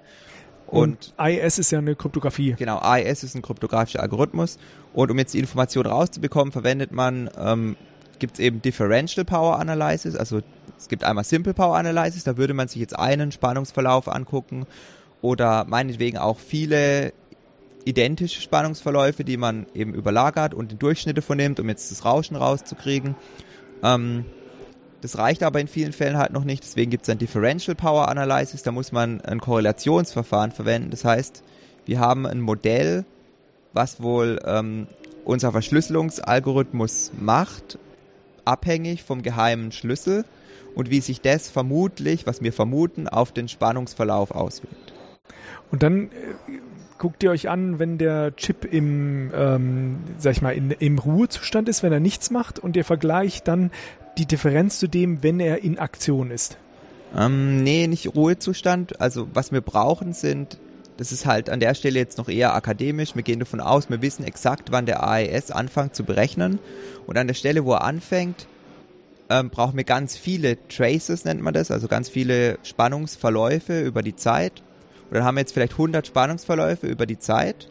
und, 0.73 1.13
und 1.17 1.27
IS 1.27 1.59
ist 1.59 1.71
ja 1.71 1.79
eine 1.79 1.95
Kryptographie. 1.95 2.55
genau, 2.57 2.79
AES 2.79 3.23
ist 3.23 3.35
ein 3.35 3.41
kryptografischer 3.41 4.01
Algorithmus 4.01 4.57
und 4.93 5.11
um 5.11 5.17
jetzt 5.19 5.33
die 5.33 5.39
Information 5.39 5.85
rauszubekommen, 5.85 6.51
verwendet 6.51 6.91
man, 6.91 7.29
ähm, 7.39 7.75
gibt 8.19 8.33
es 8.33 8.39
eben 8.39 8.61
Differential 8.61 9.23
Power 9.23 9.59
Analysis, 9.59 10.15
also 10.15 10.41
es 10.83 10.89
gibt 10.89 11.05
einmal 11.05 11.23
Simple 11.23 11.53
Power 11.53 11.77
Analysis, 11.77 12.25
da 12.25 12.35
würde 12.35 12.53
man 12.53 12.67
sich 12.67 12.81
jetzt 12.81 12.99
einen 12.99 13.31
Spannungsverlauf 13.31 14.09
angucken 14.09 14.65
oder 15.21 15.63
meinetwegen 15.63 16.17
auch 16.17 16.39
viele 16.39 17.13
identische 17.85 18.41
Spannungsverläufe, 18.41 19.23
die 19.23 19.37
man 19.37 19.65
eben 19.73 19.93
überlagert 19.93 20.53
und 20.53 20.71
den 20.71 20.79
Durchschnitte 20.79 21.21
vornimmt, 21.21 21.61
um 21.61 21.69
jetzt 21.69 21.89
das 21.89 22.03
Rauschen 22.03 22.35
rauszukriegen. 22.35 23.15
Ähm, 23.81 24.25
das 24.99 25.17
reicht 25.17 25.41
aber 25.43 25.61
in 25.61 25.69
vielen 25.69 25.93
Fällen 25.93 26.17
halt 26.17 26.33
noch 26.33 26.43
nicht, 26.43 26.63
deswegen 26.63 26.91
gibt 26.91 27.03
es 27.03 27.09
ein 27.09 27.17
Differential 27.17 27.75
Power 27.75 28.09
Analysis, 28.09 28.63
da 28.63 28.73
muss 28.73 28.91
man 28.91 29.21
ein 29.21 29.39
Korrelationsverfahren 29.39 30.51
verwenden. 30.51 30.91
Das 30.91 31.05
heißt, 31.05 31.43
wir 31.85 32.01
haben 32.01 32.25
ein 32.25 32.41
Modell, 32.41 33.05
was 33.71 34.01
wohl 34.01 34.41
ähm, 34.45 34.87
unser 35.23 35.53
Verschlüsselungsalgorithmus 35.53 37.13
macht, 37.17 37.79
abhängig 38.43 39.03
vom 39.03 39.21
geheimen 39.21 39.71
Schlüssel 39.71 40.25
und 40.75 40.89
wie 40.89 41.01
sich 41.01 41.21
das 41.21 41.49
vermutlich, 41.49 42.25
was 42.25 42.41
wir 42.41 42.53
vermuten, 42.53 43.07
auf 43.07 43.31
den 43.31 43.47
Spannungsverlauf 43.47 44.31
auswirkt. 44.31 44.93
Und 45.71 45.83
dann 45.83 46.05
äh, 46.05 46.09
guckt 46.97 47.23
ihr 47.23 47.31
euch 47.31 47.49
an, 47.49 47.79
wenn 47.79 47.97
der 47.97 48.35
Chip 48.35 48.65
im, 48.65 49.31
ähm, 49.35 49.97
sag 50.17 50.31
ich 50.33 50.41
mal, 50.41 50.51
in, 50.51 50.71
im 50.71 50.99
Ruhezustand 50.99 51.67
ist, 51.67 51.83
wenn 51.83 51.91
er 51.91 51.99
nichts 51.99 52.31
macht 52.31 52.59
und 52.59 52.75
ihr 52.75 52.85
vergleicht 52.85 53.47
dann 53.47 53.71
die 54.17 54.25
Differenz 54.25 54.79
zu 54.79 54.87
dem, 54.87 55.23
wenn 55.23 55.39
er 55.39 55.63
in 55.63 55.79
Aktion 55.79 56.31
ist. 56.31 56.57
Ähm, 57.17 57.63
nee, 57.63 57.87
nicht 57.87 58.15
Ruhezustand. 58.15 59.01
Also 59.01 59.27
was 59.33 59.51
wir 59.51 59.61
brauchen 59.61 60.13
sind, 60.13 60.59
das 60.97 61.11
ist 61.11 61.25
halt 61.25 61.49
an 61.49 61.59
der 61.59 61.73
Stelle 61.73 61.99
jetzt 61.99 62.17
noch 62.17 62.29
eher 62.29 62.53
akademisch. 62.53 63.15
Wir 63.15 63.23
gehen 63.23 63.39
davon 63.39 63.59
aus, 63.59 63.89
wir 63.89 64.01
wissen 64.01 64.23
exakt, 64.23 64.71
wann 64.71 64.85
der 64.85 65.03
AES 65.03 65.51
anfängt 65.51 65.95
zu 65.95 66.03
berechnen. 66.03 66.59
Und 67.07 67.17
an 67.17 67.27
der 67.27 67.33
Stelle, 67.33 67.65
wo 67.65 67.73
er 67.73 67.83
anfängt, 67.83 68.47
ähm, 69.33 69.49
brauchen 69.49 69.75
wir 69.75 69.83
ganz 69.83 70.15
viele 70.15 70.57
Traces, 70.67 71.25
nennt 71.25 71.41
man 71.41 71.55
das, 71.55 71.71
also 71.71 71.87
ganz 71.87 72.07
viele 72.07 72.59
Spannungsverläufe 72.61 73.81
über 73.81 74.03
die 74.03 74.15
Zeit. 74.15 74.61
Und 75.09 75.15
dann 75.15 75.23
haben 75.23 75.35
wir 75.35 75.41
jetzt 75.41 75.53
vielleicht 75.53 75.73
100 75.73 76.05
Spannungsverläufe 76.05 76.85
über 76.85 77.07
die 77.07 77.17
Zeit. 77.17 77.67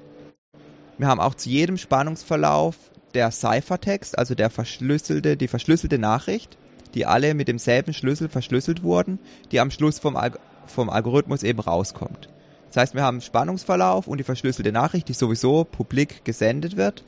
Wir 0.98 1.06
haben 1.06 1.20
auch 1.20 1.34
zu 1.34 1.48
jedem 1.48 1.78
Spannungsverlauf 1.78 2.76
der 3.14 3.30
Ciphertext, 3.30 4.18
also 4.18 4.34
der 4.34 4.50
verschlüsselte, 4.50 5.36
die 5.36 5.46
verschlüsselte 5.46 5.98
Nachricht, 5.98 6.58
die 6.94 7.06
alle 7.06 7.34
mit 7.34 7.46
demselben 7.46 7.94
Schlüssel 7.94 8.28
verschlüsselt 8.28 8.82
wurden, 8.82 9.20
die 9.52 9.60
am 9.60 9.70
Schluss 9.70 10.00
vom, 10.00 10.16
Alg 10.16 10.40
vom 10.66 10.90
Algorithmus 10.90 11.44
eben 11.44 11.60
rauskommt. 11.60 12.28
Das 12.68 12.76
heißt, 12.76 12.94
wir 12.94 13.02
haben 13.02 13.20
Spannungsverlauf 13.20 14.08
und 14.08 14.18
die 14.18 14.24
verschlüsselte 14.24 14.72
Nachricht, 14.72 15.08
die 15.08 15.12
sowieso 15.12 15.64
publik 15.64 16.24
gesendet 16.24 16.76
wird 16.76 17.04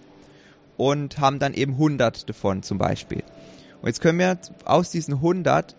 und 0.77 1.19
haben 1.19 1.41
dann 1.41 1.55
eben 1.55 1.73
100 1.73 2.29
davon 2.29 2.63
zum 2.63 2.79
Beispiel. 2.79 3.25
Und 3.85 3.89
jetzt 3.89 4.01
können 4.01 4.19
wir 4.19 4.39
aus 4.65 4.91
diesen 4.91 5.17
100 5.17 5.77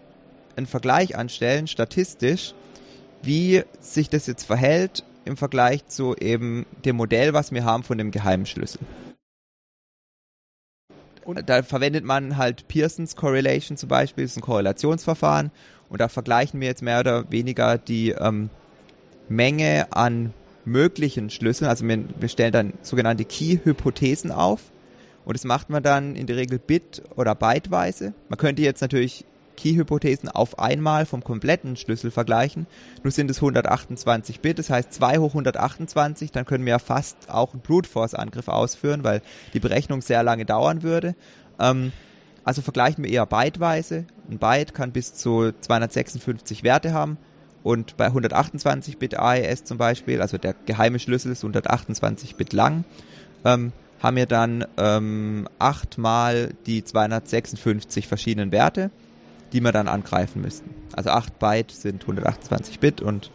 einen 0.56 0.68
Vergleich 0.68 1.18
anstellen, 1.18 1.66
statistisch, 1.66 2.54
wie 3.24 3.64
sich 3.80 4.12
das 4.12 4.28
jetzt 4.28 4.44
verhält 4.44 5.04
im 5.26 5.38
Vergleich 5.38 5.88
zu 5.88 6.16
eben 6.16 6.68
dem 6.86 6.98
Modell, 6.98 7.34
was 7.34 7.52
wir 7.52 7.66
haben 7.66 7.82
von 7.82 7.98
dem 7.98 8.12
geheimen 8.12 8.46
Schlüssel. 8.46 8.80
Und- 11.24 11.50
da 11.50 11.64
verwendet 11.64 12.06
man 12.06 12.38
halt 12.38 12.68
Pearsons 12.68 13.16
Correlation 13.16 13.76
zum 13.76 13.90
Beispiel, 13.90 14.26
das 14.26 14.34
ist 14.34 14.38
ein 14.38 14.42
Korrelationsverfahren. 14.42 15.50
Und 15.90 16.00
da 16.00 16.08
vergleichen 16.08 16.62
wir 16.62 16.68
jetzt 16.68 16.84
mehr 16.84 17.00
oder 17.00 17.32
weniger 17.32 17.80
die 17.80 18.12
ähm, 18.12 18.52
Menge 19.30 19.88
an 19.94 20.32
möglichen 20.64 21.32
Schlüsseln, 21.32 21.68
also 21.68 21.88
wir, 21.88 22.04
wir 22.20 22.30
stellen 22.30 22.54
dann 22.54 22.74
sogenannte 22.84 23.26
Key-Hypothesen 23.26 24.32
auf 24.32 24.62
und 25.26 25.36
das 25.36 25.44
macht 25.44 25.70
man 25.70 25.84
dann 25.84 26.16
in 26.16 26.28
der 26.28 26.38
Regel 26.38 26.60
bit- 26.60 27.04
oder 27.16 27.36
byteweise. 27.36 28.14
Man 28.30 28.38
könnte 28.38 28.62
jetzt 28.62 28.82
natürlich 28.82 29.26
Key-Hypothesen 29.56 30.30
auf 30.30 30.60
einmal 30.60 31.06
vom 31.06 31.24
kompletten 31.24 31.76
Schlüssel 31.76 32.12
vergleichen. 32.12 32.68
Nur 33.04 33.12
sind 33.12 33.32
es 33.32 33.38
128 33.38 34.42
Bit, 34.42 34.60
das 34.60 34.70
heißt 34.70 34.94
2 34.94 35.18
hoch 35.18 35.30
128, 35.30 36.32
dann 36.32 36.46
können 36.46 36.66
wir 36.66 36.72
ja 36.72 36.80
fast 36.80 37.30
auch 37.30 37.54
einen 37.54 37.62
Brute 37.62 37.90
Force-Angriff 37.90 38.48
ausführen, 38.48 39.04
weil 39.04 39.22
die 39.54 39.60
Berechnung 39.60 40.02
sehr 40.02 40.24
lange 40.24 40.46
dauern 40.46 40.84
würde. 40.84 41.16
Ähm, 41.60 41.92
also 42.44 42.62
vergleichen 42.62 43.04
wir 43.04 43.12
eher 43.12 43.26
byteweise. 43.26 44.06
Ein 44.30 44.38
Byte 44.38 44.74
kann 44.74 44.92
bis 44.92 45.16
zu 45.16 45.52
256 45.60 46.64
Werte 46.64 46.94
haben. 46.94 47.18
Und 47.64 47.98
bei 47.98 48.06
128 48.06 49.00
Bit 49.00 49.18
AES 49.18 49.64
zum 49.64 49.80
Beispiel, 49.80 50.22
also 50.22 50.38
der 50.38 50.54
geheime 50.68 51.00
Schlüssel 51.00 51.32
ist 51.32 51.44
128 51.44 52.36
Bit 52.36 52.54
lang, 52.54 52.84
ähm, 53.44 53.72
haben 54.00 54.18
wir 54.18 54.26
dann 54.26 54.66
ähm, 54.78 55.48
achtmal 55.60 56.54
die 56.66 56.84
256 56.84 58.08
verschiedenen 58.08 58.52
Werte, 58.52 58.92
die 59.54 59.62
wir 59.62 59.72
dann 59.72 59.88
angreifen 59.88 60.42
müssten. 60.42 60.70
Also 60.94 61.10
8 61.10 61.40
Byte 61.40 61.72
sind 61.72 62.02
128 62.02 62.80
Bit 62.80 63.02
und 63.02 63.32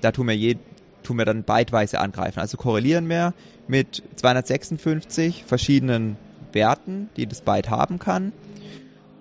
da 0.00 0.12
tun 0.12 0.28
wir, 0.28 0.36
je, 0.36 0.56
tun 1.02 1.18
wir 1.18 1.24
dann 1.24 1.42
byteweise 1.42 1.98
angreifen. 2.00 2.40
Also 2.40 2.56
korrelieren 2.56 3.08
wir 3.08 3.34
mit 3.68 4.02
256 4.16 5.44
verschiedenen 5.44 6.16
Werten, 6.52 7.08
die 7.16 7.26
das 7.26 7.40
Byte 7.40 7.70
haben 7.70 7.98
kann. 7.98 8.32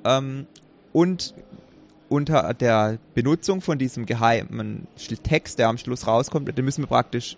Ähm, 0.05 0.47
und 0.93 1.33
unter 2.09 2.53
der 2.53 2.97
Benutzung 3.13 3.61
von 3.61 3.77
diesem 3.77 4.05
geheimen 4.05 4.87
Text, 5.23 5.59
der 5.59 5.67
am 5.67 5.77
Schluss 5.77 6.07
rauskommt, 6.07 6.57
den 6.57 6.65
müssen 6.65 6.83
wir 6.83 6.87
praktisch 6.87 7.37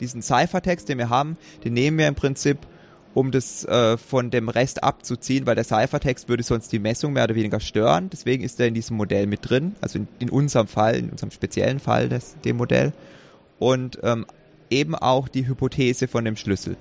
diesen 0.00 0.22
Ciphertext, 0.22 0.88
den 0.88 0.98
wir 0.98 1.08
haben, 1.08 1.36
den 1.64 1.74
nehmen 1.74 1.98
wir 1.98 2.08
im 2.08 2.14
Prinzip, 2.14 2.58
um 3.14 3.30
das 3.30 3.64
äh, 3.64 3.96
von 3.96 4.30
dem 4.30 4.48
Rest 4.48 4.84
abzuziehen, 4.84 5.46
weil 5.46 5.54
der 5.54 5.64
Ciphertext 5.64 6.28
würde 6.28 6.42
sonst 6.42 6.72
die 6.72 6.78
Messung 6.78 7.14
mehr 7.14 7.24
oder 7.24 7.34
weniger 7.34 7.58
stören. 7.58 8.10
Deswegen 8.10 8.44
ist 8.44 8.60
er 8.60 8.66
in 8.66 8.74
diesem 8.74 8.96
Modell 8.96 9.26
mit 9.26 9.48
drin, 9.48 9.74
also 9.80 9.98
in, 9.98 10.08
in 10.18 10.30
unserem 10.30 10.68
Fall, 10.68 10.96
in 10.96 11.10
unserem 11.10 11.30
speziellen 11.30 11.80
Fall 11.80 12.08
des, 12.08 12.36
dem 12.44 12.56
Modell. 12.56 12.92
Und 13.58 13.98
ähm, 14.02 14.26
eben 14.70 14.94
auch 14.94 15.28
die 15.28 15.48
Hypothese 15.48 16.06
von 16.06 16.24
dem 16.24 16.36
Schlüssel. 16.36 16.76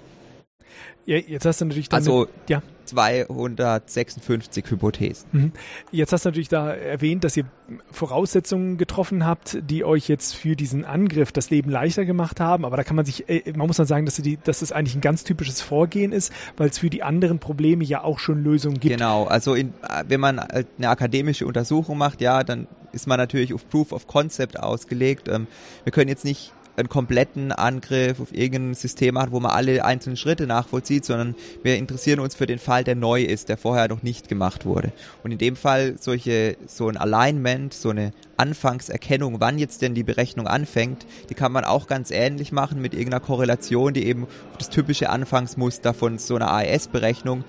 Ja, 1.05 1.17
jetzt 1.17 1.45
hast 1.45 1.61
du 1.61 1.65
natürlich 1.65 1.89
dann 1.89 1.99
Also 1.99 2.27
ja. 2.49 2.61
256 2.83 4.65
Hypothesen. 4.69 5.27
Mhm. 5.31 5.51
Jetzt 5.91 6.11
hast 6.11 6.25
du 6.25 6.29
natürlich 6.29 6.49
da 6.49 6.73
erwähnt, 6.73 7.23
dass 7.23 7.37
ihr 7.37 7.45
Voraussetzungen 7.91 8.77
getroffen 8.77 9.25
habt, 9.25 9.57
die 9.69 9.83
euch 9.85 10.07
jetzt 10.07 10.35
für 10.35 10.55
diesen 10.55 10.85
Angriff 10.85 11.31
das 11.31 11.49
Leben 11.49 11.69
leichter 11.69 12.05
gemacht 12.05 12.39
haben. 12.39 12.65
Aber 12.65 12.77
da 12.77 12.83
kann 12.83 12.95
man 12.95 13.05
sich, 13.05 13.29
äh, 13.29 13.53
man 13.55 13.67
muss 13.67 13.77
dann 13.77 13.85
sagen, 13.85 14.05
dass, 14.05 14.15
die, 14.15 14.37
dass 14.37 14.59
das 14.59 14.71
eigentlich 14.71 14.95
ein 14.95 15.01
ganz 15.01 15.23
typisches 15.23 15.61
Vorgehen 15.61 16.11
ist, 16.11 16.33
weil 16.57 16.69
es 16.69 16.77
für 16.77 16.89
die 16.89 17.03
anderen 17.03 17.39
Probleme 17.39 17.83
ja 17.83 18.03
auch 18.03 18.19
schon 18.19 18.43
Lösungen 18.43 18.79
gibt. 18.79 18.97
Genau, 18.97 19.25
also 19.25 19.53
in, 19.53 19.73
wenn 20.07 20.19
man 20.19 20.39
eine 20.39 20.89
akademische 20.89 21.45
Untersuchung 21.45 21.97
macht, 21.97 22.21
ja, 22.21 22.43
dann 22.43 22.67
ist 22.91 23.07
man 23.07 23.17
natürlich 23.17 23.53
auf 23.53 23.67
Proof 23.69 23.91
of 23.91 24.07
Concept 24.07 24.59
ausgelegt. 24.59 25.27
Ähm, 25.27 25.47
wir 25.83 25.91
können 25.91 26.09
jetzt 26.09 26.25
nicht 26.25 26.53
einen 26.77 26.89
kompletten 26.89 27.51
Angriff 27.51 28.19
auf 28.19 28.33
irgendein 28.33 28.75
System 28.75 29.15
machen, 29.15 29.31
wo 29.31 29.39
man 29.39 29.51
alle 29.51 29.83
einzelnen 29.83 30.15
Schritte 30.15 30.45
nachvollzieht, 30.45 31.05
sondern 31.05 31.35
wir 31.63 31.75
interessieren 31.75 32.19
uns 32.19 32.35
für 32.35 32.45
den 32.45 32.59
Fall, 32.59 32.83
der 32.83 32.95
neu 32.95 33.23
ist, 33.23 33.49
der 33.49 33.57
vorher 33.57 33.87
noch 33.87 34.03
nicht 34.03 34.29
gemacht 34.29 34.65
wurde. 34.65 34.91
Und 35.23 35.31
in 35.31 35.39
dem 35.39 35.55
Fall 35.55 35.95
solche, 35.99 36.55
so 36.67 36.87
ein 36.87 36.95
Alignment, 36.95 37.73
so 37.73 37.89
eine 37.89 38.11
Anfangserkennung, 38.37 39.39
wann 39.39 39.57
jetzt 39.57 39.81
denn 39.81 39.95
die 39.95 40.03
Berechnung 40.03 40.47
anfängt, 40.47 41.07
die 41.29 41.33
kann 41.33 41.51
man 41.51 41.65
auch 41.65 41.87
ganz 41.87 42.11
ähnlich 42.11 42.51
machen 42.51 42.79
mit 42.79 42.93
irgendeiner 42.93 43.21
Korrelation, 43.21 43.95
die 43.95 44.05
eben 44.05 44.23
auf 44.23 44.57
das 44.59 44.69
typische 44.69 45.09
Anfangsmuster 45.09 45.95
von 45.95 46.19
so 46.19 46.35
einer 46.35 46.51
AES-Berechnung 46.51 47.43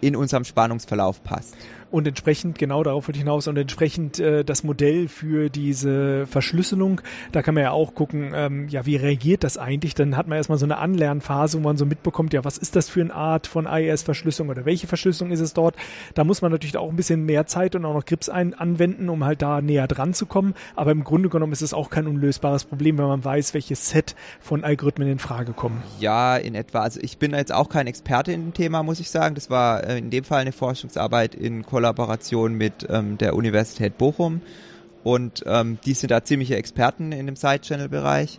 in 0.00 0.16
unserem 0.16 0.44
Spannungsverlauf 0.44 1.22
passt. 1.22 1.54
Und 1.92 2.08
entsprechend, 2.08 2.58
genau 2.58 2.82
darauf 2.82 3.06
wollte 3.06 3.18
ich 3.18 3.22
hinaus, 3.22 3.46
und 3.48 3.58
entsprechend 3.58 4.18
äh, 4.18 4.44
das 4.44 4.64
Modell 4.64 5.08
für 5.08 5.50
diese 5.50 6.26
Verschlüsselung, 6.26 7.02
da 7.32 7.42
kann 7.42 7.54
man 7.54 7.64
ja 7.64 7.72
auch 7.72 7.94
gucken, 7.94 8.32
ähm, 8.34 8.66
ja, 8.70 8.86
wie 8.86 8.96
reagiert 8.96 9.44
das 9.44 9.58
eigentlich? 9.58 9.94
Dann 9.94 10.16
hat 10.16 10.26
man 10.26 10.38
erstmal 10.38 10.56
so 10.56 10.64
eine 10.64 10.78
Anlernphase, 10.78 11.58
wo 11.58 11.62
man 11.62 11.76
so 11.76 11.84
mitbekommt, 11.84 12.32
ja, 12.32 12.46
was 12.46 12.56
ist 12.56 12.76
das 12.76 12.88
für 12.88 13.02
eine 13.02 13.14
Art 13.14 13.46
von 13.46 13.66
AES-Verschlüsselung 13.66 14.48
oder 14.48 14.64
welche 14.64 14.86
Verschlüsselung 14.86 15.32
ist 15.32 15.40
es 15.40 15.52
dort? 15.52 15.76
Da 16.14 16.24
muss 16.24 16.40
man 16.40 16.50
natürlich 16.50 16.78
auch 16.78 16.88
ein 16.88 16.96
bisschen 16.96 17.26
mehr 17.26 17.46
Zeit 17.46 17.74
und 17.74 17.84
auch 17.84 17.92
noch 17.92 18.06
Grips 18.06 18.30
ein 18.30 18.54
anwenden, 18.54 19.10
um 19.10 19.22
halt 19.22 19.42
da 19.42 19.60
näher 19.60 19.86
dran 19.86 20.14
zu 20.14 20.24
kommen. 20.24 20.54
Aber 20.74 20.92
im 20.92 21.04
Grunde 21.04 21.28
genommen 21.28 21.52
ist 21.52 21.60
es 21.60 21.74
auch 21.74 21.90
kein 21.90 22.06
unlösbares 22.06 22.64
Problem, 22.64 22.96
wenn 22.96 23.06
man 23.06 23.22
weiß, 23.22 23.52
welches 23.52 23.90
Set 23.90 24.16
von 24.40 24.64
Algorithmen 24.64 25.08
in 25.08 25.18
Frage 25.18 25.52
kommen. 25.52 25.82
Ja, 26.00 26.38
in 26.38 26.54
etwa. 26.54 26.80
Also 26.80 27.00
ich 27.02 27.18
bin 27.18 27.34
jetzt 27.34 27.52
auch 27.52 27.68
kein 27.68 27.86
Experte 27.86 28.32
in 28.32 28.46
dem 28.46 28.54
Thema, 28.54 28.82
muss 28.82 28.98
ich 28.98 29.10
sagen. 29.10 29.34
Das 29.34 29.50
war 29.50 29.84
in 29.84 30.08
dem 30.08 30.24
Fall 30.24 30.40
eine 30.40 30.52
Forschungsarbeit 30.52 31.34
in 31.34 31.66
Kollaboration 31.66 31.81
Kollaboration 31.82 32.54
mit 32.54 32.86
ähm, 32.88 33.18
der 33.18 33.34
Universität 33.34 33.98
Bochum 33.98 34.40
und 35.02 35.42
ähm, 35.46 35.78
die 35.84 35.94
sind 35.94 36.12
da 36.12 36.22
ziemliche 36.22 36.54
Experten 36.54 37.10
in 37.10 37.26
dem 37.26 37.34
Side-Channel-Bereich. 37.34 38.38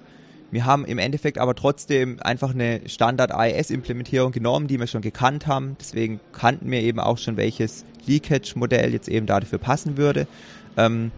Wir 0.51 0.65
haben 0.65 0.85
im 0.85 0.97
Endeffekt 0.97 1.39
aber 1.39 1.53
trotzdem 1.55 2.21
einfach 2.21 2.53
eine 2.53 2.79
Standard-AES-Implementierung 2.85 4.31
genommen, 4.31 4.67
die 4.67 4.79
wir 4.79 4.87
schon 4.87 5.01
gekannt 5.01 5.45
haben. 5.45 5.75
Deswegen 5.77 6.21
kannten 6.31 6.71
wir 6.71 6.79
eben 6.79 7.01
auch 7.01 7.17
schon, 7.17 7.35
welches 7.35 7.83
Leakage-Modell 8.05 8.93
jetzt 8.93 9.09
eben 9.09 9.25
dafür 9.25 9.59
passen 9.59 9.97
würde. 9.97 10.25
Ähm, 10.77 11.11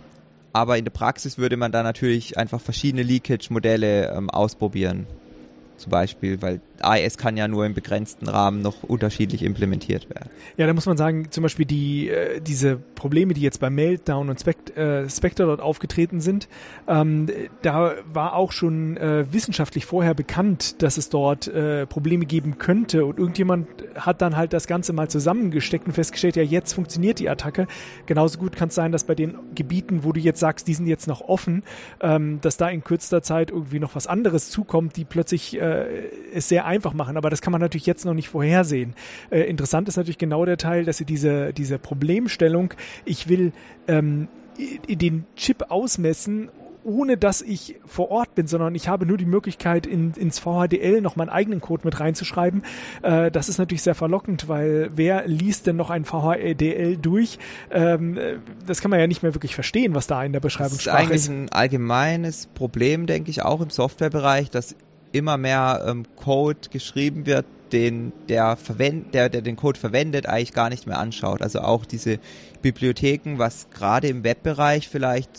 aber 0.51 0.79
in 0.79 0.85
der 0.85 0.91
Praxis 0.91 1.37
würde 1.37 1.57
man 1.57 1.71
da 1.71 1.83
natürlich 1.83 2.39
einfach 2.39 2.59
verschiedene 2.59 3.03
Leakage-Modelle 3.03 4.15
ähm, 4.17 4.31
ausprobieren 4.31 5.05
zum 5.77 5.91
Beispiel, 5.91 6.41
weil 6.41 6.59
AES 6.81 7.17
kann 7.17 7.37
ja 7.37 7.47
nur 7.47 7.65
im 7.65 7.73
begrenzten 7.73 8.27
Rahmen 8.27 8.61
noch 8.61 8.83
unterschiedlich 8.83 9.43
implementiert 9.43 10.09
werden. 10.09 10.29
Ja, 10.57 10.67
da 10.67 10.73
muss 10.73 10.85
man 10.85 10.97
sagen, 10.97 11.31
zum 11.31 11.43
Beispiel 11.43 11.65
die, 11.65 12.09
äh, 12.09 12.41
diese 12.41 12.77
Probleme, 12.77 13.33
die 13.33 13.41
jetzt 13.41 13.59
bei 13.59 13.69
Meltdown 13.69 14.29
und 14.29 14.39
Spect 14.39 14.75
äh, 14.77 15.09
Spectre 15.09 15.45
dort 15.45 15.61
aufgetreten 15.61 16.21
sind, 16.21 16.47
ähm, 16.87 17.27
da 17.61 17.93
war 18.11 18.35
auch 18.35 18.51
schon 18.51 18.97
äh, 18.97 19.25
wissenschaftlich 19.31 19.85
vorher 19.85 20.13
bekannt, 20.13 20.81
dass 20.81 20.97
es 20.97 21.09
dort 21.09 21.47
äh, 21.47 21.85
Probleme 21.85 22.25
geben 22.25 22.57
könnte 22.57 23.05
und 23.05 23.19
irgendjemand 23.19 23.67
hat 23.95 24.21
dann 24.21 24.35
halt 24.35 24.53
das 24.53 24.67
Ganze 24.67 24.93
mal 24.93 25.09
zusammengesteckt 25.09 25.87
und 25.87 25.93
festgestellt, 25.93 26.35
ja, 26.35 26.43
jetzt 26.43 26.73
funktioniert 26.73 27.19
die 27.19 27.29
Attacke. 27.29 27.67
Genauso 28.05 28.39
gut 28.39 28.55
kann 28.55 28.69
es 28.69 28.75
sein, 28.75 28.91
dass 28.91 29.03
bei 29.03 29.15
den 29.15 29.35
Gebieten, 29.55 30.03
wo 30.03 30.11
du 30.11 30.19
jetzt 30.19 30.39
sagst, 30.39 30.67
die 30.67 30.73
sind 30.73 30.87
jetzt 30.87 31.07
noch 31.07 31.21
offen, 31.21 31.63
ähm, 32.01 32.39
dass 32.41 32.57
da 32.57 32.69
in 32.69 32.83
kürzester 32.83 33.21
Zeit 33.21 33.51
irgendwie 33.51 33.79
noch 33.79 33.95
was 33.95 34.07
anderes 34.07 34.49
zukommt, 34.49 34.97
die 34.97 35.05
plötzlich 35.05 35.59
äh, 35.59 36.09
es 36.33 36.49
sehr 36.49 36.64
einfach 36.65 36.93
machen, 36.93 37.17
aber 37.17 37.29
das 37.29 37.41
kann 37.41 37.51
man 37.51 37.61
natürlich 37.61 37.85
jetzt 37.85 38.05
noch 38.05 38.13
nicht 38.13 38.29
vorhersehen. 38.29 38.93
Äh, 39.29 39.41
interessant 39.41 39.87
ist 39.87 39.97
natürlich 39.97 40.17
genau 40.17 40.45
der 40.45 40.57
Teil, 40.57 40.85
dass 40.85 40.97
sie 40.97 41.05
diese, 41.05 41.53
diese 41.53 41.79
Problemstellung, 41.79 42.73
ich 43.05 43.27
will 43.29 43.51
ähm, 43.87 44.27
den 44.87 45.25
Chip 45.35 45.65
ausmessen 45.69 46.49
ohne 46.85 47.17
dass 47.17 47.41
ich 47.41 47.75
vor 47.85 48.11
Ort 48.11 48.35
bin, 48.35 48.45
sondern 48.47 48.75
ich 48.75 48.87
habe 48.87 49.05
nur 49.07 49.17
die 49.17 49.25
Möglichkeit, 49.25 49.87
in, 49.87 50.13
ins 50.13 50.37
VHDL 50.37 51.01
noch 51.01 51.15
meinen 51.15 51.29
eigenen 51.29 51.59
Code 51.59 51.81
mit 51.83 51.99
reinzuschreiben. 51.99 52.63
Äh, 53.01 53.31
das 53.31 53.49
ist 53.49 53.57
natürlich 53.57 53.81
sehr 53.81 53.95
verlockend, 53.95 54.47
weil 54.47 54.91
wer 54.95 55.27
liest 55.27 55.65
denn 55.65 55.75
noch 55.75 55.89
ein 55.89 56.05
VHDL 56.05 56.97
durch? 56.97 57.39
Ähm, 57.71 58.17
äh, 58.17 58.35
das 58.67 58.81
kann 58.81 58.91
man 58.91 58.99
ja 58.99 59.07
nicht 59.07 59.23
mehr 59.23 59.33
wirklich 59.33 59.55
verstehen, 59.55 59.95
was 59.95 60.05
da 60.05 60.23
in 60.23 60.31
der 60.31 60.39
Beschreibung 60.39 60.77
ist. 60.77 60.85
Das 60.85 60.93
ist 60.93 60.99
eigentlich 61.01 61.27
ein 61.27 61.51
allgemeines 61.51 62.45
Problem, 62.45 63.07
denke 63.07 63.31
ich, 63.31 63.41
auch 63.41 63.61
im 63.61 63.71
Softwarebereich, 63.71 64.51
dass 64.51 64.75
immer 65.15 65.37
mehr 65.37 65.83
ähm, 65.87 66.05
Code 66.15 66.69
geschrieben 66.69 67.25
wird, 67.25 67.45
den 67.71 68.13
der, 68.29 68.57
verwend 68.57 69.13
der, 69.13 69.29
der 69.29 69.41
den 69.41 69.55
Code 69.55 69.79
verwendet, 69.79 70.27
eigentlich 70.27 70.53
gar 70.53 70.69
nicht 70.69 70.87
mehr 70.87 70.99
anschaut. 70.99 71.41
Also 71.41 71.59
auch 71.61 71.85
diese 71.85 72.19
Bibliotheken, 72.61 73.37
was 73.37 73.69
gerade 73.71 74.07
im 74.07 74.23
Webbereich 74.23 74.87
vielleicht 74.87 75.29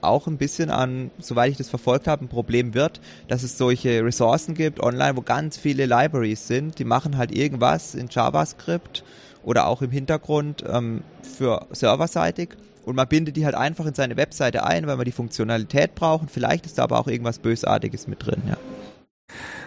auch 0.00 0.26
ein 0.26 0.36
bisschen 0.36 0.70
an, 0.70 1.10
soweit 1.18 1.50
ich 1.50 1.56
das 1.56 1.70
verfolgt 1.70 2.06
habe, 2.06 2.24
ein 2.24 2.28
Problem 2.28 2.74
wird, 2.74 3.00
dass 3.28 3.42
es 3.42 3.58
solche 3.58 4.04
Ressourcen 4.04 4.54
gibt 4.54 4.80
online, 4.80 5.16
wo 5.16 5.22
ganz 5.22 5.56
viele 5.56 5.86
Libraries 5.86 6.46
sind, 6.46 6.78
die 6.78 6.84
machen 6.84 7.16
halt 7.16 7.34
irgendwas 7.34 7.94
in 7.94 8.08
JavaScript 8.10 9.02
oder 9.42 9.66
auch 9.66 9.82
im 9.82 9.90
Hintergrund 9.90 10.64
ähm, 10.68 11.02
für 11.22 11.66
serverseitig 11.72 12.50
und 12.84 12.96
man 12.96 13.08
bindet 13.08 13.36
die 13.36 13.44
halt 13.44 13.54
einfach 13.54 13.86
in 13.86 13.94
seine 13.94 14.16
Webseite 14.16 14.64
ein, 14.64 14.86
weil 14.86 14.96
man 14.96 15.04
die 15.04 15.12
Funktionalität 15.12 15.94
braucht 15.94 16.22
und 16.22 16.30
vielleicht 16.30 16.66
ist 16.66 16.78
da 16.78 16.84
aber 16.84 16.98
auch 16.98 17.08
irgendwas 17.08 17.38
Bösartiges 17.38 18.06
mit 18.06 18.24
drin, 18.24 18.42
ja. 18.48 18.56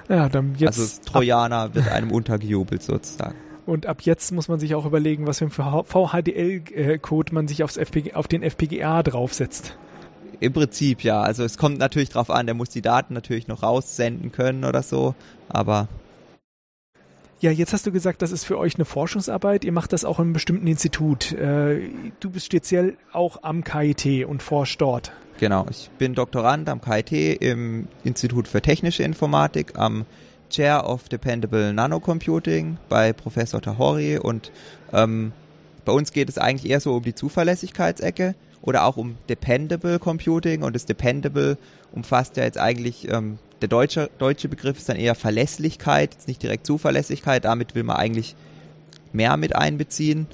Ja, 0.10 0.30
dann 0.30 0.56
jetzt. 0.58 0.80
Also 0.80 1.02
Trojaner 1.12 1.76
wird 1.76 1.90
einem 1.90 2.12
untergejubelt 2.12 2.82
sozusagen. 2.82 3.36
Und 3.66 3.86
ab 3.86 4.02
jetzt 4.04 4.32
muss 4.32 4.48
man 4.48 4.60
sich 4.60 4.76
auch 4.76 4.86
überlegen, 4.86 5.28
was 5.28 5.40
für 5.40 5.46
ein 5.46 5.52
VHDL-Code 5.52 7.34
man 7.34 7.50
sich 7.50 7.64
aufs 7.64 7.76
FPG, 7.76 8.14
auf 8.14 8.30
den 8.30 8.42
FPGA 8.42 9.04
draufsetzt. 9.04 9.78
Im 10.40 10.54
Prinzip 10.54 11.04
ja. 11.04 11.22
Also 11.22 11.44
es 11.44 11.58
kommt 11.58 11.78
natürlich 11.78 12.10
drauf 12.10 12.30
an, 12.30 12.46
der 12.46 12.56
muss 12.56 12.70
die 12.70 12.82
Daten 12.82 13.14
natürlich 13.14 13.50
noch 13.50 13.64
raussenden 13.64 14.32
können 14.32 14.64
oder 14.64 14.84
so, 14.84 15.16
aber 15.50 15.90
ja, 17.40 17.52
jetzt 17.52 17.74
hast 17.74 17.86
du 17.86 17.92
gesagt, 17.92 18.22
das 18.22 18.32
ist 18.32 18.46
für 18.46 18.58
euch 18.58 18.76
eine 18.76 18.86
Forschungsarbeit. 18.86 19.64
Ihr 19.64 19.72
macht 19.72 19.94
das 19.94 20.06
auch 20.06 20.20
in 20.20 20.26
einem 20.26 20.34
bestimmten 20.34 20.68
Institut. 20.68 21.32
Äh, 21.34 21.90
du 22.20 22.30
bist 22.32 22.48
speziell 22.48 22.98
auch 23.14 23.44
am 23.44 23.64
KIT 23.64 24.26
und 24.26 24.42
forschst 24.42 24.82
dort. 24.82 25.12
Genau, 25.40 25.68
ich 25.70 25.92
bin 26.00 26.16
Doktorand 26.16 26.68
am 26.68 26.82
KIT 26.82 27.12
im 27.42 27.88
Institut 28.04 28.48
für 28.48 28.62
Technische 28.62 29.04
Informatik 29.04 29.78
am 29.78 30.06
Chair 30.50 30.90
of 30.90 31.10
Dependable 31.10 31.74
Nanocomputing 31.74 32.78
bei 32.90 33.14
Professor 33.14 33.62
Tahori 33.62 34.18
und 34.18 34.52
ähm, 34.94 35.34
bei 35.86 35.92
uns 35.92 36.12
geht 36.12 36.30
es 36.30 36.38
eigentlich 36.40 36.72
eher 36.72 36.80
so 36.80 36.96
um 36.96 37.04
die 37.04 37.14
Zuverlässigkeitsecke 37.14 38.34
oder 38.62 38.86
auch 38.86 38.98
um 38.98 39.18
Dependable 39.30 40.00
Computing 40.00 40.64
und 40.64 40.76
das 40.76 40.86
Dependable 40.86 41.58
umfasst 41.92 42.38
ja 42.38 42.44
jetzt 42.44 42.58
eigentlich 42.58 43.08
ähm, 43.12 43.38
der 43.62 43.68
deutsche, 43.68 44.10
deutsche 44.18 44.50
Begriff 44.50 44.78
ist 44.78 44.90
dann 44.90 44.98
eher 44.98 45.16
Verlässlichkeit, 45.16 46.14
jetzt 46.14 46.28
nicht 46.28 46.44
direkt 46.44 46.66
Zuverlässigkeit, 46.66 47.46
damit 47.46 47.76
will 47.76 47.84
man 47.84 47.98
eigentlich 47.98 48.36
mehr 49.14 49.38
mit 49.38 49.56
einbeziehen. 49.56 50.28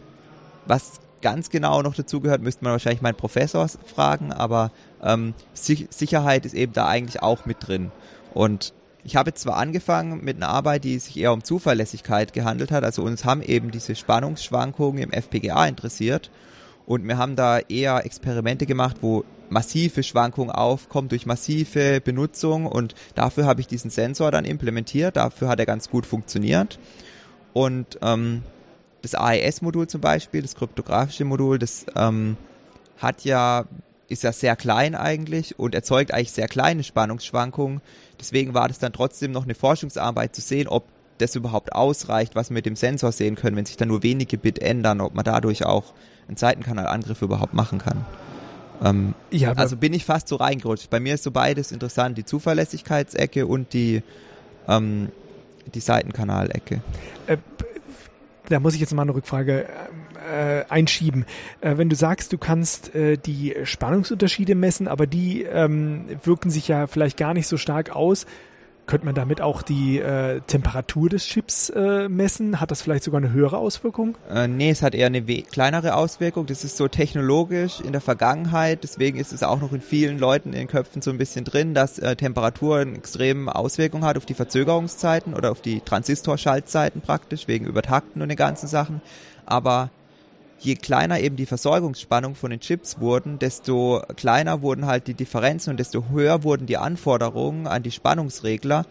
Was 0.65 0.99
ganz 1.21 1.49
genau 1.49 1.81
noch 1.81 1.95
dazugehört, 1.95 2.41
müsste 2.41 2.63
man 2.63 2.73
wahrscheinlich 2.73 3.01
meinen 3.01 3.15
Professor 3.15 3.67
fragen, 3.67 4.33
aber 4.33 4.71
ähm, 5.01 5.33
Sicherheit 5.53 6.45
ist 6.45 6.53
eben 6.53 6.73
da 6.73 6.87
eigentlich 6.87 7.21
auch 7.21 7.45
mit 7.45 7.65
drin. 7.65 7.91
Und 8.33 8.73
ich 9.05 9.15
habe 9.15 9.33
zwar 9.33 9.57
angefangen 9.57 10.23
mit 10.23 10.37
einer 10.37 10.49
Arbeit, 10.49 10.83
die 10.83 10.99
sich 10.99 11.17
eher 11.17 11.33
um 11.33 11.43
Zuverlässigkeit 11.43 12.33
gehandelt 12.33 12.71
hat, 12.71 12.83
also 12.83 13.03
uns 13.03 13.25
haben 13.25 13.41
eben 13.41 13.71
diese 13.71 13.95
Spannungsschwankungen 13.95 15.01
im 15.01 15.11
FPGA 15.11 15.65
interessiert 15.65 16.29
und 16.85 17.07
wir 17.07 17.17
haben 17.17 17.35
da 17.35 17.59
eher 17.59 18.05
Experimente 18.05 18.65
gemacht, 18.65 18.97
wo 19.01 19.23
massive 19.49 20.03
Schwankungen 20.03 20.51
aufkommen 20.51 21.09
durch 21.09 21.25
massive 21.25 22.01
Benutzung 22.01 22.65
und 22.65 22.95
dafür 23.15 23.45
habe 23.45 23.61
ich 23.61 23.67
diesen 23.67 23.89
Sensor 23.89 24.31
dann 24.31 24.45
implementiert. 24.45 25.17
Dafür 25.17 25.47
hat 25.47 25.59
er 25.59 25.65
ganz 25.65 25.89
gut 25.89 26.05
funktioniert. 26.05 26.79
Und 27.53 27.99
ähm, 28.01 28.43
das 29.01 29.15
AES-Modul 29.15 29.87
zum 29.87 30.01
Beispiel, 30.01 30.41
das 30.41 30.55
kryptografische 30.55 31.25
Modul, 31.25 31.59
das 31.59 31.85
ähm, 31.95 32.37
hat 32.97 33.23
ja 33.23 33.65
ist 34.09 34.23
ja 34.23 34.31
sehr 34.31 34.55
klein 34.55 34.95
eigentlich 34.95 35.57
und 35.57 35.73
erzeugt 35.73 36.13
eigentlich 36.13 36.31
sehr 36.31 36.47
kleine 36.47 36.83
Spannungsschwankungen. 36.83 37.81
Deswegen 38.19 38.53
war 38.53 38.67
das 38.67 38.79
dann 38.79 38.93
trotzdem 38.93 39.31
noch 39.31 39.43
eine 39.43 39.55
Forschungsarbeit 39.55 40.35
zu 40.35 40.41
sehen, 40.41 40.67
ob 40.67 40.83
das 41.17 41.35
überhaupt 41.35 41.73
ausreicht, 41.73 42.35
was 42.35 42.49
wir 42.49 42.55
mit 42.55 42.65
dem 42.65 42.75
Sensor 42.75 43.11
sehen 43.11 43.35
können, 43.35 43.55
wenn 43.55 43.65
sich 43.65 43.77
dann 43.77 43.87
nur 43.87 44.03
wenige 44.03 44.37
Bit 44.37 44.59
ändern, 44.59 45.01
ob 45.01 45.15
man 45.15 45.25
dadurch 45.25 45.65
auch 45.65 45.93
einen 46.27 46.37
Seitenkanalangriff 46.37 47.21
überhaupt 47.21 47.53
machen 47.53 47.79
kann. 47.79 48.05
Ähm, 48.83 49.13
ja, 49.31 49.53
also 49.53 49.77
bin 49.77 49.93
ich 49.93 50.05
fast 50.05 50.27
so 50.27 50.35
reingerutscht. 50.35 50.89
Bei 50.89 50.99
mir 50.99 51.13
ist 51.13 51.23
so 51.23 51.31
beides 51.31 51.71
interessant, 51.71 52.17
die 52.17 52.25
Zuverlässigkeitsecke 52.25 53.47
und 53.47 53.73
die 53.73 54.03
ähm, 54.67 55.09
die 55.73 55.79
Seitenkanalecke. 55.79 56.81
Äh, 57.27 57.37
da 58.49 58.59
muss 58.59 58.73
ich 58.73 58.81
jetzt 58.81 58.93
mal 58.93 59.03
eine 59.03 59.15
Rückfrage 59.15 59.65
äh, 60.29 60.63
einschieben. 60.69 61.25
Äh, 61.61 61.77
wenn 61.77 61.89
du 61.89 61.95
sagst, 61.95 62.33
du 62.33 62.37
kannst 62.37 62.93
äh, 62.93 63.17
die 63.17 63.55
Spannungsunterschiede 63.63 64.55
messen, 64.55 64.87
aber 64.87 65.07
die 65.07 65.43
ähm, 65.43 66.05
wirken 66.23 66.49
sich 66.49 66.67
ja 66.67 66.87
vielleicht 66.87 67.17
gar 67.17 67.33
nicht 67.33 67.47
so 67.47 67.57
stark 67.57 67.95
aus, 67.95 68.25
könnte 68.85 69.05
man 69.05 69.15
damit 69.15 69.41
auch 69.41 69.61
die 69.61 69.99
äh, 69.99 70.41
Temperatur 70.41 71.09
des 71.09 71.25
Chips 71.25 71.69
äh, 71.69 72.09
messen? 72.09 72.59
Hat 72.59 72.71
das 72.71 72.81
vielleicht 72.81 73.03
sogar 73.03 73.21
eine 73.21 73.31
höhere 73.31 73.57
Auswirkung? 73.57 74.17
Äh, 74.29 74.47
nee, 74.47 74.69
es 74.69 74.81
hat 74.81 74.93
eher 74.93 75.07
eine 75.07 75.23
kleinere 75.23 75.95
Auswirkung. 75.95 76.45
Das 76.45 76.63
ist 76.63 76.77
so 76.77 76.87
technologisch 76.87 77.79
in 77.79 77.91
der 77.91 78.01
Vergangenheit. 78.01 78.83
Deswegen 78.83 79.17
ist 79.17 79.31
es 79.31 79.43
auch 79.43 79.61
noch 79.61 79.71
in 79.71 79.81
vielen 79.81 80.19
Leuten 80.19 80.49
in 80.49 80.59
den 80.59 80.67
Köpfen 80.67 81.01
so 81.01 81.11
ein 81.11 81.17
bisschen 81.17 81.45
drin, 81.45 81.73
dass 81.73 81.99
äh, 81.99 82.15
Temperatur 82.15 82.79
eine 82.79 82.95
extreme 82.95 83.55
Auswirkung 83.55 84.03
hat 84.03 84.17
auf 84.17 84.25
die 84.25 84.33
Verzögerungszeiten 84.33 85.33
oder 85.33 85.51
auf 85.51 85.61
die 85.61 85.79
Transistorschaltzeiten 85.79 87.01
praktisch, 87.01 87.47
wegen 87.47 87.65
Übertakten 87.65 88.21
und 88.21 88.29
den 88.29 88.37
ganzen 88.37 88.67
Sachen. 88.67 89.01
Aber 89.45 89.89
je 90.59 90.75
kleiner 90.75 91.19
eben 91.19 91.35
die 91.35 91.45
Versorgungsspannung 91.45 92.35
von 92.35 92.51
den 92.51 92.59
Chips 92.59 92.99
wurden, 92.99 93.39
desto 93.39 94.01
kleiner 94.15 94.61
wurden 94.61 94.85
halt 94.85 95.07
die 95.07 95.13
Differenzen 95.13 95.71
und 95.71 95.79
desto 95.79 96.05
höher 96.09 96.43
wurden 96.43 96.65
die 96.65 96.77
Anforderungen 96.77 97.67
an 97.67 97.83
die 97.83 97.91
Spannungsregler. 97.91 98.85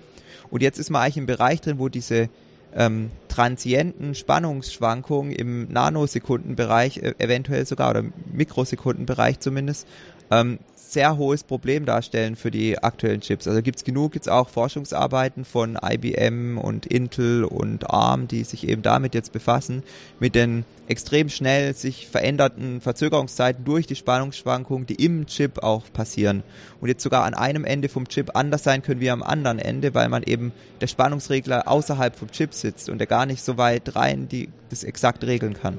Und 0.50 0.62
jetzt 0.62 0.78
ist 0.78 0.90
man 0.90 1.02
eigentlich 1.02 1.16
im 1.16 1.26
Bereich 1.26 1.60
drin, 1.60 1.78
wo 1.78 1.88
diese 1.88 2.28
ähm, 2.74 3.10
transienten 3.28 4.14
Spannungsschwankungen 4.14 5.32
im 5.32 5.72
Nanosekundenbereich 5.72 6.98
äh, 6.98 7.14
eventuell 7.18 7.66
sogar 7.66 7.90
oder 7.90 8.04
Mikrosekundenbereich 8.32 9.40
zumindest 9.40 9.86
ähm, 10.32 10.58
sehr 10.74 11.16
hohes 11.16 11.42
Problem 11.42 11.86
darstellen 11.86 12.36
für 12.36 12.50
die 12.50 12.78
aktuellen 12.78 13.22
Chips. 13.22 13.48
Also 13.48 13.62
gibt 13.62 13.78
es 13.78 13.84
genug, 13.84 14.12
gibt 14.12 14.26
es 14.26 14.32
auch 14.32 14.50
Forschungsarbeiten 14.50 15.44
von 15.44 15.78
IBM 15.82 16.58
und 16.58 16.86
Intel 16.86 17.44
und 17.44 17.88
ARM, 17.88 18.28
die 18.28 18.44
sich 18.44 18.68
eben 18.68 18.82
damit 18.82 19.14
jetzt 19.14 19.32
befassen, 19.32 19.82
mit 20.20 20.34
den 20.34 20.64
extrem 20.88 21.30
schnell 21.30 21.74
sich 21.74 22.08
veränderten 22.08 22.82
Verzögerungszeiten 22.82 23.64
durch 23.64 23.86
die 23.86 23.96
Spannungsschwankungen, 23.96 24.86
die 24.86 25.02
im 25.02 25.26
Chip 25.26 25.62
auch 25.62 25.84
passieren. 25.92 26.42
Und 26.82 26.88
jetzt 26.88 27.02
sogar 27.02 27.24
an 27.24 27.32
einem 27.32 27.64
Ende 27.64 27.88
vom 27.88 28.06
Chip 28.08 28.36
anders 28.36 28.62
sein 28.62 28.82
können 28.82 29.00
wie 29.00 29.10
am 29.10 29.22
anderen 29.22 29.58
Ende, 29.58 29.94
weil 29.94 30.10
man 30.10 30.22
eben 30.22 30.52
der 30.82 30.88
Spannungsregler 30.88 31.68
außerhalb 31.68 32.14
vom 32.14 32.30
Chip 32.30 32.52
sitzt 32.52 32.90
und 32.90 32.98
der 32.98 33.06
gar 33.06 33.24
nicht 33.24 33.42
so 33.42 33.56
weit 33.56 33.96
rein 33.96 34.28
die, 34.28 34.50
das 34.68 34.84
exakt 34.84 35.24
regeln 35.24 35.54
kann. 35.54 35.78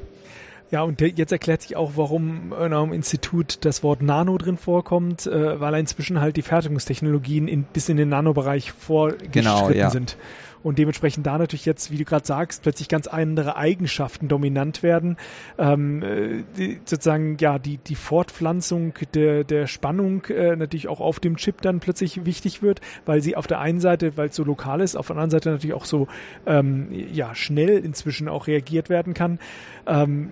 Ja, 0.72 0.82
und 0.82 1.01
jetzt 1.01 1.32
erklärt 1.32 1.61
sich 1.61 1.76
auch, 1.76 1.91
warum 1.95 2.51
in 2.51 2.74
einem 2.74 2.93
Institut 2.93 3.64
das 3.64 3.84
Wort 3.84 4.01
Nano 4.01 4.38
drin 4.38 4.57
vorkommt, 4.57 5.28
äh, 5.28 5.59
weil 5.59 5.76
inzwischen 5.76 6.20
halt 6.20 6.36
die 6.36 6.41
Fertigungstechnologien 6.41 7.47
in, 7.47 7.64
bis 7.64 7.89
in 7.89 7.97
den 7.97 8.09
Nanobereich 8.09 8.72
vorgeschritten 8.72 9.32
genau, 9.32 9.70
ja. 9.70 9.89
sind 9.91 10.18
und 10.64 10.80
dementsprechend 10.80 11.26
da 11.28 11.38
natürlich 11.38 11.66
jetzt, 11.66 11.91
wie 11.91 11.97
du 11.97 12.05
gerade 12.05 12.26
sagst, 12.26 12.64
plötzlich 12.64 12.88
ganz 12.88 13.07
andere 13.07 13.57
Eigenschaften 13.57 14.28
dominant 14.28 14.82
werden. 14.82 15.18
Ähm, 15.57 16.01
äh, 16.01 16.43
die, 16.57 16.80
sozusagen 16.86 17.38
ja 17.39 17.59
die 17.59 17.78
die 17.78 17.95
Fortpflanzung 17.95 18.93
der 19.14 19.43
der 19.43 19.68
Spannung 19.68 20.26
äh, 20.26 20.55
natürlich 20.55 20.88
auch 20.88 20.99
auf 20.99 21.20
dem 21.20 21.38
Chip 21.38 21.61
dann 21.61 21.80
plötzlich 21.80 22.26
wichtig 22.26 22.61
wird, 22.61 22.82
weil 23.05 23.22
sie 23.22 23.36
auf 23.36 23.47
der 23.47 23.59
einen 23.59 23.80
Seite, 23.80 24.18
weil 24.18 24.30
es 24.30 24.36
so 24.36 24.43
lokal 24.43 24.82
ist, 24.82 24.95
auf 24.95 25.07
der 25.07 25.16
anderen 25.16 25.32
Seite 25.32 25.51
natürlich 25.51 25.76
auch 25.76 25.86
so 25.86 26.07
ähm, 26.45 26.88
ja 26.91 27.36
schnell 27.36 27.78
inzwischen 27.78 28.28
auch 28.28 28.47
reagiert 28.47 28.89
werden 28.89 29.14
kann. 29.14 29.39
Ähm, 29.86 30.32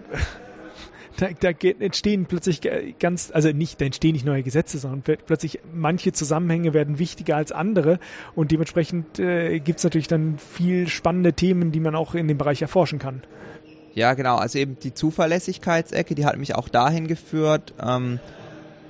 da, 1.17 1.29
da 1.39 1.49
entstehen 1.79 2.25
plötzlich 2.25 2.61
ganz, 2.99 3.31
also 3.33 3.49
nicht, 3.49 3.81
da 3.81 3.85
entstehen 3.85 4.13
nicht 4.13 4.25
neue 4.25 4.43
Gesetze, 4.43 4.77
sondern 4.77 5.01
plötzlich 5.01 5.59
manche 5.73 6.11
Zusammenhänge 6.11 6.73
werden 6.73 6.99
wichtiger 6.99 7.35
als 7.35 7.51
andere 7.51 7.99
und 8.35 8.51
dementsprechend 8.51 9.19
äh, 9.19 9.59
gibt 9.59 9.79
es 9.79 9.83
natürlich 9.83 10.07
dann 10.07 10.37
viel 10.37 10.87
spannende 10.87 11.33
Themen, 11.33 11.71
die 11.71 11.79
man 11.79 11.95
auch 11.95 12.15
in 12.15 12.27
dem 12.27 12.37
Bereich 12.37 12.61
erforschen 12.61 12.99
kann. 12.99 13.21
Ja, 13.93 14.13
genau, 14.13 14.37
also 14.37 14.57
eben 14.57 14.77
die 14.79 14.93
Zuverlässigkeitsecke, 14.93 16.15
die 16.15 16.25
hat 16.25 16.37
mich 16.37 16.55
auch 16.55 16.69
dahin 16.69 17.07
geführt, 17.07 17.73
ähm, 17.81 18.19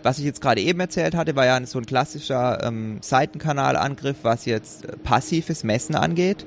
was 0.04 0.20
ich 0.20 0.26
jetzt 0.26 0.42
gerade 0.42 0.62
eben 0.62 0.80
erzählt 0.80 1.16
hatte, 1.16 1.36
war 1.36 1.46
ja 1.46 1.64
so 1.66 1.80
ein 1.80 1.86
klassischer 1.86 2.64
ähm, 2.64 2.98
Seitenkanalangriff, 3.02 4.18
was 4.24 4.46
jetzt 4.46 4.86
äh, 4.86 4.98
passives 4.98 5.64
Messen 5.64 5.96
angeht. 5.96 6.46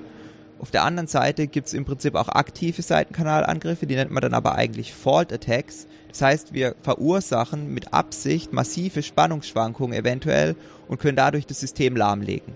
Auf 0.65 0.71
der 0.71 0.85
anderen 0.85 1.09
Seite 1.09 1.47
gibt 1.47 1.67
es 1.67 1.75
im 1.75 1.85
Prinzip 1.85 2.15
auch 2.15 2.31
aktive 2.31 2.81
Seitenkanalangriffe, 2.81 3.87
die 3.87 3.97
nennt 3.97 4.11
man 4.11 4.23
dann 4.23 4.33
aber 4.33 4.55
eigentlich 4.55 4.95
Fault 4.95 5.31
Attacks. 5.31 5.87
Das 6.09 6.23
heißt, 6.23 6.55
wir 6.55 6.75
verursachen 6.81 7.75
mit 7.75 7.93
Absicht 7.93 8.55
massive 8.55 9.03
Spannungsschwankungen 9.03 9.93
eventuell 9.93 10.57
und 10.89 10.99
können 10.99 11.19
dadurch 11.19 11.45
das 11.45 11.61
System 11.61 11.97
lahmlegen. 11.97 12.55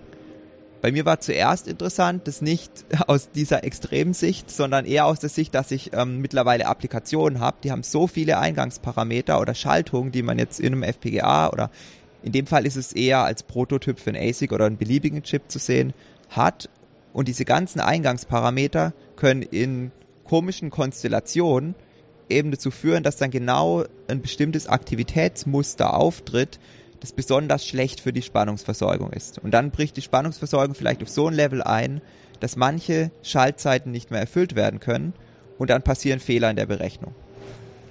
Bei 0.81 0.91
mir 0.91 1.05
war 1.05 1.19
zuerst 1.19 1.67
interessant, 1.67 2.27
das 2.27 2.41
nicht 2.41 2.71
aus 3.07 3.29
dieser 3.29 3.63
extremen 3.63 4.15
Sicht, 4.15 4.49
sondern 4.49 4.87
eher 4.87 5.05
aus 5.05 5.19
der 5.19 5.29
Sicht, 5.29 5.53
dass 5.53 5.69
ich 5.69 5.93
ähm, 5.93 6.19
mittlerweile 6.19 6.65
Applikationen 6.65 7.39
habe, 7.39 7.57
die 7.63 7.71
haben 7.71 7.83
so 7.83 8.07
viele 8.07 8.39
Eingangsparameter 8.39 9.39
oder 9.39 9.53
Schaltungen, 9.53 10.11
die 10.11 10.23
man 10.23 10.39
jetzt 10.39 10.59
in 10.59 10.73
einem 10.73 10.81
FPGA 10.81 11.49
oder 11.51 11.69
in 12.23 12.31
dem 12.31 12.47
Fall 12.47 12.65
ist 12.65 12.75
es 12.75 12.91
eher 12.91 13.23
als 13.23 13.43
Prototyp 13.43 13.99
für 13.99 14.09
einen 14.09 14.29
ASIC 14.29 14.51
oder 14.51 14.65
einen 14.65 14.77
beliebigen 14.77 15.21
Chip 15.21 15.43
zu 15.51 15.59
sehen, 15.59 15.93
hat 16.29 16.69
und 17.19 17.27
diese 17.27 17.43
ganzen 17.43 17.81
Eingangsparameter 17.81 18.93
können 19.17 19.41
in 19.41 19.91
komischen 20.23 20.69
Konstellationen 20.69 21.75
eben 22.29 22.49
dazu 22.49 22.71
führen, 22.71 23.03
dass 23.03 23.17
dann 23.17 23.29
genau 23.29 23.83
ein 24.07 24.21
bestimmtes 24.21 24.67
Aktivitätsmuster 24.67 25.97
auftritt, 25.97 26.61
das 27.01 27.11
besonders 27.11 27.67
schlecht 27.67 27.99
für 27.99 28.13
die 28.13 28.21
Spannungsversorgung 28.21 29.11
ist. 29.11 29.37
Und 29.37 29.51
dann 29.53 29.71
bricht 29.71 29.97
die 29.97 30.01
Spannungsversorgung 30.01 30.75
vielleicht 30.75 31.03
auf 31.03 31.09
so 31.09 31.27
ein 31.27 31.33
Level 31.33 31.61
ein, 31.61 31.99
dass 32.39 32.55
manche 32.55 33.11
Schaltzeiten 33.21 33.91
nicht 33.91 34.11
mehr 34.11 34.21
erfüllt 34.21 34.55
werden 34.55 34.79
können 34.79 35.11
und 35.57 35.69
dann 35.69 35.81
passieren 35.81 36.21
Fehler 36.21 36.49
in 36.49 36.55
der 36.55 36.67
Berechnung. 36.67 37.13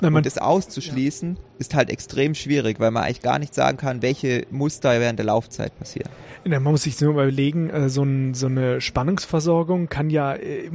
Na, 0.00 0.08
und 0.08 0.26
das 0.26 0.38
auszuschließen 0.38 1.36
ja. 1.36 1.42
ist 1.58 1.74
halt 1.74 1.90
extrem 1.90 2.34
schwierig, 2.34 2.78
weil 2.78 2.90
man 2.90 3.04
eigentlich 3.04 3.22
gar 3.22 3.38
nicht 3.38 3.54
sagen 3.54 3.76
kann, 3.76 4.02
welche 4.02 4.46
Muster 4.50 5.00
während 5.00 5.18
der 5.18 5.26
Laufzeit 5.26 5.76
passieren. 5.78 6.10
Ja, 6.44 6.60
man 6.60 6.72
muss 6.72 6.84
sich 6.84 7.00
nur 7.00 7.12
überlegen, 7.12 7.68
äh, 7.70 7.88
so, 7.88 8.04
ein, 8.04 8.34
so, 8.34 8.46
eine 8.46 8.80
Spannungsversorgung 8.80 9.88
kann 9.88 10.08
ja, 10.08 10.34
äh, 10.34 10.70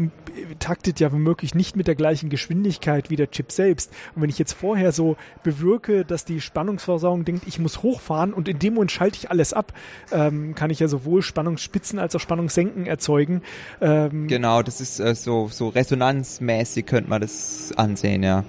taktet 0.59 0.99
ja 0.99 1.11
womöglich 1.11 1.55
nicht 1.55 1.75
mit 1.75 1.87
der 1.87 1.95
gleichen 1.95 2.29
Geschwindigkeit 2.29 3.09
wie 3.09 3.15
der 3.15 3.31
Chip 3.31 3.51
selbst. 3.51 3.91
Und 4.15 4.21
wenn 4.21 4.29
ich 4.29 4.39
jetzt 4.39 4.53
vorher 4.53 4.91
so 4.91 5.15
bewirke, 5.43 6.03
dass 6.03 6.25
die 6.25 6.41
Spannungsversorgung 6.41 7.23
denkt, 7.25 7.47
ich 7.47 7.59
muss 7.59 7.81
hochfahren 7.81 8.33
und 8.33 8.47
in 8.47 8.59
dem 8.59 8.73
Moment 8.73 8.91
schalte 8.91 9.17
ich 9.17 9.31
alles 9.31 9.53
ab, 9.53 9.73
ähm, 10.11 10.53
kann 10.53 10.69
ich 10.69 10.79
ja 10.79 10.87
sowohl 10.87 11.21
Spannungsspitzen 11.21 11.97
als 11.97 12.15
auch 12.15 12.19
Spannungssenken 12.19 12.85
erzeugen. 12.85 13.41
Ähm, 13.79 14.27
genau, 14.27 14.61
das 14.61 14.81
ist 14.81 14.99
äh, 14.99 15.15
so, 15.15 15.47
so 15.49 15.69
resonanzmäßig 15.69 16.85
könnte 16.85 17.09
man 17.09 17.21
das 17.21 17.71
ansehen, 17.77 18.23
ja. 18.23 18.43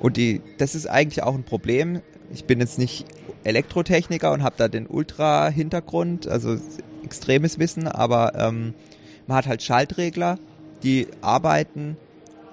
Und 0.00 0.16
die, 0.16 0.40
das 0.58 0.74
ist 0.74 0.86
eigentlich 0.86 1.22
auch 1.22 1.34
ein 1.34 1.44
Problem. 1.44 2.00
Ich 2.32 2.44
bin 2.44 2.60
jetzt 2.60 2.78
nicht 2.78 3.06
Elektrotechniker 3.44 4.32
und 4.32 4.42
habe 4.42 4.54
da 4.58 4.68
den 4.68 4.86
Ultra-Hintergrund, 4.86 6.28
also 6.28 6.56
extremes 7.04 7.58
Wissen, 7.58 7.88
aber 7.88 8.34
ähm, 8.34 8.74
man 9.26 9.38
hat 9.38 9.46
halt 9.46 9.62
Schaltregler, 9.62 10.38
die 10.82 11.08
arbeiten 11.20 11.96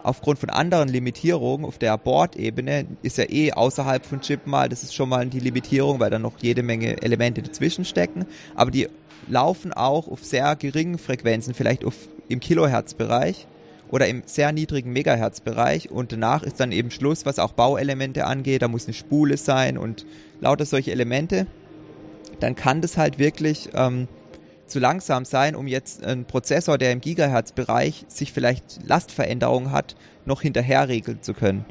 aufgrund 0.04 0.40
von 0.40 0.50
anderen 0.50 0.88
Limitierungen 0.88 1.66
auf 1.66 1.78
der 1.78 1.98
Bordebene. 1.98 2.86
Ist 3.02 3.18
ja 3.18 3.26
eh 3.30 3.52
außerhalb 3.52 4.06
von 4.06 4.22
Chip 4.22 4.46
mal, 4.46 4.70
das 4.70 4.84
ist 4.84 4.94
schon 4.94 5.10
mal 5.10 5.26
die 5.26 5.40
Limitierung, 5.40 6.00
weil 6.00 6.12
da 6.12 6.20
noch 6.20 6.38
jede 6.40 6.64
Menge 6.64 7.02
Elemente 7.02 7.42
dazwischen 7.42 7.86
stecken, 7.86 8.26
aber 8.56 8.72
die 8.72 8.88
laufen 9.28 9.74
auch 9.74 10.08
auf 10.08 10.24
sehr 10.24 10.56
geringen 10.56 11.00
Frequenzen, 11.00 11.54
vielleicht 11.54 11.84
auf 11.84 11.96
im 12.28 12.40
Kilohertz-Bereich 12.40 13.48
oder 13.90 14.08
im 14.08 14.24
sehr 14.26 14.52
niedrigen 14.52 14.92
Megahertz-Bereich. 14.94 15.92
Und 15.92 16.12
danach 16.12 16.44
ist 16.44 16.60
dann 16.60 16.72
eben 16.72 16.92
Schluss, 16.92 17.26
was 17.26 17.40
auch 17.40 17.54
Bauelemente 17.54 18.26
angeht, 18.26 18.62
da 18.62 18.68
muss 18.68 18.86
eine 18.86 18.94
Spule 18.94 19.38
sein 19.38 19.78
und 19.78 20.06
lauter 20.42 20.66
solche 20.66 20.92
Elemente, 20.92 21.48
dann 22.40 22.56
kann 22.56 22.82
das 22.82 22.98
halt 22.98 23.20
wirklich 23.20 23.70
ähm, 23.74 24.08
zu 24.68 24.80
langsam 24.80 25.26
sein, 25.26 25.56
um 25.56 25.68
jetzt 25.68 26.04
einen 26.04 26.26
Prozessor, 26.26 26.78
der 26.78 26.92
im 26.92 27.02
Gigahertz-Bereich 27.02 28.06
sich 28.08 28.34
vielleicht 28.34 28.86
Lastveränderungen 28.86 29.72
hat, 29.72 29.96
noch 30.26 30.42
hinterher 30.42 30.90
regeln 30.90 31.22
zu 31.22 31.34
können. 31.34 31.66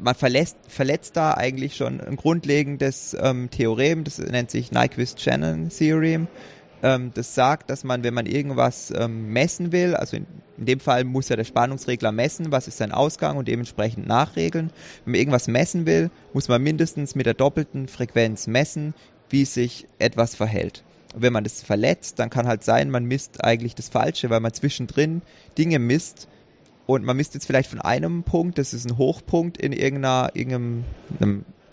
Man 0.00 0.16
verlässt, 0.16 0.56
verletzt 0.66 1.16
da 1.16 1.34
eigentlich 1.34 1.76
schon 1.76 2.00
ein 2.00 2.16
grundlegendes 2.16 3.16
ähm, 3.20 3.48
Theorem, 3.50 4.02
das 4.02 4.18
nennt 4.18 4.50
sich 4.50 4.72
Nyquist-Shannon-Theorem 4.72 6.26
ähm, 6.84 7.12
das 7.14 7.34
sagt, 7.34 7.70
dass 7.70 7.82
man, 7.82 8.04
wenn 8.04 8.12
man 8.12 8.26
irgendwas 8.26 8.92
ähm, 8.94 9.32
messen 9.32 9.72
will, 9.72 9.96
also 9.96 10.18
in, 10.18 10.26
in, 10.58 10.66
dem 10.66 10.80
Fall 10.80 11.04
muss 11.04 11.30
ja 11.30 11.36
der 11.36 11.44
Spannungsregler 11.44 12.12
messen, 12.12 12.52
was 12.52 12.68
ist 12.68 12.76
sein 12.76 12.92
Ausgang 12.92 13.38
und 13.38 13.48
dementsprechend 13.48 14.06
nachregeln. 14.06 14.70
Wenn 15.04 15.12
man 15.12 15.18
irgendwas 15.18 15.48
messen 15.48 15.86
will, 15.86 16.10
muss 16.34 16.48
man 16.48 16.62
mindestens 16.62 17.14
mit 17.14 17.24
der 17.24 17.32
doppelten 17.32 17.88
Frequenz 17.88 18.46
messen, 18.46 18.92
wie 19.30 19.46
sich 19.46 19.86
etwas 19.98 20.34
verhält. 20.34 20.84
Und 21.14 21.22
wenn 21.22 21.32
man 21.32 21.44
das 21.44 21.62
verletzt, 21.62 22.18
dann 22.18 22.28
kann 22.28 22.46
halt 22.46 22.62
sein, 22.62 22.90
man 22.90 23.06
misst 23.06 23.42
eigentlich 23.42 23.74
das 23.74 23.88
Falsche, 23.88 24.28
weil 24.28 24.40
man 24.40 24.52
zwischendrin 24.52 25.22
Dinge 25.56 25.78
misst, 25.78 26.28
und 26.86 27.02
man 27.02 27.16
misst 27.16 27.32
jetzt 27.32 27.46
vielleicht 27.46 27.70
von 27.70 27.80
einem 27.80 28.24
Punkt, 28.24 28.58
das 28.58 28.74
ist 28.74 28.84
ein 28.86 28.98
Hochpunkt 28.98 29.56
in 29.56 29.72
irgendeiner, 29.72 30.32
irgendeinem 30.34 30.84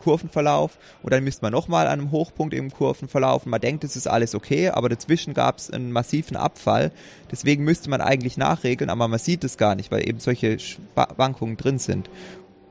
Kurvenverlauf 0.01 0.77
und 1.03 1.13
dann 1.13 1.23
müsste 1.23 1.43
man 1.43 1.53
nochmal 1.53 1.87
an 1.87 1.99
einem 1.99 2.11
Hochpunkt 2.11 2.53
im 2.53 2.71
Kurvenverlauf 2.71 3.45
und 3.45 3.51
man 3.51 3.61
denkt, 3.61 3.83
es 3.83 3.95
ist 3.95 4.07
alles 4.07 4.35
okay, 4.35 4.69
aber 4.69 4.89
dazwischen 4.89 5.33
gab 5.33 5.57
es 5.57 5.71
einen 5.71 5.91
massiven 5.91 6.35
Abfall. 6.35 6.91
Deswegen 7.31 7.63
müsste 7.63 7.89
man 7.89 8.01
eigentlich 8.01 8.37
nachregeln, 8.37 8.89
aber 8.89 9.07
man 9.07 9.19
sieht 9.19 9.43
es 9.43 9.57
gar 9.57 9.75
nicht, 9.75 9.91
weil 9.91 10.07
eben 10.07 10.19
solche 10.19 10.59
Schwankungen 10.59 11.57
drin 11.57 11.79
sind. 11.79 12.09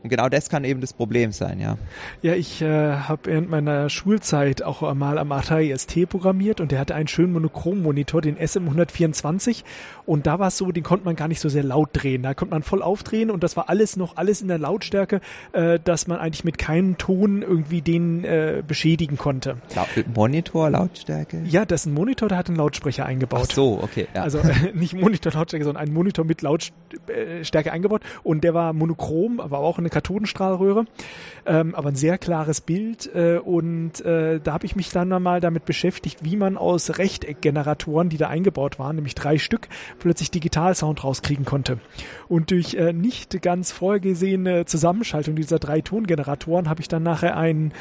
Und 0.03 0.09
genau 0.09 0.29
das 0.29 0.49
kann 0.49 0.65
eben 0.65 0.81
das 0.81 0.95
Problem 0.95 1.33
sein, 1.33 1.61
ja. 1.61 1.77
Ja, 2.23 2.35
ich 2.35 2.63
äh, 2.63 2.67
habe 2.67 3.23
während 3.25 3.51
meiner 3.51 3.91
Schulzeit 3.91 4.63
auch 4.63 4.95
mal 4.95 5.19
am 5.19 5.31
Atari 5.33 5.77
ST 5.77 6.09
programmiert 6.09 6.61
und 6.61 6.73
der 6.73 6.79
hatte 6.79 6.95
einen 6.95 7.09
schönen 7.09 7.35
Monochrom-Monitor, 7.35 8.23
den 8.23 8.39
SM124 8.39 9.63
und 10.07 10.27
da 10.27 10.39
war 10.39 10.49
es 10.49 10.57
so, 10.57 10.73
den 10.73 10.83
konnte 10.83 11.05
man 11.05 11.17
gar 11.17 11.29
nicht 11.29 11.41
so 11.41 11.51
sehr 11.51 11.63
laut 11.63 11.91
drehen. 11.93 12.23
Da 12.23 12.33
konnte 12.33 12.55
man 12.55 12.63
voll 12.63 12.83
aufdrehen 12.83 13.31
und 13.31 13.45
das 13.45 13.57
war 13.57 13.69
alles 13.69 13.97
noch 13.97 14.17
alles 14.17 14.41
in 14.41 14.49
der 14.49 14.59
Lautstärke, 14.59 15.21
äh, 15.53 15.79
dass 15.83 16.07
man 16.07 16.19
eigentlich 16.19 16.45
mit 16.45 16.57
keinem 16.57 16.97
Ton 16.97 17.43
irgendwie 17.43 17.83
den 17.83 18.25
äh, 18.25 18.63
beschädigen 18.67 19.19
konnte. 19.19 19.59
La 19.75 19.87
Monitor, 20.15 20.71
Lautstärke? 20.71 21.43
Ja, 21.45 21.67
das 21.67 21.83
ist 21.83 21.87
ein 21.87 21.95
Monitor, 21.95 22.29
der 22.29 22.39
hat 22.39 22.49
einen 22.49 22.57
Lautsprecher 22.57 23.05
eingebaut. 23.05 23.49
Ach 23.51 23.55
so, 23.55 23.81
okay. 23.83 24.09
Ja. 24.15 24.23
Also 24.23 24.39
äh, 24.39 24.73
nicht 24.73 24.95
Monitor 24.95 25.33
Lautstärke, 25.33 25.65
sondern 25.65 25.83
ein 25.83 25.93
Monitor 25.93 26.25
mit 26.25 26.41
Lautstärke 26.41 27.71
eingebaut 27.71 28.01
und 28.23 28.45
der 28.45 28.55
war 28.55 28.73
monochrom, 28.73 29.41
aber 29.41 29.59
auch 29.59 29.79
eine 29.79 29.90
Kathodenstrahlröhre, 29.91 30.87
ähm, 31.47 31.75
aber 31.75 31.91
ein 31.91 31.97
sehr 31.97 32.19
klares 32.19 32.61
Bild 32.61 33.11
äh, 33.15 33.39
und 33.39 34.01
äh, 34.05 34.41
da 34.41 34.53
habe 34.53 34.67
ich 34.67 34.77
mich 34.77 34.91
dann 34.91 35.09
mal 35.23 35.41
damit 35.41 35.65
beschäftigt, 35.65 36.25
wie 36.25 36.37
man 36.37 36.57
aus 36.57 36.99
Rechteckgeneratoren, 36.99 38.09
die 38.09 38.17
da 38.17 38.29
eingebaut 38.29 38.79
waren, 38.79 38.97
nämlich 38.97 39.15
drei 39.15 39.39
Stück, 39.39 39.69
plötzlich 39.99 40.31
Digitalsound 40.31 41.05
rauskriegen 41.05 41.45
konnte. 41.45 41.79
Und 42.29 42.51
durch 42.51 42.75
äh, 42.75 42.93
nicht 42.93 43.43
ganz 43.43 43.73
vorgesehene 43.73 44.65
Zusammenschaltung 44.65 45.37
dieser 45.37 45.59
drei 45.59 45.81
Tongeneratoren 45.81 46.69
habe 46.69 46.81
ich 46.81 46.89
dann 46.89 47.03
nachher 47.03 47.37
einen 47.37 47.73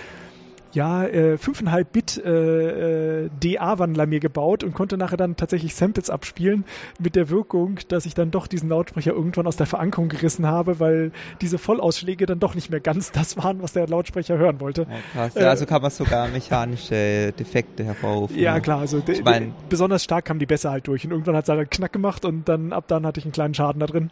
ja, 0.73 1.03
äh, 1.05 1.35
5,5 1.35 1.83
Bit 1.85 2.21
äh, 2.23 3.23
äh, 3.25 3.29
DA-Wandler 3.39 4.05
mir 4.05 4.19
gebaut 4.19 4.63
und 4.63 4.73
konnte 4.73 4.97
nachher 4.97 5.17
dann 5.17 5.35
tatsächlich 5.35 5.75
Samples 5.75 6.09
abspielen 6.09 6.65
mit 6.99 7.15
der 7.15 7.29
Wirkung, 7.29 7.79
dass 7.87 8.05
ich 8.05 8.13
dann 8.13 8.31
doch 8.31 8.47
diesen 8.47 8.69
Lautsprecher 8.69 9.11
irgendwann 9.11 9.47
aus 9.47 9.55
der 9.55 9.65
Verankerung 9.65 10.09
gerissen 10.09 10.45
habe, 10.45 10.79
weil 10.79 11.11
diese 11.41 11.57
Vollausschläge 11.57 12.25
dann 12.25 12.39
doch 12.39 12.55
nicht 12.55 12.69
mehr 12.69 12.79
ganz 12.79 13.11
das 13.19 13.37
waren, 13.37 13.61
was 13.61 13.73
der 13.73 13.87
Lautsprecher 13.87 14.37
hören 14.37 14.59
wollte. 14.59 14.87
Ja, 14.89 14.97
krass. 15.13 15.33
Ja, 15.35 15.49
also 15.49 15.65
kann 15.65 15.81
man 15.81 15.91
sogar 15.91 16.27
mechanische 16.27 17.33
Defekte 17.37 17.83
hervorrufen. 17.83 18.37
Ja, 18.37 18.59
klar, 18.59 18.79
also 18.79 19.01
ich 19.07 19.23
mein, 19.23 19.53
besonders 19.69 20.03
stark 20.03 20.25
kamen 20.25 20.39
die 20.39 20.45
Bässe 20.45 20.69
halt 20.69 20.87
durch 20.87 21.05
und 21.05 21.11
irgendwann 21.11 21.35
hat 21.35 21.45
es 21.45 21.49
halt 21.49 21.71
Knack 21.71 21.93
gemacht 21.93 22.25
und 22.25 22.47
dann 22.47 22.73
ab 22.73 22.85
dann 22.87 23.05
hatte 23.05 23.19
ich 23.19 23.25
einen 23.25 23.31
kleinen 23.31 23.53
Schaden 23.53 23.79
da 23.79 23.87
drin. 23.87 24.11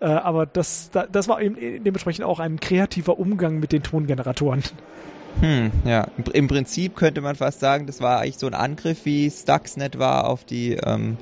Äh, 0.00 0.06
aber 0.06 0.46
das, 0.46 0.90
das 0.90 1.28
war 1.28 1.40
eben 1.40 1.54
dementsprechend 1.84 2.24
auch 2.24 2.40
ein 2.40 2.58
kreativer 2.60 3.18
Umgang 3.18 3.60
mit 3.60 3.72
den 3.72 3.82
Tongeneratoren. 3.82 4.62
Hm, 5.40 5.70
ja. 5.84 6.06
Im 6.32 6.48
Prinzip 6.48 6.96
könnte 6.96 7.20
man 7.20 7.36
fast 7.36 7.60
sagen, 7.60 7.86
das 7.86 8.00
war 8.00 8.20
eigentlich 8.20 8.38
so 8.38 8.46
ein 8.46 8.54
Angriff, 8.54 9.04
wie 9.04 9.30
Stuxnet 9.30 9.98
war 9.98 10.28
auf 10.28 10.44
die. 10.44 10.74
Ähm 10.74 11.16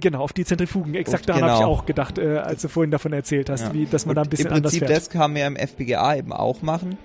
Genau, 0.00 0.20
auf 0.20 0.32
die 0.32 0.44
Zentrifugen. 0.44 0.94
Exakt 0.94 1.28
daran 1.28 1.42
genau. 1.42 1.52
habe 1.52 1.62
ich 1.62 1.68
auch 1.68 1.84
gedacht, 1.84 2.16
äh, 2.16 2.38
als 2.38 2.62
du 2.62 2.68
vorhin 2.68 2.90
davon 2.90 3.12
erzählt 3.12 3.50
hast, 3.50 3.60
ja. 3.60 3.74
wie, 3.74 3.84
dass 3.84 4.06
man 4.06 4.12
Und 4.12 4.16
da 4.16 4.22
ein 4.22 4.30
bisschen 4.30 4.48
anders 4.48 4.72
Im 4.72 4.80
Prinzip, 4.80 4.96
das 4.96 5.10
kann 5.10 5.32
man 5.32 5.40
ja 5.40 5.46
im 5.46 5.56
FPGA 5.56 6.16
eben 6.16 6.32
auch 6.32 6.62
machen. 6.62 6.96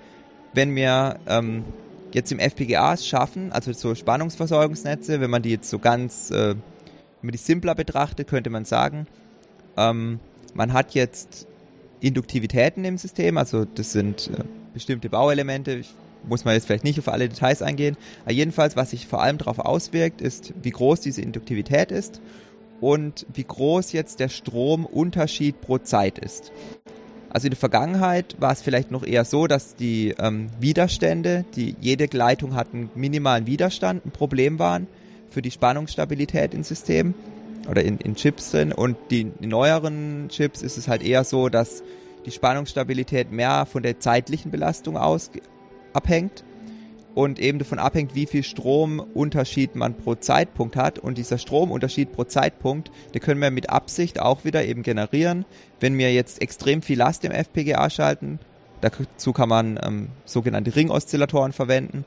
Wenn 0.54 0.74
wir 0.74 1.18
ähm, 1.26 1.64
jetzt 2.12 2.32
im 2.32 2.38
FPGA 2.38 2.94
es 2.94 3.06
schaffen, 3.06 3.52
also 3.52 3.72
so 3.74 3.94
Spannungsversorgungsnetze, 3.94 5.20
wenn 5.20 5.30
man 5.30 5.42
die 5.42 5.50
jetzt 5.50 5.68
so 5.68 5.78
ganz, 5.78 6.30
äh, 6.30 6.54
wenn 6.54 6.58
man 7.20 7.32
die 7.32 7.38
simpler 7.38 7.74
betrachtet, 7.74 8.28
könnte 8.28 8.48
man 8.48 8.64
sagen, 8.64 9.06
ähm, 9.76 10.18
man 10.54 10.72
hat 10.72 10.94
jetzt 10.94 11.46
Induktivitäten 12.00 12.84
im 12.84 12.96
System, 12.96 13.36
also 13.36 13.66
das 13.66 13.92
sind 13.92 14.30
äh, 14.36 14.44
bestimmte 14.72 15.10
Bauelemente, 15.10 15.72
ich 15.72 15.94
muss 16.28 16.44
man 16.44 16.54
jetzt 16.54 16.66
vielleicht 16.66 16.84
nicht 16.84 16.98
auf 16.98 17.08
alle 17.08 17.28
Details 17.28 17.62
eingehen. 17.62 17.96
Aber 18.24 18.32
jedenfalls, 18.32 18.76
was 18.76 18.90
sich 18.90 19.06
vor 19.06 19.22
allem 19.22 19.38
darauf 19.38 19.58
auswirkt, 19.58 20.20
ist, 20.20 20.52
wie 20.62 20.70
groß 20.70 21.00
diese 21.00 21.22
Induktivität 21.22 21.90
ist 21.90 22.20
und 22.80 23.26
wie 23.32 23.44
groß 23.44 23.92
jetzt 23.92 24.20
der 24.20 24.28
Stromunterschied 24.28 25.60
pro 25.60 25.78
Zeit 25.78 26.18
ist. 26.18 26.52
Also 27.30 27.46
in 27.46 27.52
der 27.52 27.58
Vergangenheit 27.58 28.36
war 28.40 28.52
es 28.52 28.60
vielleicht 28.60 28.90
noch 28.90 29.04
eher 29.04 29.24
so, 29.24 29.46
dass 29.46 29.74
die 29.74 30.14
ähm, 30.18 30.50
Widerstände, 30.60 31.46
die 31.56 31.74
jede 31.80 32.06
Gleitung 32.06 32.54
hat 32.54 32.74
einen 32.74 32.90
minimalen 32.94 33.46
Widerstand, 33.46 34.04
ein 34.04 34.10
Problem 34.10 34.58
waren 34.58 34.86
für 35.30 35.40
die 35.40 35.50
Spannungsstabilität 35.50 36.52
im 36.52 36.62
System 36.62 37.14
oder 37.70 37.84
in, 37.84 37.96
in 37.98 38.16
Chips 38.16 38.50
drin. 38.50 38.72
Und 38.72 38.96
die, 39.10 39.24
die 39.24 39.46
neueren 39.46 40.28
Chips 40.28 40.60
ist 40.60 40.76
es 40.76 40.88
halt 40.88 41.02
eher 41.02 41.24
so, 41.24 41.48
dass 41.48 41.82
die 42.26 42.30
Spannungsstabilität 42.30 43.32
mehr 43.32 43.66
von 43.66 43.82
der 43.82 43.98
zeitlichen 43.98 44.50
Belastung 44.50 44.96
aus 44.96 45.30
abhängt 45.92 46.44
und 47.14 47.38
eben 47.38 47.58
davon 47.58 47.78
abhängt, 47.78 48.14
wie 48.14 48.26
viel 48.26 48.42
Stromunterschied 48.42 49.74
man 49.74 49.94
pro 49.94 50.14
Zeitpunkt 50.14 50.76
hat. 50.76 50.98
Und 50.98 51.18
dieser 51.18 51.38
Stromunterschied 51.38 52.12
pro 52.12 52.24
Zeitpunkt, 52.24 52.90
den 53.14 53.20
können 53.20 53.40
wir 53.40 53.50
mit 53.50 53.70
Absicht 53.70 54.20
auch 54.20 54.44
wieder 54.44 54.64
eben 54.64 54.82
generieren. 54.82 55.44
Wenn 55.80 55.98
wir 55.98 56.12
jetzt 56.12 56.40
extrem 56.40 56.82
viel 56.82 56.98
Last 56.98 57.24
im 57.24 57.32
FPGA 57.32 57.90
schalten, 57.90 58.38
dazu 58.80 59.32
kann 59.32 59.48
man 59.48 59.78
ähm, 59.82 60.08
sogenannte 60.24 60.74
Ringoszillatoren 60.74 61.52
verwenden, 61.52 62.04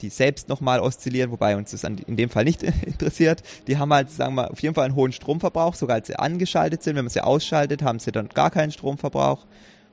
die 0.00 0.10
selbst 0.10 0.48
nochmal 0.48 0.80
oszillieren, 0.80 1.30
wobei 1.30 1.56
uns 1.56 1.70
das 1.70 1.84
in 1.84 2.16
dem 2.16 2.28
Fall 2.28 2.44
nicht 2.44 2.62
interessiert. 2.86 3.42
Die 3.66 3.78
haben 3.78 3.92
halt, 3.92 4.10
sagen 4.10 4.34
wir, 4.34 4.50
auf 4.50 4.60
jeden 4.60 4.74
Fall 4.74 4.84
einen 4.84 4.94
hohen 4.94 5.12
Stromverbrauch, 5.12 5.74
sogar 5.74 5.96
als 5.96 6.08
sie 6.08 6.16
angeschaltet 6.16 6.82
sind. 6.82 6.96
Wenn 6.96 7.04
man 7.04 7.10
sie 7.10 7.24
ausschaltet, 7.24 7.82
haben 7.82 7.98
sie 7.98 8.12
dann 8.12 8.28
gar 8.28 8.50
keinen 8.50 8.72
Stromverbrauch 8.72 9.46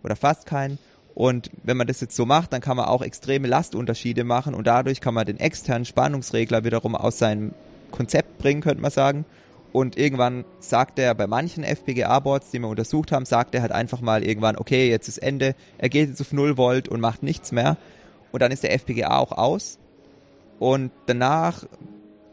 oder 0.03 0.15
fast 0.15 0.45
keinen. 0.45 0.77
Und 1.13 1.51
wenn 1.63 1.77
man 1.77 1.87
das 1.87 2.01
jetzt 2.01 2.15
so 2.15 2.25
macht, 2.25 2.53
dann 2.53 2.61
kann 2.61 2.77
man 2.77 2.85
auch 2.85 3.01
extreme 3.01 3.47
Lastunterschiede 3.47 4.23
machen 4.23 4.53
und 4.53 4.65
dadurch 4.65 5.01
kann 5.01 5.13
man 5.13 5.25
den 5.25 5.39
externen 5.39 5.85
Spannungsregler 5.85 6.63
wiederum 6.63 6.95
aus 6.95 7.17
seinem 7.17 7.53
Konzept 7.91 8.37
bringen, 8.37 8.61
könnte 8.61 8.81
man 8.81 8.91
sagen. 8.91 9.25
Und 9.73 9.97
irgendwann 9.97 10.43
sagt 10.59 10.99
er 10.99 11.15
bei 11.15 11.27
manchen 11.27 11.63
FPGA-Boards, 11.63 12.51
die 12.51 12.59
wir 12.59 12.67
untersucht 12.67 13.11
haben, 13.11 13.25
sagt 13.25 13.55
er 13.55 13.61
halt 13.61 13.71
einfach 13.71 14.01
mal 14.01 14.23
irgendwann, 14.23 14.57
okay, 14.57 14.89
jetzt 14.89 15.07
ist 15.07 15.17
Ende, 15.17 15.55
er 15.77 15.89
geht 15.89 16.09
jetzt 16.09 16.21
auf 16.21 16.33
0 16.33 16.57
Volt 16.57 16.89
und 16.89 16.99
macht 16.99 17.23
nichts 17.23 17.51
mehr. 17.51 17.77
Und 18.31 18.41
dann 18.41 18.51
ist 18.51 18.63
der 18.63 18.73
FPGA 18.73 19.17
auch 19.17 19.31
aus. 19.31 19.79
Und 20.59 20.91
danach 21.05 21.65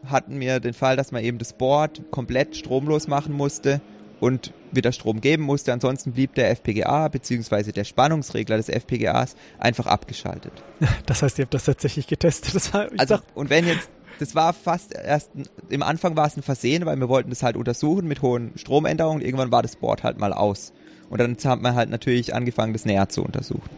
hatten 0.05 0.39
wir 0.39 0.59
den 0.59 0.73
Fall, 0.73 0.95
dass 0.95 1.11
man 1.11 1.23
eben 1.23 1.37
das 1.37 1.53
Board 1.53 2.01
komplett 2.11 2.55
stromlos 2.55 3.07
machen 3.07 3.33
musste 3.33 3.81
und 4.19 4.53
wieder 4.71 4.91
Strom 4.91 5.21
geben 5.21 5.43
musste. 5.43 5.73
Ansonsten 5.73 6.11
blieb 6.11 6.35
der 6.35 6.51
FPGA 6.51 7.07
bzw. 7.07 7.71
der 7.71 7.83
Spannungsregler 7.83 8.57
des 8.57 8.69
FPGAs 8.69 9.35
einfach 9.57 9.87
abgeschaltet. 9.87 10.53
Das 11.05 11.23
heißt, 11.23 11.39
ihr 11.39 11.45
habt 11.45 11.53
das 11.53 11.65
tatsächlich 11.65 12.07
getestet. 12.07 12.53
Das 12.55 12.73
war, 12.73 12.87
also, 12.97 13.17
und 13.33 13.49
wenn 13.49 13.65
jetzt, 13.65 13.89
das 14.19 14.35
war 14.35 14.53
fast 14.53 14.93
erst, 14.93 15.31
im 15.69 15.81
Anfang 15.81 16.15
war 16.15 16.27
es 16.27 16.37
ein 16.37 16.43
Versehen, 16.43 16.85
weil 16.85 16.97
wir 16.97 17.09
wollten 17.09 17.29
das 17.29 17.41
halt 17.41 17.55
untersuchen 17.55 18.07
mit 18.07 18.21
hohen 18.21 18.51
Stromänderungen. 18.55 19.21
Irgendwann 19.21 19.51
war 19.51 19.61
das 19.61 19.75
Board 19.75 20.03
halt 20.03 20.19
mal 20.19 20.33
aus. 20.33 20.73
Und 21.09 21.19
dann 21.19 21.35
hat 21.43 21.61
man 21.61 21.75
halt 21.75 21.89
natürlich 21.89 22.35
angefangen, 22.35 22.73
das 22.73 22.85
näher 22.85 23.09
zu 23.09 23.23
untersuchen. 23.23 23.69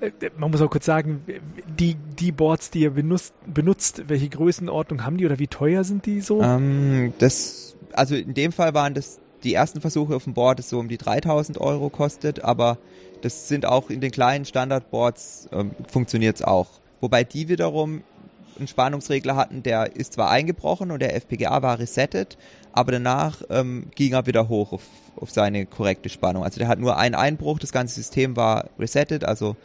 Äh, 0.00 0.10
man 0.36 0.50
muss 0.50 0.60
auch 0.60 0.70
kurz 0.70 0.86
sagen, 0.86 1.22
die, 1.78 1.96
die 2.18 2.32
Boards, 2.32 2.70
die 2.70 2.80
ihr 2.80 2.90
benutzt, 2.90 3.34
benutzt, 3.46 4.04
welche 4.08 4.28
Größenordnung 4.28 5.04
haben 5.04 5.16
die 5.16 5.26
oder 5.26 5.38
wie 5.38 5.48
teuer 5.48 5.84
sind 5.84 6.06
die 6.06 6.20
so? 6.20 6.42
Ähm, 6.42 7.12
das, 7.18 7.76
also 7.92 8.14
in 8.14 8.34
dem 8.34 8.52
Fall 8.52 8.74
waren 8.74 8.94
das 8.94 9.20
die 9.44 9.54
ersten 9.54 9.80
Versuche 9.80 10.16
auf 10.16 10.24
dem 10.24 10.34
Board, 10.34 10.58
das 10.58 10.68
so 10.68 10.78
um 10.78 10.88
die 10.88 10.98
3000 10.98 11.58
Euro 11.60 11.90
kostet, 11.90 12.44
aber 12.44 12.78
das 13.22 13.48
sind 13.48 13.66
auch 13.66 13.90
in 13.90 14.00
den 14.00 14.10
kleinen 14.10 14.44
Standardboards, 14.44 15.48
ähm, 15.52 15.72
funktioniert 15.88 16.36
es 16.36 16.42
auch. 16.42 16.68
Wobei 17.00 17.24
die 17.24 17.48
wiederum 17.48 18.02
einen 18.58 18.68
Spannungsregler 18.68 19.36
hatten, 19.36 19.62
der 19.62 19.96
ist 19.96 20.14
zwar 20.14 20.30
eingebrochen 20.30 20.90
und 20.90 21.00
der 21.00 21.16
FPGA 21.16 21.62
war 21.62 21.78
resettet, 21.78 22.36
aber 22.72 22.92
danach 22.92 23.42
ähm, 23.50 23.86
ging 23.94 24.12
er 24.12 24.26
wieder 24.26 24.48
hoch 24.48 24.72
auf, 24.72 24.82
auf 25.16 25.30
seine 25.30 25.66
korrekte 25.66 26.08
Spannung. 26.08 26.44
Also 26.44 26.58
der 26.58 26.68
hat 26.68 26.78
nur 26.78 26.96
einen 26.96 27.14
Einbruch, 27.14 27.58
das 27.58 27.72
ganze 27.72 27.94
System 27.94 28.36
war 28.36 28.66
resettet, 28.78 29.24
also 29.24 29.56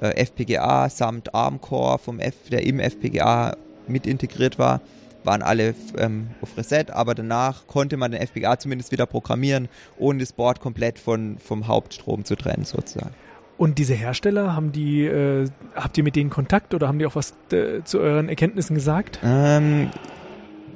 äh, 0.00 0.16
FPGA 0.16 0.88
samt 0.88 1.34
ARM-Core 1.34 1.98
vom 1.98 2.18
F, 2.18 2.34
der 2.50 2.64
im 2.66 2.80
FPGA 2.80 3.56
mit 3.86 4.06
integriert 4.06 4.58
war, 4.58 4.80
waren 5.24 5.42
alle 5.42 5.74
ähm, 5.98 6.28
auf 6.40 6.56
Reset, 6.56 6.86
aber 6.90 7.14
danach 7.14 7.66
konnte 7.66 7.96
man 7.96 8.12
den 8.12 8.20
FPGA 8.20 8.58
zumindest 8.58 8.92
wieder 8.92 9.06
programmieren, 9.06 9.68
ohne 9.98 10.20
das 10.20 10.32
Board 10.32 10.60
komplett 10.60 10.98
von, 10.98 11.38
vom 11.38 11.66
Hauptstrom 11.66 12.24
zu 12.24 12.36
trennen 12.36 12.64
sozusagen. 12.64 13.14
Und 13.58 13.78
diese 13.78 13.94
Hersteller, 13.94 14.56
haben 14.56 14.72
die, 14.72 15.04
äh, 15.04 15.48
habt 15.74 15.96
ihr 15.96 16.04
mit 16.04 16.16
denen 16.16 16.30
Kontakt 16.30 16.74
oder 16.74 16.88
haben 16.88 16.98
die 16.98 17.06
auch 17.06 17.14
was 17.14 17.34
äh, 17.52 17.82
zu 17.84 18.00
euren 18.00 18.28
Erkenntnissen 18.28 18.74
gesagt? 18.74 19.20
Ähm, 19.22 19.90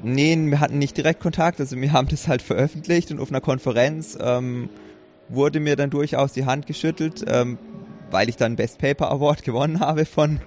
nee, 0.03 0.37
wir 0.37 0.61
hatten 0.61 0.79
nicht 0.79 0.97
direkt 0.97 1.21
Kontakt, 1.21 1.59
also 1.59 1.77
wir 1.77 1.93
haben 1.93 2.09
das 2.09 2.29
halt 2.29 2.43
veröffentlicht 2.43 3.11
und 3.11 3.19
auf 3.19 3.31
einer 3.31 3.41
Konferenz 3.41 4.17
ähm, 4.21 4.69
wurde 5.29 5.59
mir 5.59 5.77
dann 5.77 5.91
durchaus 5.91 6.33
die 6.33 6.45
Hand 6.45 6.67
geschüttelt. 6.67 7.25
Ähm, 7.27 7.59
weil 8.11 8.29
ich 8.29 8.37
dann 8.37 8.57
Best 8.57 8.79
Paper 8.79 9.11
Award 9.11 9.43
gewonnen 9.43 9.81
habe 9.81 10.05
von 10.05 10.41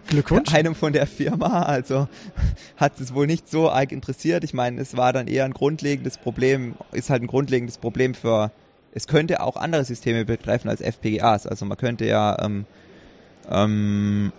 einem 0.53 0.76
von 0.76 0.93
der 0.93 1.07
Firma. 1.07 1.64
Also 1.64 2.07
hat 2.78 2.99
es 2.99 3.14
wohl 3.14 3.28
nicht 3.28 3.49
so 3.49 3.70
arg 3.70 3.91
interessiert. 3.91 4.43
Ich 4.43 4.53
meine, 4.53 4.82
es 4.82 4.97
war 4.97 5.14
dann 5.14 5.28
eher 5.28 5.45
ein 5.45 5.53
grundlegendes 5.53 6.18
Problem, 6.18 6.76
ist 6.91 7.10
halt 7.10 7.22
ein 7.22 7.28
grundlegendes 7.28 7.78
Problem 7.78 8.14
für, 8.14 8.51
es 8.93 9.07
könnte 9.07 9.41
auch 9.41 9.55
andere 9.55 9.86
Systeme 9.86 10.26
betreffen 10.26 10.70
als 10.70 10.82
FPGAs. 10.82 11.47
Also 11.47 11.66
man 11.66 11.78
könnte 11.78 12.05
ja 12.05 12.38
ähm, 12.43 12.66
ähm, 13.49 14.32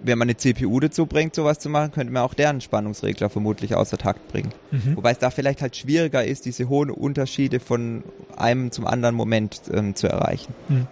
wenn 0.00 0.18
man 0.18 0.26
eine 0.26 0.36
CPU 0.36 0.78
dazu 0.80 1.06
bringt, 1.06 1.34
sowas 1.34 1.58
zu 1.58 1.68
machen, 1.68 1.90
könnte 1.92 2.12
man 2.12 2.22
auch 2.22 2.34
deren 2.34 2.60
Spannungsregler 2.60 3.30
vermutlich 3.30 3.74
außer 3.74 3.98
Takt 3.98 4.28
bringen. 4.28 4.52
Mhm. 4.70 4.96
Wobei 4.96 5.12
es 5.12 5.18
da 5.18 5.30
vielleicht 5.30 5.62
halt 5.62 5.76
schwieriger 5.76 6.24
ist, 6.24 6.44
diese 6.44 6.68
hohen 6.68 6.90
Unterschiede 6.90 7.60
von 7.60 8.04
einem 8.36 8.70
zum 8.70 8.86
anderen 8.86 9.14
Moment 9.14 9.62
ähm, 9.72 9.94
zu 9.94 10.08
erreichen. 10.08 10.54
Mhm. 10.68 10.86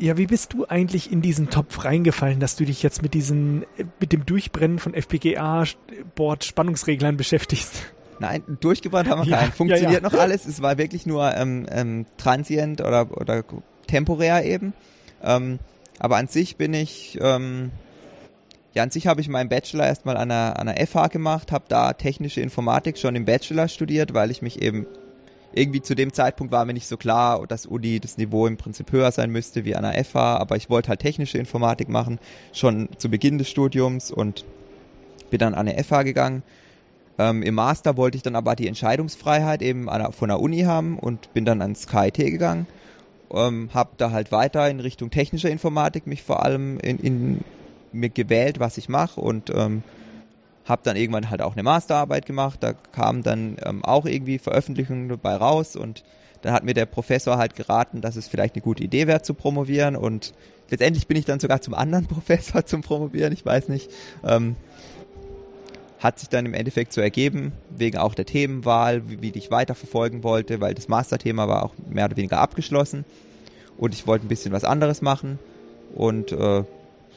Ja, 0.00 0.16
wie 0.16 0.26
bist 0.26 0.54
du 0.54 0.66
eigentlich 0.66 1.12
in 1.12 1.20
diesen 1.20 1.50
Topf 1.50 1.84
reingefallen, 1.84 2.40
dass 2.40 2.56
du 2.56 2.64
dich 2.64 2.82
jetzt 2.82 3.02
mit 3.02 3.12
diesen, 3.12 3.66
mit 4.00 4.12
dem 4.12 4.24
Durchbrennen 4.24 4.78
von 4.78 4.94
FPGA-Board-Spannungsreglern 4.94 7.18
beschäftigst? 7.18 7.92
Nein, 8.18 8.42
durchgebrannt 8.60 9.10
haben 9.10 9.24
wir 9.24 9.30
ja, 9.30 9.40
keinen. 9.40 9.52
Funktioniert 9.52 9.92
ja, 9.92 9.98
ja. 9.98 10.08
noch 10.08 10.14
alles. 10.14 10.46
Es 10.46 10.62
war 10.62 10.78
wirklich 10.78 11.04
nur 11.04 11.36
ähm, 11.36 11.66
ähm, 11.70 12.06
transient 12.16 12.80
oder, 12.80 13.14
oder 13.14 13.44
temporär 13.88 14.46
eben. 14.46 14.72
Ähm, 15.22 15.58
aber 15.98 16.16
an 16.16 16.28
sich 16.28 16.56
bin 16.56 16.72
ich, 16.72 17.18
ähm, 17.20 17.70
ja, 18.72 18.82
an 18.82 18.90
sich 18.90 19.06
habe 19.06 19.20
ich 19.20 19.28
meinen 19.28 19.50
Bachelor 19.50 19.86
erstmal 19.86 20.16
an 20.16 20.30
einer, 20.30 20.58
an 20.58 20.66
einer 20.66 20.86
FH 20.86 21.08
gemacht, 21.08 21.52
habe 21.52 21.66
da 21.68 21.92
technische 21.92 22.40
Informatik 22.40 22.96
schon 22.96 23.16
im 23.16 23.26
Bachelor 23.26 23.68
studiert, 23.68 24.14
weil 24.14 24.30
ich 24.30 24.40
mich 24.40 24.62
eben 24.62 24.86
irgendwie 25.52 25.82
zu 25.82 25.94
dem 25.94 26.12
Zeitpunkt 26.12 26.52
war 26.52 26.64
mir 26.64 26.74
nicht 26.74 26.86
so 26.86 26.96
klar, 26.96 27.46
dass 27.46 27.66
Uni 27.66 27.98
das 28.00 28.18
Niveau 28.18 28.46
im 28.46 28.56
Prinzip 28.56 28.92
höher 28.92 29.10
sein 29.10 29.30
müsste 29.30 29.64
wie 29.64 29.74
an 29.74 29.82
der 29.82 30.04
FH, 30.04 30.36
aber 30.36 30.56
ich 30.56 30.70
wollte 30.70 30.90
halt 30.90 31.00
technische 31.00 31.38
Informatik 31.38 31.88
machen, 31.88 32.18
schon 32.52 32.88
zu 32.98 33.08
Beginn 33.10 33.38
des 33.38 33.48
Studiums 33.48 34.10
und 34.10 34.44
bin 35.30 35.38
dann 35.38 35.54
an 35.54 35.66
der 35.66 35.82
FH 35.82 36.04
gegangen. 36.04 36.42
Ähm, 37.18 37.42
Im 37.42 37.54
Master 37.54 37.96
wollte 37.96 38.16
ich 38.16 38.22
dann 38.22 38.36
aber 38.36 38.54
die 38.56 38.68
Entscheidungsfreiheit 38.68 39.62
eben 39.62 39.86
der, 39.86 40.12
von 40.12 40.28
der 40.28 40.40
Uni 40.40 40.60
haben 40.60 40.98
und 40.98 41.32
bin 41.34 41.44
dann 41.44 41.62
ans 41.62 41.86
KIT 41.86 42.16
gegangen. 42.16 42.66
Ähm, 43.32 43.70
habe 43.74 43.90
da 43.96 44.10
halt 44.10 44.32
weiter 44.32 44.68
in 44.68 44.80
Richtung 44.80 45.10
technischer 45.10 45.50
Informatik 45.50 46.06
mich 46.06 46.22
vor 46.22 46.44
allem 46.44 46.78
in, 46.80 46.98
in 46.98 47.40
mir 47.92 48.08
gewählt, 48.08 48.60
was 48.60 48.78
ich 48.78 48.88
mache 48.88 49.20
und 49.20 49.50
ähm, 49.54 49.82
habe 50.64 50.82
dann 50.84 50.96
irgendwann 50.96 51.30
halt 51.30 51.42
auch 51.42 51.52
eine 51.52 51.62
Masterarbeit 51.62 52.26
gemacht, 52.26 52.62
da 52.62 52.72
kamen 52.72 53.22
dann 53.22 53.56
ähm, 53.64 53.84
auch 53.84 54.06
irgendwie 54.06 54.38
Veröffentlichungen 54.38 55.08
dabei 55.08 55.36
raus 55.36 55.76
und 55.76 56.04
dann 56.42 56.52
hat 56.52 56.64
mir 56.64 56.74
der 56.74 56.86
Professor 56.86 57.36
halt 57.36 57.54
geraten, 57.54 58.00
dass 58.00 58.16
es 58.16 58.28
vielleicht 58.28 58.54
eine 58.54 58.62
gute 58.62 58.82
Idee 58.82 59.06
wäre 59.06 59.22
zu 59.22 59.34
promovieren 59.34 59.96
und 59.96 60.32
letztendlich 60.70 61.06
bin 61.06 61.16
ich 61.16 61.24
dann 61.24 61.40
sogar 61.40 61.60
zum 61.60 61.74
anderen 61.74 62.06
Professor 62.08 62.64
zum 62.64 62.82
Promovieren, 62.82 63.32
ich 63.32 63.44
weiß 63.44 63.68
nicht. 63.68 63.90
Ähm, 64.24 64.56
hat 65.98 66.18
sich 66.18 66.30
dann 66.30 66.46
im 66.46 66.54
Endeffekt 66.54 66.94
so 66.94 67.02
ergeben, 67.02 67.52
wegen 67.68 67.98
auch 67.98 68.14
der 68.14 68.24
Themenwahl, 68.24 69.10
wie, 69.10 69.20
wie 69.20 69.38
ich 69.38 69.50
weiterverfolgen 69.50 70.22
wollte, 70.22 70.58
weil 70.62 70.72
das 70.72 70.88
Masterthema 70.88 71.46
war 71.46 71.62
auch 71.62 71.74
mehr 71.90 72.06
oder 72.06 72.16
weniger 72.16 72.38
abgeschlossen 72.38 73.04
und 73.76 73.94
ich 73.94 74.06
wollte 74.06 74.24
ein 74.24 74.28
bisschen 74.28 74.52
was 74.52 74.64
anderes 74.64 75.02
machen 75.02 75.38
und 75.94 76.32
äh, 76.32 76.64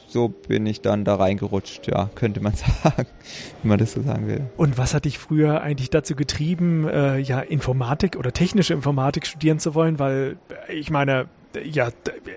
so 0.08 0.28
bin 0.28 0.66
ich 0.66 0.80
dann 0.80 1.04
da 1.04 1.16
reingerutscht, 1.16 1.86
ja, 1.86 2.08
könnte 2.14 2.40
man 2.40 2.54
sagen, 2.82 3.06
wenn 3.62 3.68
man 3.68 3.78
das 3.78 3.92
so 3.92 4.02
sagen 4.02 4.28
will. 4.28 4.42
Und 4.56 4.78
was 4.78 4.94
hat 4.94 5.04
dich 5.04 5.18
früher 5.18 5.60
eigentlich 5.62 5.90
dazu 5.90 6.14
getrieben, 6.14 6.88
äh, 6.88 7.18
ja, 7.18 7.40
Informatik 7.40 8.16
oder 8.16 8.32
technische 8.32 8.74
Informatik 8.74 9.26
studieren 9.26 9.58
zu 9.58 9.74
wollen? 9.74 9.98
Weil, 9.98 10.36
äh, 10.68 10.74
ich 10.74 10.90
meine, 10.90 11.26
ja, 11.62 11.90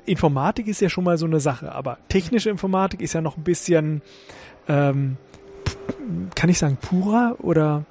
Informatik 0.05 0.67
ist 0.67 0.81
ja 0.81 0.89
schon 0.89 1.03
mal 1.03 1.17
so 1.17 1.25
eine 1.25 1.39
Sache, 1.39 1.71
aber 1.73 1.97
technische 2.09 2.49
Informatik 2.49 3.01
ist 3.01 3.13
ja 3.13 3.21
noch 3.21 3.37
ein 3.37 3.43
bisschen, 3.43 4.01
ähm, 4.67 5.17
kann 6.35 6.49
ich 6.49 6.59
sagen, 6.59 6.77
purer 6.77 7.35
oder 7.39 7.85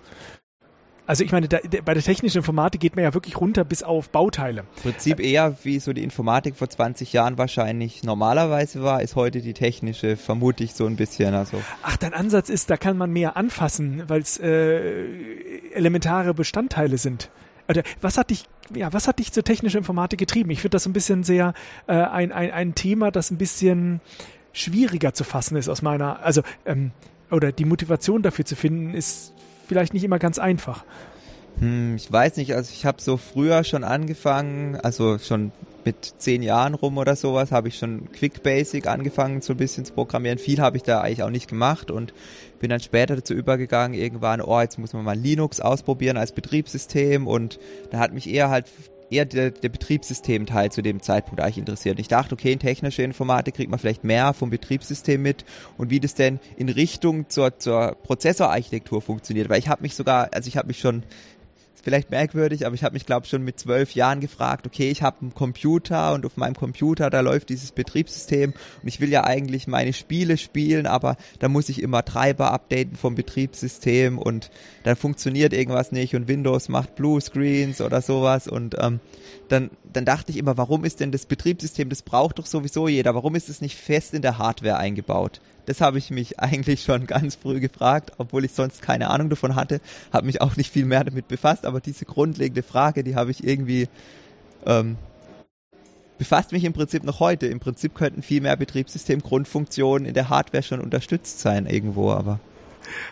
also 1.06 1.22
ich 1.22 1.32
meine, 1.32 1.48
da, 1.48 1.58
bei 1.84 1.94
der 1.94 2.02
technischen 2.02 2.38
Informatik 2.38 2.80
geht 2.80 2.96
man 2.96 3.04
ja 3.04 3.14
wirklich 3.14 3.40
runter 3.40 3.64
bis 3.64 3.82
auf 3.82 4.10
Bauteile. 4.10 4.60
Im 4.60 4.82
Prinzip 4.82 5.20
eher 5.20 5.56
wie 5.62 5.78
so 5.78 5.92
die 5.92 6.02
Informatik 6.02 6.56
vor 6.56 6.68
20 6.68 7.12
Jahren 7.12 7.38
wahrscheinlich 7.38 8.02
normalerweise 8.02 8.82
war, 8.82 9.02
ist 9.02 9.14
heute 9.14 9.40
die 9.40 9.54
technische 9.54 10.16
vermutlich 10.16 10.74
so 10.74 10.86
ein 10.86 10.96
bisschen. 10.96 11.34
Also. 11.34 11.62
Ach, 11.82 11.96
dein 11.96 12.12
Ansatz 12.12 12.48
ist, 12.48 12.70
da 12.70 12.76
kann 12.76 12.96
man 12.96 13.12
mehr 13.12 13.36
anfassen, 13.36 14.02
weil 14.08 14.20
es 14.20 14.38
äh, 14.38 15.04
elementare 15.72 16.34
Bestandteile 16.34 16.98
sind. 16.98 17.30
Oder 17.68 17.82
was 18.00 18.18
hat 18.18 18.30
dich, 18.30 18.44
ja, 18.74 18.92
was 18.92 19.08
hat 19.08 19.18
dich 19.18 19.32
zur 19.32 19.44
technischen 19.44 19.78
Informatik 19.78 20.18
getrieben? 20.18 20.50
Ich 20.50 20.60
finde 20.60 20.76
das 20.76 20.86
ein 20.86 20.92
bisschen 20.92 21.24
sehr 21.24 21.54
äh, 21.86 21.92
ein, 21.92 22.32
ein, 22.32 22.50
ein 22.50 22.74
Thema, 22.74 23.10
das 23.10 23.30
ein 23.30 23.38
bisschen 23.38 24.00
schwieriger 24.52 25.12
zu 25.14 25.22
fassen 25.24 25.56
ist 25.56 25.68
aus 25.68 25.82
meiner, 25.82 26.22
also 26.22 26.42
ähm, 26.64 26.92
oder 27.30 27.52
die 27.52 27.64
Motivation 27.64 28.22
dafür 28.22 28.44
zu 28.44 28.56
finden, 28.56 28.94
ist 28.94 29.34
vielleicht 29.66 29.94
nicht 29.94 30.04
immer 30.04 30.18
ganz 30.18 30.38
einfach. 30.38 30.84
Hm, 31.58 31.96
ich 31.96 32.10
weiß 32.10 32.36
nicht, 32.36 32.54
also 32.54 32.70
ich 32.72 32.84
habe 32.84 33.00
so 33.00 33.16
früher 33.16 33.64
schon 33.64 33.84
angefangen, 33.84 34.76
also 34.76 35.18
schon 35.18 35.52
mit 35.84 36.14
zehn 36.18 36.42
Jahren 36.42 36.74
rum 36.74 36.98
oder 36.98 37.14
sowas, 37.14 37.52
habe 37.52 37.68
ich 37.68 37.78
schon 37.78 38.10
Quick 38.12 38.42
Basic 38.42 38.88
angefangen, 38.88 39.40
so 39.40 39.54
ein 39.54 39.56
bisschen 39.56 39.84
zu 39.84 39.92
programmieren. 39.92 40.38
Viel 40.38 40.60
habe 40.60 40.76
ich 40.76 40.82
da 40.82 41.00
eigentlich 41.00 41.22
auch 41.22 41.30
nicht 41.30 41.48
gemacht 41.48 41.90
und 41.90 42.12
bin 42.58 42.70
dann 42.70 42.80
später 42.80 43.14
dazu 43.14 43.34
übergegangen, 43.34 43.98
irgendwann, 43.98 44.40
oh, 44.40 44.60
jetzt 44.60 44.78
muss 44.78 44.92
man 44.92 45.04
mal 45.04 45.16
Linux 45.16 45.60
ausprobieren 45.60 46.16
als 46.16 46.32
Betriebssystem 46.32 47.26
und 47.26 47.60
da 47.90 47.98
hat 47.98 48.12
mich 48.12 48.28
eher 48.28 48.50
halt 48.50 48.66
eher 49.10 49.24
der, 49.24 49.50
der 49.50 49.68
Betriebssystemteil 49.68 50.72
zu 50.72 50.82
dem 50.82 51.00
Zeitpunkt 51.00 51.40
eigentlich 51.40 51.58
interessiert. 51.58 51.98
Ich 51.98 52.08
dachte, 52.08 52.34
okay, 52.34 52.52
in 52.52 52.58
technischer 52.58 53.04
Informatik 53.04 53.54
kriegt 53.54 53.70
man 53.70 53.78
vielleicht 53.78 54.04
mehr 54.04 54.32
vom 54.32 54.50
Betriebssystem 54.50 55.22
mit 55.22 55.44
und 55.76 55.90
wie 55.90 56.00
das 56.00 56.14
denn 56.14 56.40
in 56.56 56.68
Richtung 56.68 57.28
zur, 57.28 57.58
zur 57.58 57.96
Prozessorarchitektur 58.02 59.00
funktioniert. 59.02 59.48
Weil 59.48 59.58
ich 59.58 59.68
habe 59.68 59.82
mich 59.82 59.94
sogar, 59.94 60.28
also 60.32 60.48
ich 60.48 60.56
habe 60.56 60.68
mich 60.68 60.78
schon 60.78 61.02
vielleicht 61.86 62.10
merkwürdig, 62.10 62.66
aber 62.66 62.74
ich 62.74 62.82
habe 62.82 62.94
mich, 62.94 63.06
glaube 63.06 63.28
schon 63.28 63.44
mit 63.44 63.60
zwölf 63.60 63.94
Jahren 63.94 64.18
gefragt, 64.18 64.66
okay, 64.66 64.90
ich 64.90 65.02
habe 65.02 65.18
einen 65.20 65.34
Computer 65.34 66.14
und 66.14 66.26
auf 66.26 66.36
meinem 66.36 66.56
Computer, 66.56 67.10
da 67.10 67.20
läuft 67.20 67.48
dieses 67.48 67.70
Betriebssystem 67.70 68.54
und 68.82 68.88
ich 68.88 69.00
will 69.00 69.08
ja 69.08 69.22
eigentlich 69.22 69.68
meine 69.68 69.92
Spiele 69.92 70.36
spielen, 70.36 70.88
aber 70.88 71.16
da 71.38 71.48
muss 71.48 71.68
ich 71.68 71.80
immer 71.80 72.04
Treiber 72.04 72.50
updaten 72.50 72.96
vom 72.96 73.14
Betriebssystem 73.14 74.18
und 74.18 74.50
da 74.82 74.96
funktioniert 74.96 75.52
irgendwas 75.52 75.92
nicht 75.92 76.16
und 76.16 76.26
Windows 76.26 76.68
macht 76.68 76.96
Blue 76.96 77.20
Screens 77.20 77.80
oder 77.80 78.02
sowas 78.02 78.48
und 78.48 78.74
ähm, 78.80 78.98
dann, 79.48 79.70
dann 79.92 80.04
dachte 80.04 80.32
ich 80.32 80.38
immer, 80.38 80.56
warum 80.56 80.84
ist 80.84 80.98
denn 80.98 81.12
das 81.12 81.26
Betriebssystem, 81.26 81.88
das 81.88 82.02
braucht 82.02 82.40
doch 82.40 82.46
sowieso 82.46 82.88
jeder, 82.88 83.14
warum 83.14 83.36
ist 83.36 83.48
es 83.48 83.60
nicht 83.60 83.76
fest 83.76 84.12
in 84.12 84.22
der 84.22 84.38
Hardware 84.38 84.78
eingebaut? 84.78 85.40
Das 85.66 85.80
habe 85.80 85.98
ich 85.98 86.10
mich 86.10 86.40
eigentlich 86.40 86.82
schon 86.82 87.06
ganz 87.06 87.34
früh 87.34 87.60
gefragt, 87.60 88.12
obwohl 88.18 88.44
ich 88.44 88.52
sonst 88.52 88.82
keine 88.82 89.10
Ahnung 89.10 89.28
davon 89.28 89.54
hatte, 89.54 89.80
habe 90.12 90.26
mich 90.26 90.40
auch 90.40 90.56
nicht 90.56 90.72
viel 90.72 90.86
mehr 90.86 91.04
damit 91.04 91.28
befasst, 91.28 91.66
aber 91.66 91.80
diese 91.80 92.04
grundlegende 92.04 92.62
Frage, 92.62 93.04
die 93.04 93.14
habe 93.16 93.30
ich 93.30 93.44
irgendwie 93.44 93.88
ähm, 94.64 94.96
befasst 96.18 96.52
mich 96.52 96.64
im 96.64 96.72
Prinzip 96.72 97.04
noch 97.04 97.20
heute. 97.20 97.46
Im 97.46 97.60
Prinzip 97.60 97.94
könnten 97.94 98.22
viel 98.22 98.40
mehr 98.40 98.56
Betriebssystem-Grundfunktionen 98.56 100.06
in 100.06 100.14
der 100.14 100.28
Hardware 100.28 100.62
schon 100.62 100.80
unterstützt 100.80 101.40
sein 101.40 101.66
irgendwo, 101.66 102.10
aber 102.10 102.40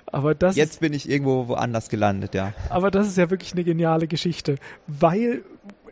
aber 0.07 0.37
das 0.37 0.55
jetzt 0.55 0.81
bin 0.81 0.93
ich 0.93 1.09
irgendwo 1.09 1.49
woanders 1.49 1.89
gelandet, 1.89 2.35
ja. 2.35 2.53
Aber 2.71 2.93
das 2.93 3.09
ist 3.09 3.17
ja 3.19 3.31
wirklich 3.31 3.53
eine 3.53 3.65
geniale 3.65 4.07
Geschichte, 4.07 4.57
weil 4.87 5.43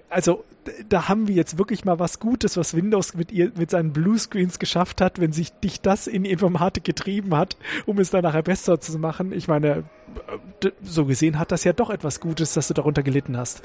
also 0.09 0.45
da 0.89 1.09
haben 1.09 1.29
wir 1.29 1.35
jetzt 1.35 1.59
wirklich 1.59 1.85
mal 1.85 1.99
was 1.99 2.21
Gutes, 2.21 2.57
was 2.57 2.75
Windows 2.75 3.15
mit, 3.15 3.33
ihr, 3.33 3.53
mit 3.57 3.71
seinen 3.71 3.93
Bluescreens 3.93 4.59
geschafft 4.59 5.01
hat, 5.01 5.21
wenn 5.21 5.33
sich 5.33 5.53
dich 5.53 5.81
das 5.81 6.07
in 6.07 6.25
die 6.25 6.31
Informatik 6.31 6.85
getrieben 6.85 7.37
hat, 7.37 7.57
um 7.87 7.99
es 7.99 8.11
dann 8.11 8.23
nachher 8.23 8.43
besser 8.43 8.81
zu 8.81 8.99
machen. 8.99 9.33
Ich 9.33 9.49
meine, 9.49 9.85
so 10.83 11.05
gesehen 11.05 11.39
hat 11.39 11.53
das 11.53 11.65
ja 11.65 11.73
doch 11.73 11.91
etwas 11.91 12.21
Gutes, 12.21 12.55
dass 12.55 12.69
du 12.69 12.75
darunter 12.75 13.03
gelitten 13.03 13.37
hast. 13.37 13.63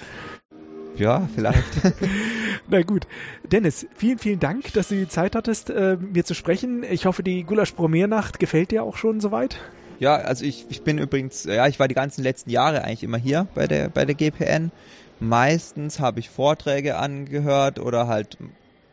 Ja, 0.96 1.28
vielleicht. 1.36 1.64
Na 2.68 2.82
gut. 2.82 3.08
Dennis, 3.52 3.88
vielen, 3.96 4.18
vielen 4.18 4.40
Dank, 4.40 4.74
dass 4.74 4.90
du 4.90 4.96
die 4.96 5.08
Zeit 5.08 5.36
hattest, 5.36 5.70
äh, 5.70 5.98
mir 5.98 6.26
zu 6.26 6.34
sprechen. 6.34 6.84
Ich 6.84 7.06
hoffe, 7.06 7.24
die 7.24 7.44
Gulasch 7.44 7.74
Bromiernacht 7.76 8.40
gefällt 8.40 8.72
dir 8.72 8.84
auch 8.84 8.98
schon 8.98 9.20
soweit. 9.20 9.60
Ja, 10.00 10.16
also 10.16 10.46
ich, 10.46 10.66
ich 10.70 10.84
bin 10.84 10.98
übrigens, 11.00 11.46
ja, 11.46 11.68
ich 11.68 11.80
war 11.80 11.88
die 11.88 11.96
ganzen 11.96 12.24
letzten 12.24 12.50
Jahre 12.50 12.84
eigentlich 12.84 13.04
immer 13.04 13.18
hier 13.18 13.48
bei 13.56 13.68
der, 13.68 13.90
bei 13.90 14.06
der 14.06 14.16
GPN. 14.16 14.72
Meistens 15.20 16.00
habe 16.00 16.20
ich 16.20 16.30
Vorträge 16.30 16.98
angehört 16.98 17.80
oder 17.80 18.08
halt 18.08 18.38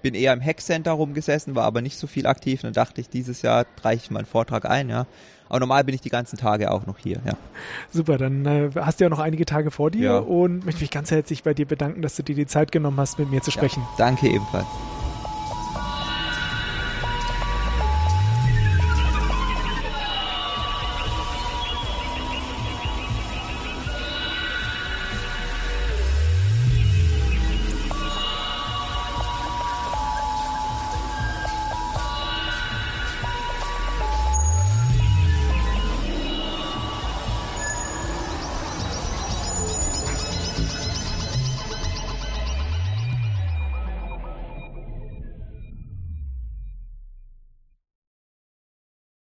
bin 0.04 0.14
eher 0.14 0.34
im 0.34 0.44
Hackcenter 0.44 0.92
rumgesessen, 0.92 1.54
war 1.54 1.64
aber 1.64 1.80
nicht 1.80 1.98
so 1.98 2.06
viel 2.06 2.26
aktiv. 2.26 2.60
Dann 2.60 2.74
dachte 2.74 3.00
ich, 3.00 3.08
dieses 3.08 3.42
Jahr 3.42 3.64
reiche 3.82 4.04
ich 4.04 4.10
meinen 4.10 4.26
Vortrag 4.26 4.66
ein, 4.66 4.90
ja. 4.90 5.06
Aber 5.48 5.60
normal 5.60 5.84
bin 5.84 5.94
ich 5.94 6.00
die 6.02 6.10
ganzen 6.10 6.36
Tage 6.36 6.70
auch 6.70 6.86
noch 6.86 6.98
hier, 6.98 7.20
ja. 7.24 7.32
Super, 7.90 8.18
dann 8.18 8.44
äh, 8.44 8.70
hast 8.76 9.00
du 9.00 9.04
ja 9.04 9.10
noch 9.10 9.18
einige 9.18 9.46
Tage 9.46 9.70
vor 9.70 9.90
dir 9.90 10.02
ja. 10.02 10.18
und 10.18 10.66
möchte 10.66 10.82
mich 10.82 10.90
ganz 10.90 11.10
herzlich 11.10 11.42
bei 11.42 11.54
dir 11.54 11.66
bedanken, 11.66 12.02
dass 12.02 12.16
du 12.16 12.22
dir 12.22 12.34
die 12.34 12.46
Zeit 12.46 12.70
genommen 12.70 12.98
hast, 12.98 13.18
mit 13.18 13.30
mir 13.30 13.40
zu 13.40 13.50
sprechen. 13.50 13.82
Ja, 13.82 14.06
danke 14.06 14.28
ebenfalls. 14.28 14.66